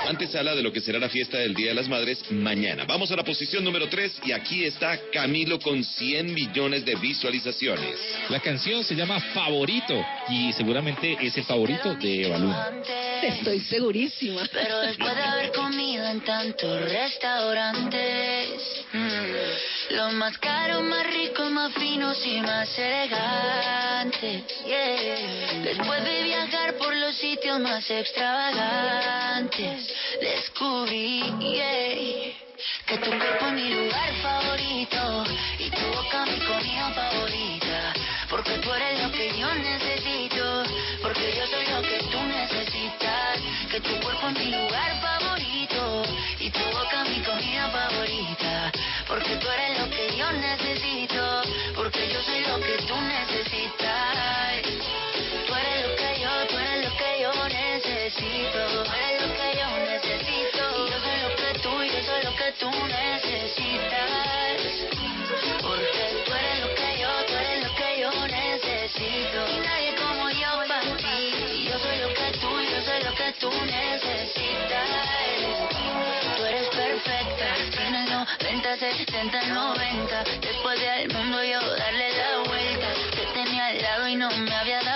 [0.08, 2.84] Antes se habla de lo que será la fiesta del Día de las Madres mañana.
[2.84, 7.98] Vamos a la posición número 3 y aquí está Camilo con 100 millones de visualizaciones.
[8.28, 12.54] La canción se llama Favorito y seguramente es el favorito de Balún.
[13.22, 14.42] Estoy segurísima.
[14.52, 18.60] Pero después de haber comido en tantos restaurantes,
[18.92, 24.42] mm, Los más caros, más ricos, más finos y más elegantes.
[24.66, 25.62] Yeah.
[25.62, 29.85] Después de viajar por los sitios más extravagantes,
[30.20, 31.22] descubrí
[32.86, 35.24] que tu cuerpo es mi lugar favorito
[35.58, 37.94] y tu boca mi comida favorita.
[38.28, 40.64] Porque tú eres lo que yo necesito,
[41.02, 43.40] porque yo soy lo que tú necesitas.
[43.70, 44.95] Que tu cuerpo es mi lugar
[78.78, 80.24] 90, 60, 90.
[80.42, 82.86] Después de al mundo yo darle la vuelta.
[83.10, 84.95] Te tenía al lado y no me había dado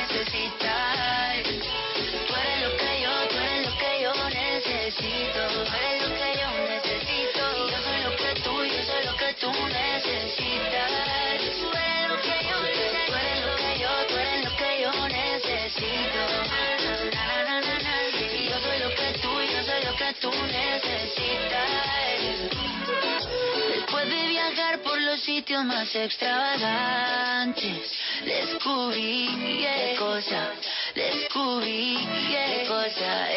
[25.21, 27.91] Sitios más extravagantes,
[28.25, 29.29] descubrí
[29.61, 30.51] qué cosa,
[30.95, 31.97] descubrí
[32.29, 33.27] qué cosa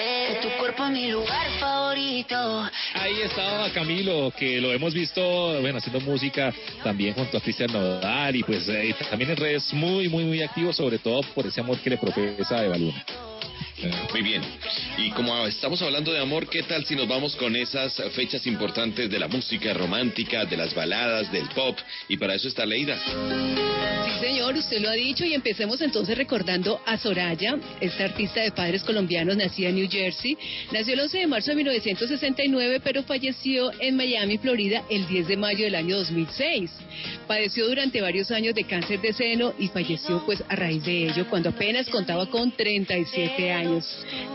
[0.45, 2.69] tu cuerpo es mi lugar favorito.
[2.95, 6.53] Ahí estaba Camilo, que lo hemos visto, bueno, haciendo música
[6.83, 10.73] también junto a Cristian Nodal y pues eh, también en redes muy, muy, muy activo,
[10.73, 13.05] sobre todo por ese amor que le profesa a Eva Luna.
[14.13, 14.43] Muy bien.
[14.99, 19.11] Y como estamos hablando de amor, ¿qué tal si nos vamos con esas fechas importantes
[19.11, 21.77] de la música romántica, de las baladas, del pop?
[22.09, 22.97] Y para eso está Leida.
[24.05, 28.53] Sí, señor, usted lo ha dicho y empecemos entonces recordando a Soraya, esta artista de
[28.53, 30.37] padres colombianos nacida en New Jersey.
[30.73, 35.37] Nació el 11 de marzo de 1969, pero falleció en Miami, Florida, el 10 de
[35.37, 36.71] mayo del año 2006.
[37.27, 41.27] Padeció durante varios años de cáncer de seno y falleció pues a raíz de ello
[41.29, 43.74] cuando apenas contaba con 37 años.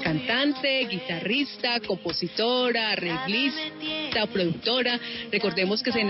[0.03, 4.99] Cantante, guitarrista, compositora, arreglista, productora.
[5.31, 6.03] Recordemos que se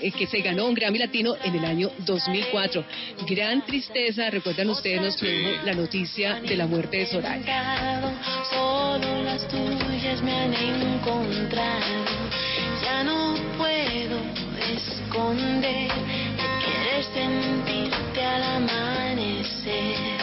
[0.00, 2.84] eh, que se ganó un Grammy Latino en el año 2004.
[3.26, 8.02] Gran tristeza, recuerdan ustedes, nos produjo la noticia de la muerte de Soraya.
[8.50, 12.04] Solo las tuyas me han encontrado.
[12.82, 14.20] Ya no puedo
[14.74, 20.15] esconder que quieres sentirte al amanecer.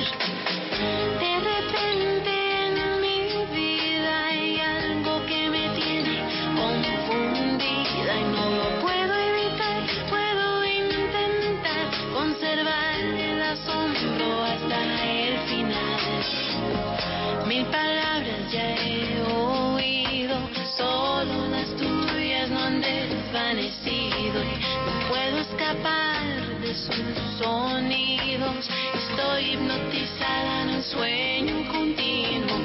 [17.54, 20.36] Mil palabras ya he oído,
[20.76, 24.44] solo las tuyas no han desvanecido.
[24.86, 26.24] No puedo escapar
[26.62, 26.98] de sus
[27.38, 28.68] sonidos.
[28.96, 32.58] Estoy hipnotizada en un sueño continuo.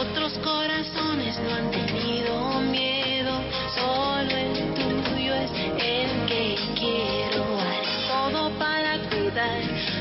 [0.00, 3.42] Otros corazones no han tenido miedo,
[3.74, 7.44] solo el tuyo es el que quiero.
[7.60, 9.60] Haré todo para cuidar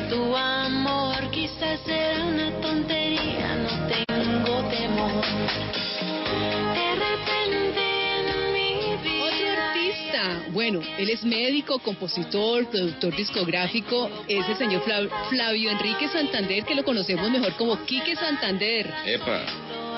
[0.09, 1.29] tu amor.
[1.29, 3.02] Quizás será una tontería,
[10.53, 16.75] bueno, él es médico, compositor, productor discográfico, es el señor Fla- Flavio Enrique Santander, que
[16.75, 18.93] lo conocemos mejor como Quique Santander.
[19.05, 19.41] Epa.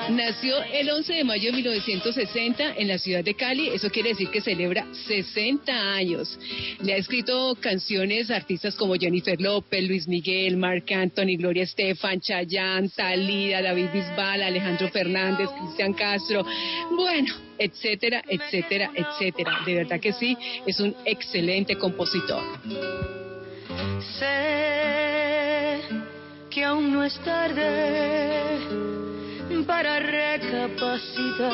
[0.09, 4.29] Nació el 11 de mayo de 1960 en la ciudad de Cali, eso quiere decir
[4.29, 6.39] que celebra 60 años.
[6.79, 12.19] Le ha escrito canciones a artistas como Jennifer López, Luis Miguel, Marc Anthony, Gloria Estefan,
[12.19, 16.45] Chayanne, Talía, David Bisbal, Alejandro Fernández, Cristian Castro,
[16.91, 19.59] bueno, etcétera, etcétera, etcétera.
[19.65, 20.37] De verdad que sí,
[20.67, 22.43] es un excelente compositor.
[24.19, 25.79] Sé
[26.51, 28.94] que aún no es tarde
[29.65, 31.49] para recapacitar.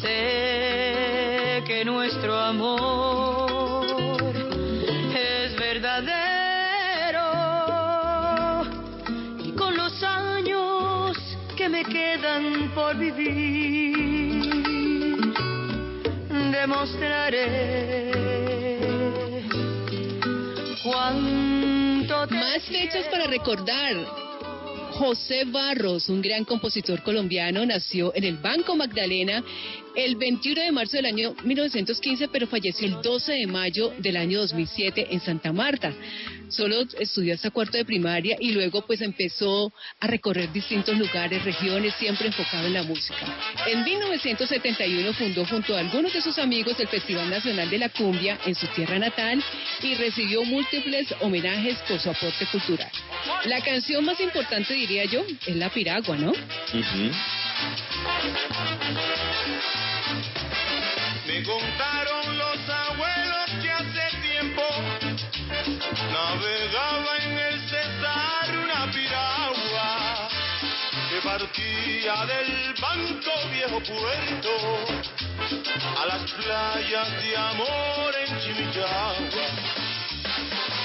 [0.00, 3.86] Sé que nuestro amor
[5.14, 7.22] es verdadero
[9.44, 11.16] y con los años
[11.56, 14.04] que me quedan por vivir
[16.52, 18.12] demostraré
[20.82, 21.44] cuánto
[22.30, 24.23] Más fechas para recordar.
[24.94, 29.42] José Barros, un gran compositor colombiano, nació en el Banco Magdalena
[29.96, 34.40] el 21 de marzo del año 1915, pero falleció el 12 de mayo del año
[34.40, 35.92] 2007 en Santa Marta.
[36.48, 41.94] Solo estudió hasta cuarto de primaria y luego pues empezó a recorrer distintos lugares, regiones,
[41.94, 43.26] siempre enfocado en la música.
[43.66, 48.38] En 1971 fundó junto a algunos de sus amigos el Festival Nacional de la Cumbia
[48.44, 49.42] en su tierra natal
[49.82, 52.90] y recibió múltiples homenajes por su aporte cultural.
[53.46, 56.32] La canción más importante, diría yo, es La Piragua, ¿no?
[61.26, 64.62] Me contaron los abuelos que hace tiempo
[66.14, 70.28] navegaba en el Cesar una piragua
[71.10, 74.52] que partía del banco viejo puerto
[76.00, 79.48] a las playas de amor en Chimichagua.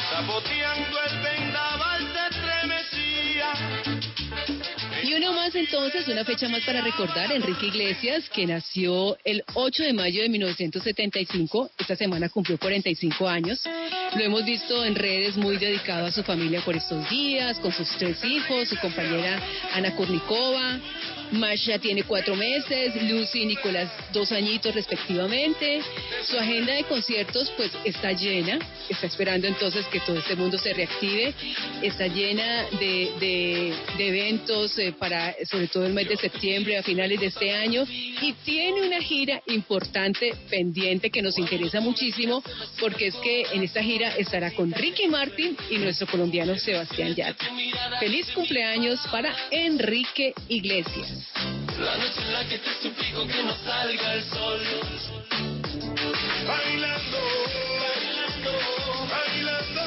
[0.09, 1.88] Zapoteando el vendaval
[5.09, 9.81] Y uno más entonces, una fecha más para recordar, Enrique Iglesias, que nació el 8
[9.81, 13.59] de mayo de 1975, esta semana cumplió 45 años.
[14.15, 17.89] Lo hemos visto en redes muy dedicado a su familia por estos días, con sus
[17.97, 19.41] tres hijos, su compañera
[19.73, 20.79] Ana Kurnikova.
[21.31, 25.81] Masha tiene cuatro meses, Lucy y Nicolás dos añitos respectivamente.
[26.25, 30.73] Su agenda de conciertos pues está llena, está esperando entonces que todo este mundo se
[30.73, 31.33] reactive,
[31.83, 37.19] está llena de, de- eventos eh, para sobre todo el mes de septiembre a finales
[37.19, 42.43] de este año y tiene una gira importante pendiente que nos interesa muchísimo
[42.79, 47.49] porque es que en esta gira estará con Ricky Martin y nuestro colombiano Sebastián Yatra.
[47.99, 51.18] Feliz cumpleaños para Enrique Iglesias.
[51.79, 54.61] La noche en la que te suplico que no salga el sol.
[56.47, 57.17] Bailando,
[58.43, 58.51] bailando,
[59.09, 59.81] bailando.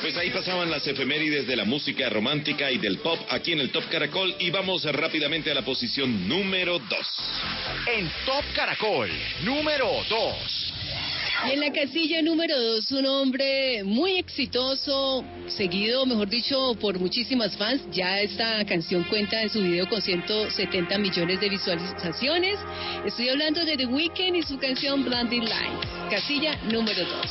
[0.00, 3.70] Pues ahí pasaban las efemérides de la música romántica y del pop aquí en el
[3.70, 6.98] Top Caracol y vamos rápidamente a la posición número 2.
[7.94, 9.10] En Top Caracol,
[9.44, 10.71] número 2.
[11.44, 17.56] Y en la casilla número dos, un hombre muy exitoso, seguido, mejor dicho, por muchísimas
[17.56, 17.82] fans.
[17.90, 22.60] Ya esta canción cuenta en su video con 170 millones de visualizaciones.
[23.04, 25.88] Estoy hablando de The Weeknd y su canción Blinding Lights.
[26.10, 27.30] Casilla número dos.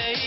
[0.03, 0.17] I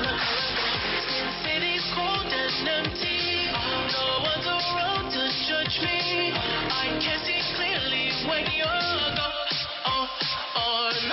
[0.00, 3.52] look around, city's cold and empty.
[3.52, 6.32] No one's around to judge me.
[6.32, 9.52] I can see clearly when you're gone.
[9.84, 10.08] Oh,
[10.56, 11.12] oh, and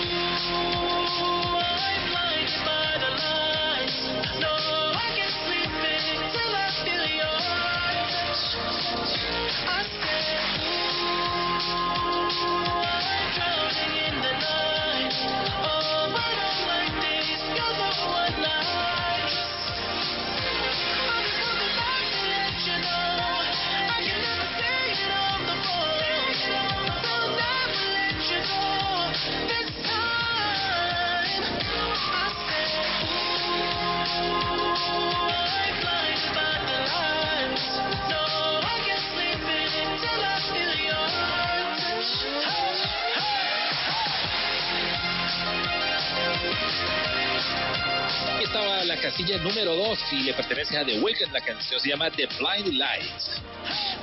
[49.11, 51.33] Casilla número 2 y le pertenece a The Weeknd.
[51.33, 53.41] La canción se llama The Blind Lights.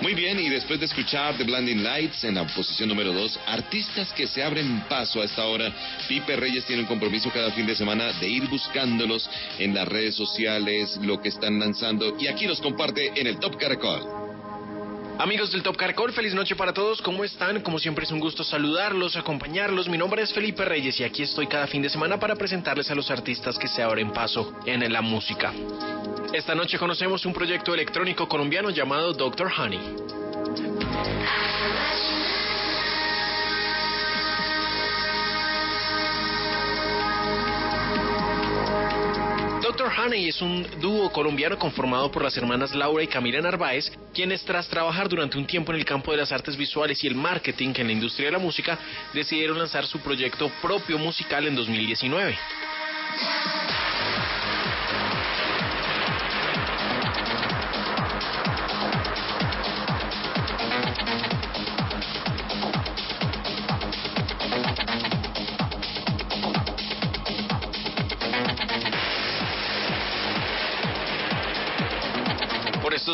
[0.03, 4.13] Muy bien, y después de escuchar The Blinding Lights en la posición número 2, artistas
[4.13, 5.73] que se abren paso a esta hora,
[6.09, 9.29] Pipe Reyes tiene un compromiso cada fin de semana de ir buscándolos
[9.59, 13.57] en las redes sociales, lo que están lanzando, y aquí los comparte en el Top
[13.57, 14.28] Caracol.
[15.19, 17.03] Amigos del Top Caracol, feliz noche para todos.
[17.03, 17.61] ¿Cómo están?
[17.63, 19.89] Como siempre es un gusto saludarlos, acompañarlos.
[19.89, 22.95] Mi nombre es Felipe Reyes y aquí estoy cada fin de semana para presentarles a
[22.95, 25.53] los artistas que se abren paso en la música.
[26.33, 29.51] Esta noche conocemos un proyecto electrónico colombiano llamado Dr.
[29.59, 29.81] Honey.
[39.79, 39.93] Dr.
[39.97, 44.67] Honey es un dúo colombiano conformado por las hermanas Laura y Camila Narváez, quienes tras
[44.67, 47.87] trabajar durante un tiempo en el campo de las artes visuales y el marketing en
[47.87, 48.77] la industria de la música,
[49.15, 52.37] decidieron lanzar su proyecto propio musical en 2019.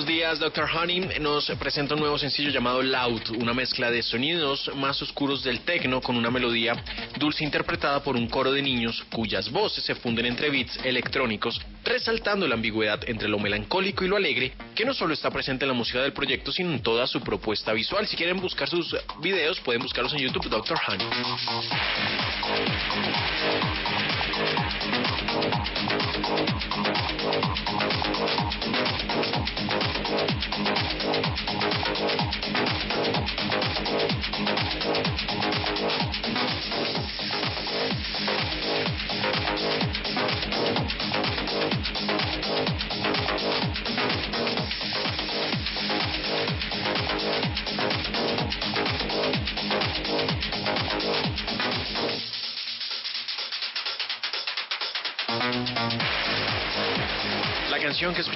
[0.04, 0.68] Estos días, Dr.
[0.76, 5.60] Honey nos presenta un nuevo sencillo llamado Loud, una mezcla de sonidos más oscuros del
[5.60, 6.76] techno con una melodía
[7.18, 12.46] dulce interpretada por un coro de niños cuyas voces se funden entre beats electrónicos, resaltando
[12.46, 15.74] la ambigüedad entre lo melancólico y lo alegre, que no solo está presente en la
[15.74, 18.06] música del proyecto, sino en toda su propuesta visual.
[18.06, 20.78] Si quieren buscar sus videos, pueden buscarlos en YouTube, Dr.
[20.86, 21.06] Honey.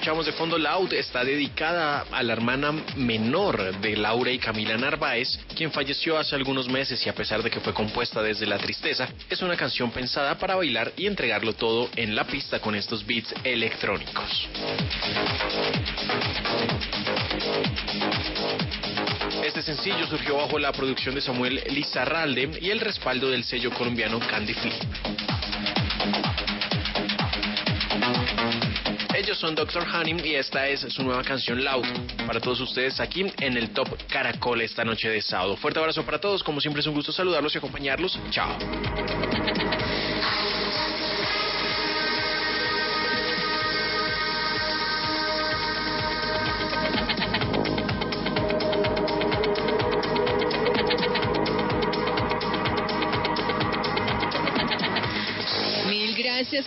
[0.09, 5.39] Escuchamos de fondo Loud está dedicada a la hermana menor de Laura y Camila Narváez,
[5.55, 9.06] quien falleció hace algunos meses y a pesar de que fue compuesta desde la tristeza,
[9.28, 13.35] es una canción pensada para bailar y entregarlo todo en la pista con estos beats
[13.44, 14.48] electrónicos.
[19.44, 24.18] Este sencillo surgió bajo la producción de Samuel Lizarralde y el respaldo del sello colombiano
[24.20, 25.38] Candy Flip.
[29.28, 29.86] Ellos son Dr.
[29.86, 31.84] Honey y esta es su nueva canción Loud.
[32.26, 35.55] Para todos ustedes aquí en el Top Caracol esta noche de sábado.
[35.59, 38.18] Fuerte abrazo para todos, como siempre es un gusto saludarlos y acompañarlos.
[38.30, 38.56] Chao.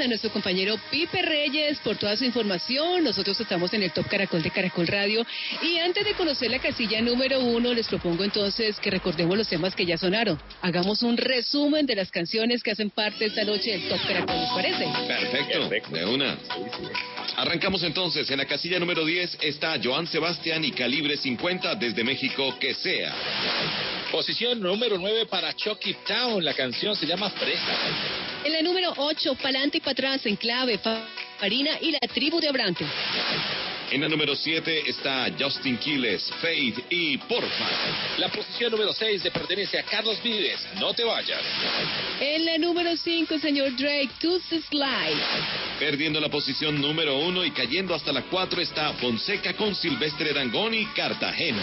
[0.01, 3.03] A nuestro compañero Pipe Reyes por toda su información.
[3.03, 5.25] Nosotros estamos en el Top Caracol de Caracol Radio.
[5.61, 9.75] Y antes de conocer la casilla número uno, les propongo entonces que recordemos los temas
[9.75, 10.39] que ya sonaron.
[10.61, 14.49] Hagamos un resumen de las canciones que hacen parte esta noche del Top Caracol, ¿les
[14.49, 14.85] parece?
[15.07, 16.37] Perfecto, de una.
[17.37, 18.29] Arrancamos entonces.
[18.31, 23.13] En la casilla número 10 está Joan Sebastián y Calibre 50 desde México, que sea.
[24.11, 26.43] Posición número 9 para Chucky Town.
[26.43, 28.30] La canción se llama Fresa.
[28.43, 31.05] En la número 8, Pa'lante y para atrás en clave, Fa-
[31.39, 32.85] Farina y la tribu de Abrante.
[33.91, 37.67] En la número 7 está Justin Quiles, Faith y Porfa.
[38.17, 40.65] La posición número 6 le pertenece a Carlos Vives.
[40.79, 41.41] No te vayas.
[42.21, 45.21] En la número 5, señor Drake, Tuesday Slide.
[45.79, 50.73] Perdiendo la posición número 1 y cayendo hasta la 4 está Fonseca con Silvestre Dangón
[50.73, 51.61] y Cartagena.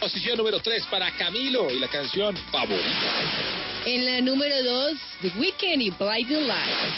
[0.00, 2.86] Posición número 3 para Camilo y la canción Favorita.
[3.84, 4.92] En la número 2,
[5.22, 6.94] The Weeknd y Blinding Lights.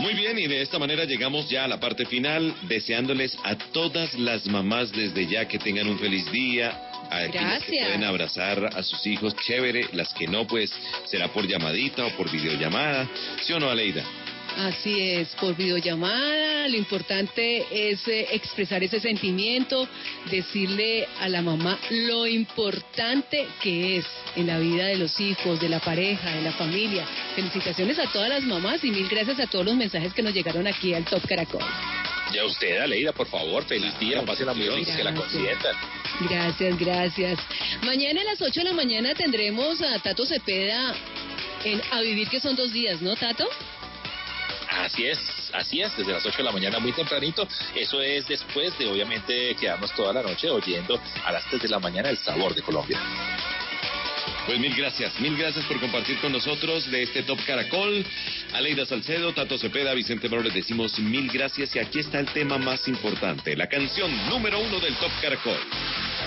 [0.00, 4.14] Muy bien, y de esta manera llegamos ya a la parte final, deseándoles a todas
[4.14, 6.70] las mamás desde ya que tengan un feliz día.
[7.10, 7.86] A aquellas que Gracias.
[7.88, 9.88] pueden abrazar a sus hijos, chévere.
[9.92, 10.72] Las que no, pues
[11.04, 13.06] será por llamadita o por videollamada.
[13.42, 14.02] ¿Sí o no, Aleida?
[14.58, 19.88] Así es, por videollamada, lo importante es eh, expresar ese sentimiento,
[20.30, 24.06] decirle a la mamá lo importante que es
[24.36, 27.06] en la vida de los hijos, de la pareja, de la familia.
[27.34, 30.66] Felicitaciones a todas las mamás y mil gracias a todos los mensajes que nos llegaron
[30.66, 31.62] aquí al Top Caracol.
[32.32, 35.32] Ya usted, Aleida, por favor, feliz día, pásenla muy bien, que la Gracias.
[35.32, 35.76] consientan.
[36.28, 37.38] Gracias, gracias.
[37.84, 40.94] Mañana a las 8 de la mañana tendremos a Tato Cepeda
[41.64, 43.46] en A Vivir, que son dos días, ¿no, Tato?
[44.80, 45.18] Así es,
[45.52, 47.46] así es, desde las 8 de la mañana muy tempranito.
[47.74, 51.78] Eso es después de obviamente quedarnos toda la noche oyendo a las 3 de la
[51.78, 52.98] mañana el sabor de Colombia.
[54.46, 58.04] Pues mil gracias, mil gracias por compartir con nosotros de este Top Caracol.
[58.52, 62.58] Aleida Salcedo, Tato Cepeda, Vicente Moro, les decimos mil gracias y aquí está el tema
[62.58, 65.58] más importante, la canción número uno del Top Caracol.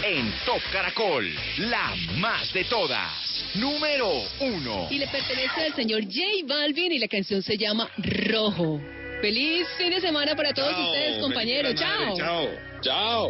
[0.03, 3.11] En Top Caracol, la más de todas.
[3.55, 4.09] Número
[4.39, 4.87] uno.
[4.89, 8.81] Y le pertenece al señor J Balvin y la canción se llama Rojo.
[9.21, 11.75] Feliz fin de semana para todos Chao, ustedes, compañeros.
[11.75, 12.47] de la Chao.
[12.47, 13.29] madre, Chao.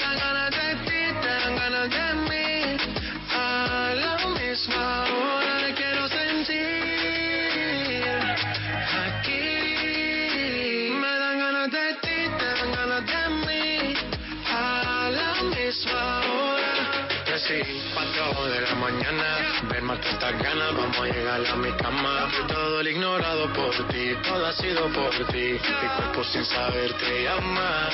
[18.91, 19.37] mañana,
[19.69, 22.29] ver más tantas ganas, vamos a llegar a mi cama.
[22.31, 25.53] Fui todo el ignorado por ti, todo ha sido por ti.
[25.53, 27.89] Mi cuerpo sin saber te llama.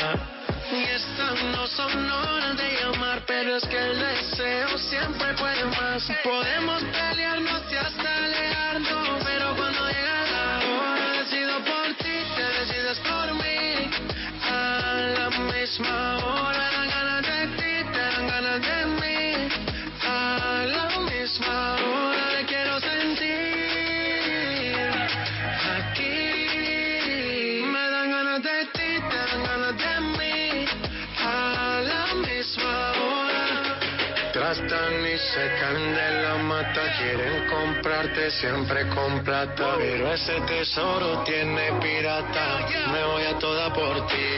[0.72, 6.04] Y estas no son horas de llamar, pero es que el deseo siempre puede más.
[6.24, 13.00] Podemos pelearnos y hasta alejarnos, pero cuando llega la hora decido por ti, te decides
[13.00, 13.90] por mí.
[14.50, 16.77] A la misma hora
[34.48, 39.76] Tratan y se caen de la mata, quieren comprarte siempre con plata.
[39.78, 44.30] Pero ese tesoro tiene pirata, me voy a toda por ti.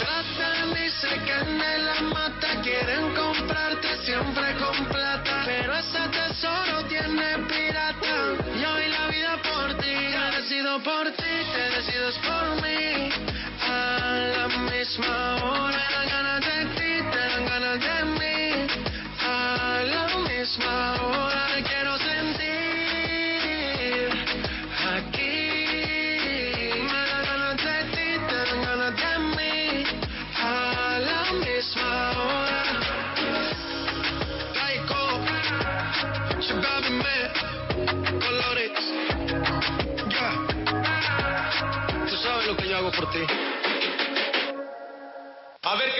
[0.00, 5.44] Tratan y se caen de la mata, quieren comprarte siempre con plata.
[5.46, 9.96] Pero ese tesoro tiene pirata, yo doy la vida por ti.
[10.12, 12.69] Te decido por ti, te decides por mí.
[42.80, 43.18] hago por ti.
[45.62, 45.98] A ver qué.